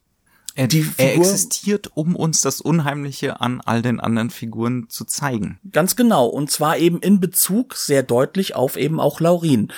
er, 0.59 0.67
die 0.67 0.83
Figur, 0.83 1.07
er 1.07 1.15
existiert, 1.15 1.91
um 1.95 2.17
uns 2.17 2.41
das 2.41 2.61
Unheimliche 2.61 3.41
an 3.41 3.61
all 3.65 3.81
den 3.81 4.01
anderen 4.01 4.31
Figuren 4.31 4.87
zu 4.89 5.05
zeigen. 5.05 5.61
Ganz 5.71 5.95
genau. 5.95 6.27
Und 6.27 6.51
zwar 6.51 6.79
eben 6.79 6.99
in 6.99 7.21
Bezug 7.21 7.77
sehr 7.77 8.03
deutlich 8.03 8.57
auf 8.57 8.77
eben 8.77 8.99
auch 8.99 9.21
Laurin. 9.21 9.69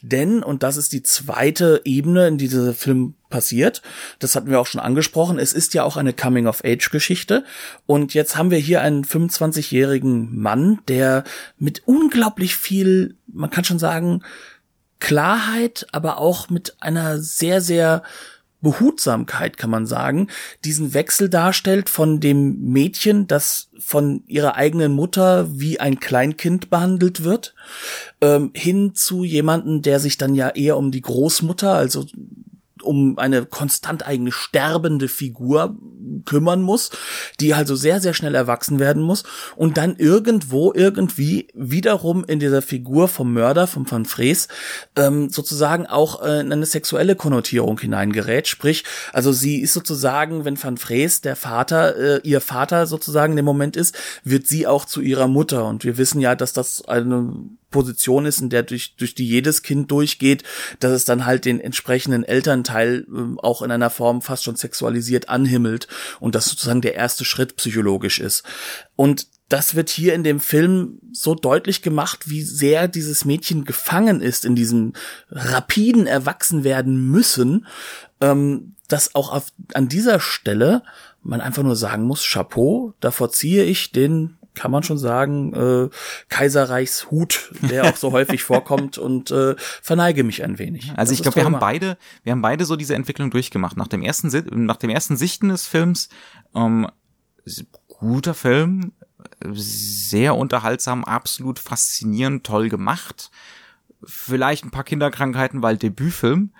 Denn, 0.00 0.44
und 0.44 0.62
das 0.62 0.76
ist 0.76 0.92
die 0.92 1.02
zweite 1.02 1.80
Ebene, 1.84 2.28
in 2.28 2.38
die 2.38 2.46
dieser 2.46 2.72
Film 2.72 3.14
passiert. 3.30 3.82
Das 4.20 4.36
hatten 4.36 4.48
wir 4.48 4.60
auch 4.60 4.68
schon 4.68 4.80
angesprochen. 4.80 5.40
Es 5.40 5.52
ist 5.52 5.74
ja 5.74 5.82
auch 5.82 5.96
eine 5.96 6.12
Coming-of-Age-Geschichte. 6.12 7.44
Und 7.86 8.14
jetzt 8.14 8.36
haben 8.36 8.52
wir 8.52 8.58
hier 8.58 8.80
einen 8.80 9.04
25-jährigen 9.04 10.38
Mann, 10.38 10.78
der 10.86 11.24
mit 11.58 11.82
unglaublich 11.84 12.54
viel, 12.56 13.16
man 13.26 13.50
kann 13.50 13.64
schon 13.64 13.80
sagen, 13.80 14.22
Klarheit, 15.00 15.86
aber 15.90 16.18
auch 16.18 16.48
mit 16.48 16.76
einer 16.80 17.18
sehr, 17.18 17.60
sehr 17.60 18.04
Behutsamkeit, 18.60 19.56
kann 19.56 19.70
man 19.70 19.86
sagen, 19.86 20.28
diesen 20.64 20.94
Wechsel 20.94 21.28
darstellt 21.28 21.88
von 21.88 22.20
dem 22.20 22.60
Mädchen, 22.60 23.26
das 23.26 23.70
von 23.78 24.24
ihrer 24.26 24.56
eigenen 24.56 24.92
Mutter 24.92 25.48
wie 25.58 25.78
ein 25.78 26.00
Kleinkind 26.00 26.68
behandelt 26.70 27.22
wird, 27.22 27.54
ähm, 28.20 28.50
hin 28.54 28.94
zu 28.94 29.22
jemanden, 29.24 29.82
der 29.82 30.00
sich 30.00 30.18
dann 30.18 30.34
ja 30.34 30.48
eher 30.48 30.76
um 30.76 30.90
die 30.90 31.02
Großmutter, 31.02 31.72
also 31.72 32.06
um 32.82 33.18
eine 33.18 33.46
konstant 33.46 34.06
eigentlich 34.06 34.34
sterbende 34.34 35.08
Figur 35.08 35.76
kümmern 36.24 36.62
muss, 36.62 36.90
die 37.40 37.54
also 37.54 37.74
sehr, 37.74 38.00
sehr 38.00 38.14
schnell 38.14 38.34
erwachsen 38.34 38.78
werden 38.78 39.02
muss 39.02 39.24
und 39.56 39.76
dann 39.76 39.96
irgendwo, 39.96 40.72
irgendwie 40.72 41.48
wiederum 41.54 42.24
in 42.24 42.38
dieser 42.38 42.62
Figur 42.62 43.08
vom 43.08 43.32
Mörder, 43.32 43.66
vom 43.66 43.90
Van 43.90 44.04
Fries, 44.04 44.48
ähm, 44.96 45.30
sozusagen 45.30 45.86
auch 45.86 46.22
äh, 46.22 46.40
in 46.40 46.52
eine 46.52 46.66
sexuelle 46.66 47.16
Konnotierung 47.16 47.78
hineingerät. 47.78 48.48
Sprich, 48.48 48.84
also 49.12 49.32
sie 49.32 49.60
ist 49.60 49.74
sozusagen, 49.74 50.44
wenn 50.44 50.62
Van 50.62 50.76
Fries 50.76 51.20
der 51.20 51.36
Vater, 51.36 51.96
äh, 51.96 52.20
ihr 52.24 52.40
Vater 52.40 52.86
sozusagen 52.86 53.32
in 53.32 53.38
dem 53.38 53.44
Moment 53.44 53.76
ist, 53.76 53.96
wird 54.24 54.46
sie 54.46 54.66
auch 54.66 54.84
zu 54.84 55.00
ihrer 55.00 55.28
Mutter. 55.28 55.66
Und 55.66 55.84
wir 55.84 55.98
wissen 55.98 56.20
ja, 56.20 56.34
dass 56.34 56.52
das 56.52 56.84
eine 56.86 57.32
Position 57.70 58.26
ist, 58.26 58.40
in 58.40 58.50
der 58.50 58.62
durch, 58.62 58.96
durch 58.96 59.14
die 59.14 59.26
jedes 59.26 59.62
Kind 59.62 59.90
durchgeht, 59.90 60.42
dass 60.80 60.92
es 60.92 61.04
dann 61.04 61.26
halt 61.26 61.44
den 61.44 61.60
entsprechenden 61.60 62.24
Elternteil 62.24 63.06
äh, 63.08 63.38
auch 63.38 63.62
in 63.62 63.70
einer 63.70 63.90
Form 63.90 64.22
fast 64.22 64.44
schon 64.44 64.56
sexualisiert 64.56 65.28
anhimmelt 65.28 65.88
und 66.20 66.34
das 66.34 66.46
sozusagen 66.46 66.80
der 66.80 66.94
erste 66.94 67.24
Schritt 67.24 67.56
psychologisch 67.56 68.20
ist. 68.20 68.42
Und 68.96 69.26
das 69.48 69.74
wird 69.74 69.88
hier 69.88 70.14
in 70.14 70.24
dem 70.24 70.40
Film 70.40 70.98
so 71.12 71.34
deutlich 71.34 71.80
gemacht, 71.82 72.28
wie 72.28 72.42
sehr 72.42 72.86
dieses 72.86 73.24
Mädchen 73.24 73.64
gefangen 73.64 74.20
ist 74.20 74.44
in 74.44 74.54
diesem 74.54 74.92
rapiden 75.30 76.06
Erwachsenwerden 76.06 77.10
müssen, 77.10 77.66
ähm, 78.20 78.74
dass 78.88 79.14
auch 79.14 79.32
auf, 79.32 79.46
an 79.74 79.88
dieser 79.88 80.20
Stelle 80.20 80.82
man 81.22 81.40
einfach 81.40 81.62
nur 81.62 81.76
sagen 81.76 82.04
muss, 82.04 82.26
Chapeau, 82.26 82.94
davor 83.00 83.30
ziehe 83.30 83.64
ich 83.64 83.92
den 83.92 84.37
kann 84.58 84.72
man 84.72 84.82
schon 84.82 84.98
sagen, 84.98 85.54
äh, 85.54 85.88
Kaiserreichshut, 86.28 87.52
der 87.70 87.84
auch 87.84 87.96
so 87.96 88.10
häufig 88.10 88.42
vorkommt 88.44 88.98
und 88.98 89.30
äh, 89.30 89.54
verneige 89.56 90.24
mich 90.24 90.42
ein 90.42 90.58
wenig. 90.58 90.90
Also 90.96 91.10
das 91.10 91.12
ich 91.12 91.22
glaube, 91.22 91.36
wir 91.36 91.44
haben 91.44 91.60
beide, 91.60 91.96
wir 92.24 92.32
haben 92.32 92.42
beide 92.42 92.64
so 92.64 92.74
diese 92.74 92.96
Entwicklung 92.96 93.30
durchgemacht. 93.30 93.76
Nach 93.76 93.86
dem 93.86 94.02
ersten, 94.02 94.30
nach 94.66 94.76
dem 94.76 94.90
ersten 94.90 95.16
Sichten 95.16 95.50
des 95.50 95.66
Films, 95.66 96.08
ähm, 96.56 96.88
guter 97.86 98.34
Film, 98.34 98.92
sehr 99.52 100.34
unterhaltsam, 100.34 101.04
absolut 101.04 101.60
faszinierend, 101.60 102.44
toll 102.44 102.68
gemacht. 102.68 103.30
Vielleicht 104.04 104.64
ein 104.64 104.70
paar 104.70 104.84
Kinderkrankheiten, 104.84 105.62
weil 105.62 105.76
Debütfilm. 105.76 106.52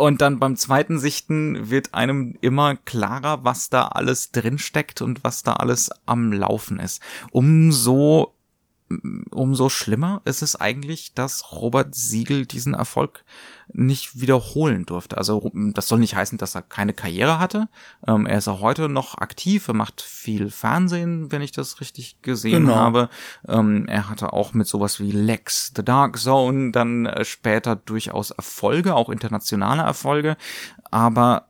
Und 0.00 0.22
dann 0.22 0.38
beim 0.38 0.56
zweiten 0.56 0.98
Sichten 0.98 1.68
wird 1.68 1.92
einem 1.92 2.34
immer 2.40 2.74
klarer, 2.74 3.44
was 3.44 3.68
da 3.68 3.88
alles 3.88 4.30
drinsteckt 4.32 5.02
und 5.02 5.22
was 5.24 5.42
da 5.42 5.52
alles 5.52 5.90
am 6.06 6.32
Laufen 6.32 6.80
ist. 6.80 7.02
Umso 7.32 8.32
umso 9.30 9.68
schlimmer 9.68 10.20
ist 10.24 10.42
es 10.42 10.56
eigentlich, 10.56 11.14
dass 11.14 11.52
Robert 11.52 11.94
Siegel 11.94 12.44
diesen 12.44 12.74
Erfolg 12.74 13.24
nicht 13.72 14.20
wiederholen 14.20 14.84
durfte. 14.84 15.16
Also 15.16 15.50
das 15.54 15.86
soll 15.86 16.00
nicht 16.00 16.16
heißen, 16.16 16.38
dass 16.38 16.56
er 16.56 16.62
keine 16.62 16.92
Karriere 16.92 17.38
hatte. 17.38 17.68
Ähm, 18.06 18.26
er 18.26 18.38
ist 18.38 18.48
auch 18.48 18.60
heute 18.60 18.88
noch 18.88 19.18
aktiv, 19.18 19.68
er 19.68 19.74
macht 19.74 20.00
viel 20.00 20.50
Fernsehen, 20.50 21.30
wenn 21.30 21.40
ich 21.40 21.52
das 21.52 21.80
richtig 21.80 22.20
gesehen 22.22 22.66
genau. 22.66 22.74
habe. 22.74 23.08
Ähm, 23.46 23.86
er 23.86 24.08
hatte 24.08 24.32
auch 24.32 24.54
mit 24.54 24.66
sowas 24.66 24.98
wie 24.98 25.12
Lex, 25.12 25.72
The 25.76 25.84
Dark 25.84 26.18
Zone, 26.18 26.72
dann 26.72 27.06
äh, 27.06 27.24
später 27.24 27.76
durchaus 27.76 28.32
Erfolge, 28.32 28.96
auch 28.96 29.08
internationale 29.08 29.82
Erfolge. 29.82 30.36
Aber 30.90 31.46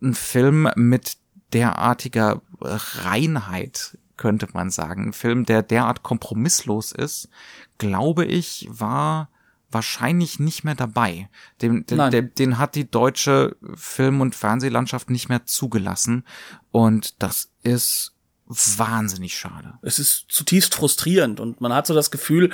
ein 0.00 0.14
Film 0.14 0.70
mit 0.74 1.18
derartiger 1.52 2.40
Reinheit 2.60 3.97
könnte 4.18 4.48
man 4.52 4.70
sagen. 4.70 5.08
Ein 5.08 5.12
Film, 5.14 5.46
der 5.46 5.62
derart 5.62 6.02
kompromisslos 6.02 6.92
ist, 6.92 7.30
glaube 7.78 8.26
ich, 8.26 8.68
war 8.70 9.30
wahrscheinlich 9.70 10.38
nicht 10.38 10.64
mehr 10.64 10.74
dabei. 10.74 11.28
Den, 11.62 11.86
den, 11.86 12.10
den, 12.10 12.34
den 12.34 12.58
hat 12.58 12.74
die 12.74 12.90
deutsche 12.90 13.56
Film- 13.74 14.20
und 14.20 14.34
Fernsehlandschaft 14.34 15.10
nicht 15.10 15.28
mehr 15.28 15.46
zugelassen. 15.46 16.24
Und 16.70 17.22
das 17.22 17.50
ist 17.62 18.14
wahnsinnig 18.46 19.36
schade. 19.36 19.74
Es 19.82 19.98
ist 19.98 20.26
zutiefst 20.28 20.74
frustrierend 20.74 21.38
und 21.38 21.60
man 21.60 21.72
hat 21.72 21.86
so 21.86 21.94
das 21.94 22.10
Gefühl, 22.10 22.50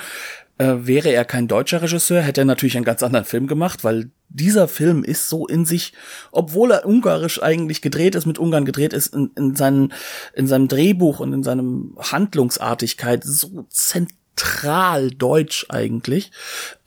äh, 0.57 0.75
wäre 0.79 1.09
er 1.09 1.25
kein 1.25 1.47
deutscher 1.47 1.81
Regisseur, 1.81 2.21
hätte 2.21 2.41
er 2.41 2.45
natürlich 2.45 2.75
einen 2.75 2.85
ganz 2.85 3.03
anderen 3.03 3.25
Film 3.25 3.47
gemacht, 3.47 3.83
weil 3.83 4.11
dieser 4.29 4.67
Film 4.67 5.03
ist 5.03 5.29
so 5.29 5.47
in 5.47 5.65
sich, 5.65 5.93
obwohl 6.31 6.71
er 6.71 6.85
ungarisch 6.85 7.41
eigentlich 7.41 7.81
gedreht 7.81 8.15
ist, 8.15 8.25
mit 8.25 8.39
Ungarn 8.39 8.65
gedreht 8.65 8.93
ist, 8.93 9.13
in, 9.13 9.31
in, 9.35 9.55
seinen, 9.55 9.93
in 10.33 10.47
seinem 10.47 10.67
Drehbuch 10.67 11.19
und 11.19 11.33
in 11.33 11.43
seinem 11.43 11.97
Handlungsartigkeit 11.99 13.23
so 13.23 13.65
zentral 13.69 15.11
deutsch 15.11 15.65
eigentlich, 15.69 16.31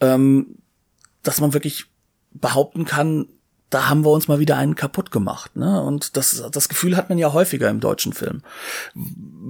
ähm, 0.01 0.57
dass 1.23 1.41
man 1.41 1.53
wirklich 1.53 1.87
behaupten 2.33 2.85
kann, 2.85 3.27
da 3.71 3.89
haben 3.89 4.05
wir 4.05 4.11
uns 4.11 4.29
mal 4.29 4.39
wieder 4.39 4.57
einen 4.57 4.77
kaputt 4.77 5.11
gemacht. 5.11 5.57
Ne? 5.57 5.83
Und 5.83 6.17
das, 6.17 6.43
das 6.51 6.69
Gefühl 6.69 6.97
hat 6.97 7.09
man 7.09 7.19
ja 7.19 7.33
häufiger 7.33 7.69
im 7.69 7.81
deutschen 7.81 8.13
Film. 8.13 8.43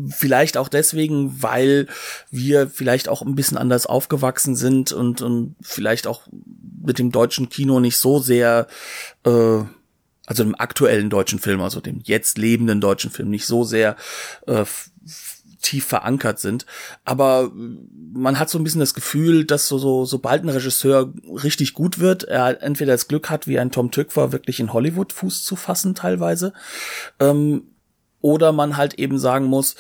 Vielleicht 0.09 0.57
auch 0.57 0.69
deswegen, 0.69 1.41
weil 1.43 1.87
wir 2.31 2.69
vielleicht 2.69 3.09
auch 3.09 3.23
ein 3.23 3.37
bisschen 3.37 3.57
anders 3.57 3.87
aufgewachsen 3.87 4.57
sind 4.57 4.93
und, 4.93 5.23
und 5.23 5.55
vielleicht 5.61 6.07
auch 6.07 6.23
mit 6.85 6.99
dem 6.99 7.12
deutschen 7.12 7.49
Kino 7.49 7.79
nicht 7.79 7.99
so 7.99 8.19
sehr, 8.19 8.66
äh, 9.25 9.62
also 10.27 10.43
dem 10.43 10.59
aktuellen 10.59 11.11
deutschen 11.11 11.39
Film, 11.39 11.61
also 11.61 11.81
dem 11.81 12.01
jetzt 12.03 12.39
lebenden 12.39 12.81
deutschen 12.81 13.11
Film, 13.11 13.31
nicht 13.31 13.47
so 13.47 13.62
sehr 13.62 13.97
äh, 14.47 14.64
tief 15.61 15.86
verankert 15.86 16.38
sind. 16.38 16.66
Aber 17.04 17.50
man 18.12 18.38
hat 18.38 18.50
so 18.50 18.59
ein 18.59 18.64
bisschen 18.64 18.80
das 18.80 18.94
Gefühl, 18.94 19.44
dass 19.44 19.68
so, 19.68 19.78
so 19.78 20.04
sobald 20.04 20.42
ein 20.44 20.48
Regisseur 20.48 21.12
richtig 21.26 21.74
gut 21.74 21.98
wird, 21.98 22.24
er 22.24 22.62
entweder 22.62 22.92
das 22.92 23.09
Glück 23.09 23.30
hat, 23.30 23.46
wie 23.46 23.59
ein 23.59 23.70
Tom 23.70 23.90
Tykwer 23.90 24.32
wirklich 24.32 24.61
in 24.61 24.72
Hollywood 24.72 25.12
Fuß 25.12 25.44
zu 25.44 25.56
fassen 25.56 25.94
teilweise, 25.94 26.52
ähm, 27.20 27.64
oder 28.20 28.52
man 28.52 28.76
halt 28.76 28.94
eben 28.94 29.18
sagen 29.18 29.46
muss, 29.46 29.76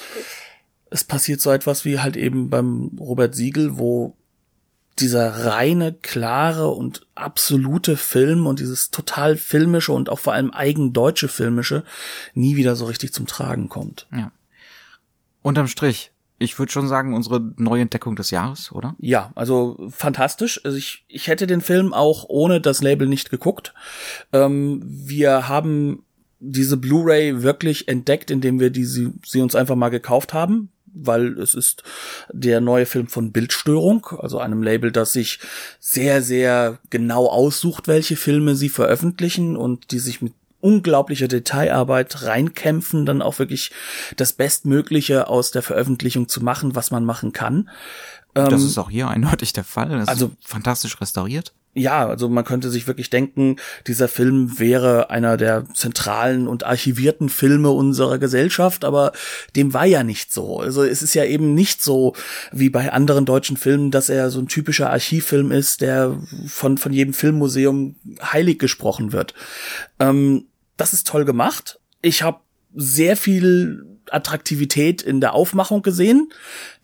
es 0.90 1.04
passiert 1.04 1.40
so 1.40 1.50
etwas 1.50 1.84
wie 1.84 1.98
halt 1.98 2.16
eben 2.16 2.50
beim 2.50 2.92
Robert 2.98 3.34
Siegel, 3.34 3.78
wo 3.78 4.16
dieser 5.00 5.44
reine, 5.44 5.92
klare 5.92 6.68
und 6.68 7.06
absolute 7.14 7.96
Film 7.96 8.46
und 8.46 8.58
dieses 8.58 8.90
total 8.90 9.36
filmische 9.36 9.92
und 9.92 10.10
auch 10.10 10.18
vor 10.18 10.32
allem 10.32 10.52
eigendeutsche 10.52 11.28
filmische 11.28 11.84
nie 12.34 12.56
wieder 12.56 12.74
so 12.74 12.86
richtig 12.86 13.12
zum 13.12 13.26
Tragen 13.26 13.68
kommt. 13.68 14.06
Ja. 14.12 14.32
Unterm 15.48 15.66
Strich, 15.66 16.12
ich 16.38 16.58
würde 16.58 16.70
schon 16.70 16.88
sagen, 16.88 17.14
unsere 17.14 17.40
Neuentdeckung 17.56 18.16
des 18.16 18.30
Jahres, 18.30 18.70
oder? 18.70 18.94
Ja, 18.98 19.32
also 19.34 19.88
fantastisch. 19.88 20.60
Also 20.62 20.76
ich, 20.76 21.06
ich 21.08 21.26
hätte 21.26 21.46
den 21.46 21.62
Film 21.62 21.94
auch 21.94 22.26
ohne 22.28 22.60
das 22.60 22.82
Label 22.82 23.08
nicht 23.08 23.30
geguckt. 23.30 23.72
Ähm, 24.34 24.82
wir 24.84 25.48
haben 25.48 26.04
diese 26.38 26.76
Blu-ray 26.76 27.42
wirklich 27.42 27.88
entdeckt, 27.88 28.30
indem 28.30 28.60
wir 28.60 28.68
die, 28.68 28.84
sie, 28.84 29.10
sie 29.24 29.40
uns 29.40 29.54
einfach 29.54 29.74
mal 29.74 29.88
gekauft 29.88 30.34
haben 30.34 30.68
weil 31.00 31.38
es 31.38 31.54
ist 31.54 31.82
der 32.32 32.60
neue 32.60 32.86
Film 32.86 33.06
von 33.06 33.30
Bildstörung, 33.32 34.06
also 34.18 34.38
einem 34.38 34.62
Label, 34.62 34.90
das 34.90 35.12
sich 35.12 35.38
sehr, 35.78 36.22
sehr 36.22 36.78
genau 36.90 37.26
aussucht, 37.26 37.88
welche 37.88 38.16
Filme 38.16 38.56
sie 38.56 38.68
veröffentlichen 38.68 39.56
und 39.56 39.92
die 39.92 39.98
sich 39.98 40.22
mit 40.22 40.32
unglaublicher 40.60 41.28
Detailarbeit 41.28 42.22
reinkämpfen, 42.22 43.06
dann 43.06 43.22
auch 43.22 43.38
wirklich 43.38 43.70
das 44.16 44.32
Bestmögliche 44.32 45.28
aus 45.28 45.50
der 45.50 45.62
Veröffentlichung 45.62 46.28
zu 46.28 46.42
machen, 46.42 46.74
was 46.74 46.90
man 46.90 47.04
machen 47.04 47.32
kann. 47.32 47.70
Das 48.34 48.52
ähm, 48.52 48.66
ist 48.66 48.78
auch 48.78 48.90
hier 48.90 49.08
eindeutig 49.08 49.52
der 49.52 49.64
Fall. 49.64 49.88
Das 49.90 50.08
also 50.08 50.30
fantastisch 50.40 51.00
restauriert 51.00 51.54
ja, 51.78 52.06
also 52.06 52.28
man 52.28 52.44
könnte 52.44 52.70
sich 52.70 52.86
wirklich 52.86 53.10
denken, 53.10 53.56
dieser 53.86 54.08
Film 54.08 54.58
wäre 54.58 55.10
einer 55.10 55.36
der 55.36 55.64
zentralen 55.74 56.48
und 56.48 56.64
archivierten 56.64 57.28
Filme 57.28 57.70
unserer 57.70 58.18
Gesellschaft, 58.18 58.84
aber 58.84 59.12
dem 59.56 59.72
war 59.72 59.86
ja 59.86 60.02
nicht 60.02 60.32
so. 60.32 60.60
Also 60.60 60.84
es 60.84 61.02
ist 61.02 61.14
ja 61.14 61.24
eben 61.24 61.54
nicht 61.54 61.82
so 61.82 62.14
wie 62.52 62.70
bei 62.70 62.92
anderen 62.92 63.24
deutschen 63.24 63.56
Filmen, 63.56 63.90
dass 63.90 64.08
er 64.08 64.30
so 64.30 64.40
ein 64.40 64.48
typischer 64.48 64.90
Archivfilm 64.90 65.50
ist, 65.52 65.80
der 65.80 66.18
von, 66.46 66.78
von 66.78 66.92
jedem 66.92 67.14
Filmmuseum 67.14 67.96
heilig 68.22 68.58
gesprochen 68.58 69.12
wird. 69.12 69.34
Ähm, 69.98 70.46
das 70.76 70.92
ist 70.92 71.06
toll 71.06 71.24
gemacht. 71.24 71.80
Ich 72.02 72.22
habe 72.22 72.40
sehr 72.74 73.16
viel 73.16 73.84
Attraktivität 74.10 75.02
in 75.02 75.20
der 75.20 75.34
Aufmachung 75.34 75.82
gesehen, 75.82 76.32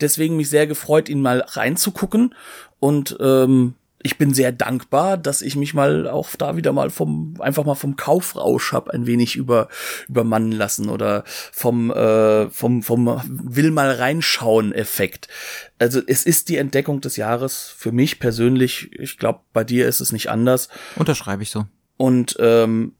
deswegen 0.00 0.36
mich 0.36 0.50
sehr 0.50 0.66
gefreut, 0.66 1.08
ihn 1.08 1.22
mal 1.22 1.40
reinzugucken 1.46 2.34
und 2.80 3.16
ähm, 3.20 3.74
ich 4.04 4.18
bin 4.18 4.34
sehr 4.34 4.52
dankbar, 4.52 5.16
dass 5.16 5.40
ich 5.40 5.56
mich 5.56 5.72
mal 5.72 6.06
auch 6.06 6.36
da 6.36 6.56
wieder 6.56 6.74
mal 6.74 6.90
vom 6.90 7.36
einfach 7.40 7.64
mal 7.64 7.74
vom 7.74 7.96
Kaufrausch 7.96 8.72
hab 8.74 8.90
ein 8.90 9.06
wenig 9.06 9.34
über 9.34 9.68
übermannen 10.08 10.52
lassen 10.52 10.90
oder 10.90 11.24
vom 11.26 11.90
äh, 11.90 12.50
vom 12.50 12.82
vom 12.82 13.22
will 13.26 13.70
mal 13.70 13.90
reinschauen 13.90 14.72
Effekt. 14.72 15.28
Also 15.78 16.02
es 16.06 16.26
ist 16.26 16.50
die 16.50 16.58
Entdeckung 16.58 17.00
des 17.00 17.16
Jahres 17.16 17.74
für 17.76 17.92
mich 17.92 18.20
persönlich. 18.20 18.92
Ich 18.92 19.16
glaube, 19.16 19.40
bei 19.54 19.64
dir 19.64 19.88
ist 19.88 20.02
es 20.02 20.12
nicht 20.12 20.28
anders. 20.28 20.68
Unterschreibe 20.96 21.42
ich 21.42 21.50
so. 21.50 21.64
Und 21.96 22.36
ähm, 22.40 22.92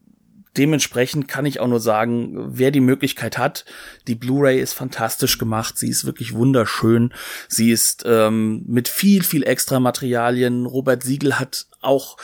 dementsprechend 0.56 1.28
kann 1.28 1.46
ich 1.46 1.60
auch 1.60 1.66
nur 1.66 1.80
sagen, 1.80 2.56
wer 2.56 2.70
die 2.70 2.80
Möglichkeit 2.80 3.38
hat, 3.38 3.64
die 4.06 4.14
Blu-ray 4.14 4.60
ist 4.60 4.72
fantastisch 4.72 5.38
gemacht, 5.38 5.78
sie 5.78 5.88
ist 5.88 6.04
wirklich 6.04 6.34
wunderschön, 6.34 7.12
sie 7.48 7.70
ist 7.70 8.04
ähm, 8.06 8.64
mit 8.66 8.88
viel, 8.88 9.22
viel 9.22 9.44
extra 9.44 9.80
Materialien. 9.80 10.66
Robert 10.66 11.02
Siegel 11.02 11.38
hat 11.38 11.66
auch 11.80 12.16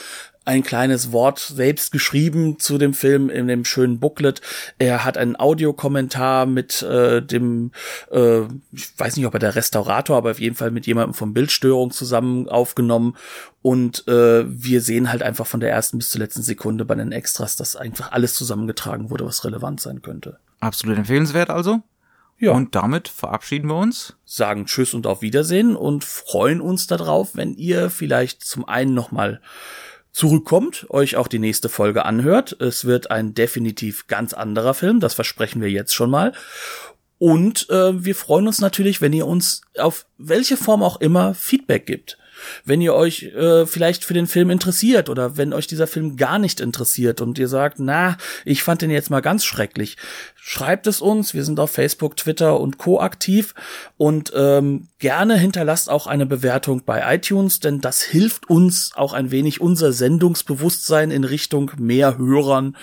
ein 0.44 0.62
kleines 0.62 1.12
Wort 1.12 1.38
selbst 1.38 1.92
geschrieben 1.92 2.58
zu 2.58 2.78
dem 2.78 2.94
Film 2.94 3.28
in 3.28 3.46
dem 3.46 3.64
schönen 3.64 4.00
Booklet. 4.00 4.40
Er 4.78 5.04
hat 5.04 5.18
einen 5.18 5.38
Audiokommentar 5.38 6.46
mit 6.46 6.82
äh, 6.82 7.20
dem, 7.22 7.72
äh, 8.10 8.40
ich 8.72 8.98
weiß 8.98 9.16
nicht, 9.16 9.26
ob 9.26 9.34
er 9.34 9.40
der 9.40 9.54
Restaurator, 9.54 10.16
aber 10.16 10.30
auf 10.30 10.40
jeden 10.40 10.56
Fall 10.56 10.70
mit 10.70 10.86
jemandem 10.86 11.14
von 11.14 11.34
Bildstörung 11.34 11.90
zusammen 11.90 12.48
aufgenommen. 12.48 13.16
Und 13.62 14.08
äh, 14.08 14.44
wir 14.46 14.80
sehen 14.80 15.12
halt 15.12 15.22
einfach 15.22 15.46
von 15.46 15.60
der 15.60 15.70
ersten 15.70 15.98
bis 15.98 16.10
zur 16.10 16.20
letzten 16.20 16.42
Sekunde 16.42 16.86
bei 16.86 16.94
den 16.94 17.12
Extras, 17.12 17.56
dass 17.56 17.76
einfach 17.76 18.12
alles 18.12 18.34
zusammengetragen 18.34 19.10
wurde, 19.10 19.26
was 19.26 19.44
relevant 19.44 19.80
sein 19.80 20.00
könnte. 20.00 20.38
Absolut 20.60 20.96
empfehlenswert 20.96 21.50
also. 21.50 21.82
Ja. 22.38 22.52
Und 22.52 22.74
damit 22.74 23.08
verabschieden 23.08 23.68
wir 23.68 23.76
uns. 23.76 24.16
Sagen 24.24 24.64
Tschüss 24.64 24.94
und 24.94 25.06
auf 25.06 25.20
Wiedersehen 25.20 25.76
und 25.76 26.04
freuen 26.04 26.62
uns 26.62 26.86
darauf, 26.86 27.36
wenn 27.36 27.54
ihr 27.54 27.90
vielleicht 27.90 28.42
zum 28.42 28.66
einen 28.66 28.94
nochmal 28.94 29.42
zurückkommt, 30.12 30.86
euch 30.90 31.16
auch 31.16 31.28
die 31.28 31.38
nächste 31.38 31.68
Folge 31.68 32.04
anhört. 32.04 32.56
Es 32.60 32.84
wird 32.84 33.10
ein 33.10 33.34
definitiv 33.34 34.06
ganz 34.06 34.32
anderer 34.32 34.74
Film, 34.74 35.00
das 35.00 35.14
versprechen 35.14 35.62
wir 35.62 35.70
jetzt 35.70 35.94
schon 35.94 36.10
mal. 36.10 36.32
Und 37.18 37.68
äh, 37.68 38.02
wir 38.04 38.14
freuen 38.14 38.46
uns 38.46 38.60
natürlich, 38.60 39.00
wenn 39.00 39.12
ihr 39.12 39.26
uns 39.26 39.62
auf 39.78 40.06
welche 40.16 40.56
Form 40.56 40.82
auch 40.82 41.00
immer 41.00 41.34
Feedback 41.34 41.86
gibt 41.86 42.18
wenn 42.64 42.80
ihr 42.80 42.94
euch 42.94 43.24
äh, 43.34 43.66
vielleicht 43.66 44.04
für 44.04 44.14
den 44.14 44.26
Film 44.26 44.50
interessiert 44.50 45.08
oder 45.08 45.36
wenn 45.36 45.52
euch 45.52 45.66
dieser 45.66 45.86
Film 45.86 46.16
gar 46.16 46.38
nicht 46.38 46.60
interessiert 46.60 47.20
und 47.20 47.38
ihr 47.38 47.48
sagt, 47.48 47.78
na, 47.78 48.16
ich 48.44 48.62
fand 48.62 48.82
den 48.82 48.90
jetzt 48.90 49.10
mal 49.10 49.20
ganz 49.20 49.44
schrecklich, 49.44 49.96
schreibt 50.36 50.86
es 50.86 51.00
uns. 51.00 51.34
Wir 51.34 51.44
sind 51.44 51.60
auf 51.60 51.70
Facebook, 51.70 52.16
Twitter 52.16 52.58
und 52.58 52.78
Co. 52.78 53.00
aktiv 53.00 53.54
und 53.96 54.32
ähm, 54.34 54.88
gerne 54.98 55.36
hinterlasst 55.36 55.90
auch 55.90 56.06
eine 56.06 56.26
Bewertung 56.26 56.84
bei 56.84 57.14
iTunes, 57.14 57.60
denn 57.60 57.80
das 57.80 58.02
hilft 58.02 58.48
uns 58.48 58.92
auch 58.94 59.12
ein 59.12 59.30
wenig 59.30 59.60
unser 59.60 59.92
Sendungsbewusstsein 59.92 61.10
in 61.10 61.24
Richtung 61.24 61.72
mehr 61.78 62.18
Hörern 62.18 62.76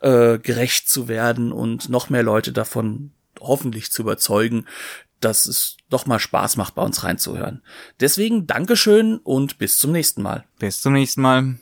äh, 0.00 0.38
gerecht 0.38 0.88
zu 0.88 1.08
werden 1.08 1.52
und 1.52 1.88
noch 1.88 2.10
mehr 2.10 2.22
Leute 2.22 2.52
davon 2.52 3.12
hoffentlich 3.42 3.90
zu 3.90 4.02
überzeugen, 4.02 4.66
dass 5.24 5.46
es 5.46 5.76
doch 5.88 6.06
mal 6.06 6.18
Spaß 6.18 6.56
macht, 6.56 6.74
bei 6.74 6.82
uns 6.82 7.04
reinzuhören. 7.04 7.62
Deswegen 8.00 8.46
Dankeschön 8.46 9.18
und 9.18 9.58
bis 9.58 9.78
zum 9.78 9.92
nächsten 9.92 10.22
Mal. 10.22 10.44
Bis 10.58 10.80
zum 10.80 10.92
nächsten 10.92 11.22
Mal. 11.22 11.56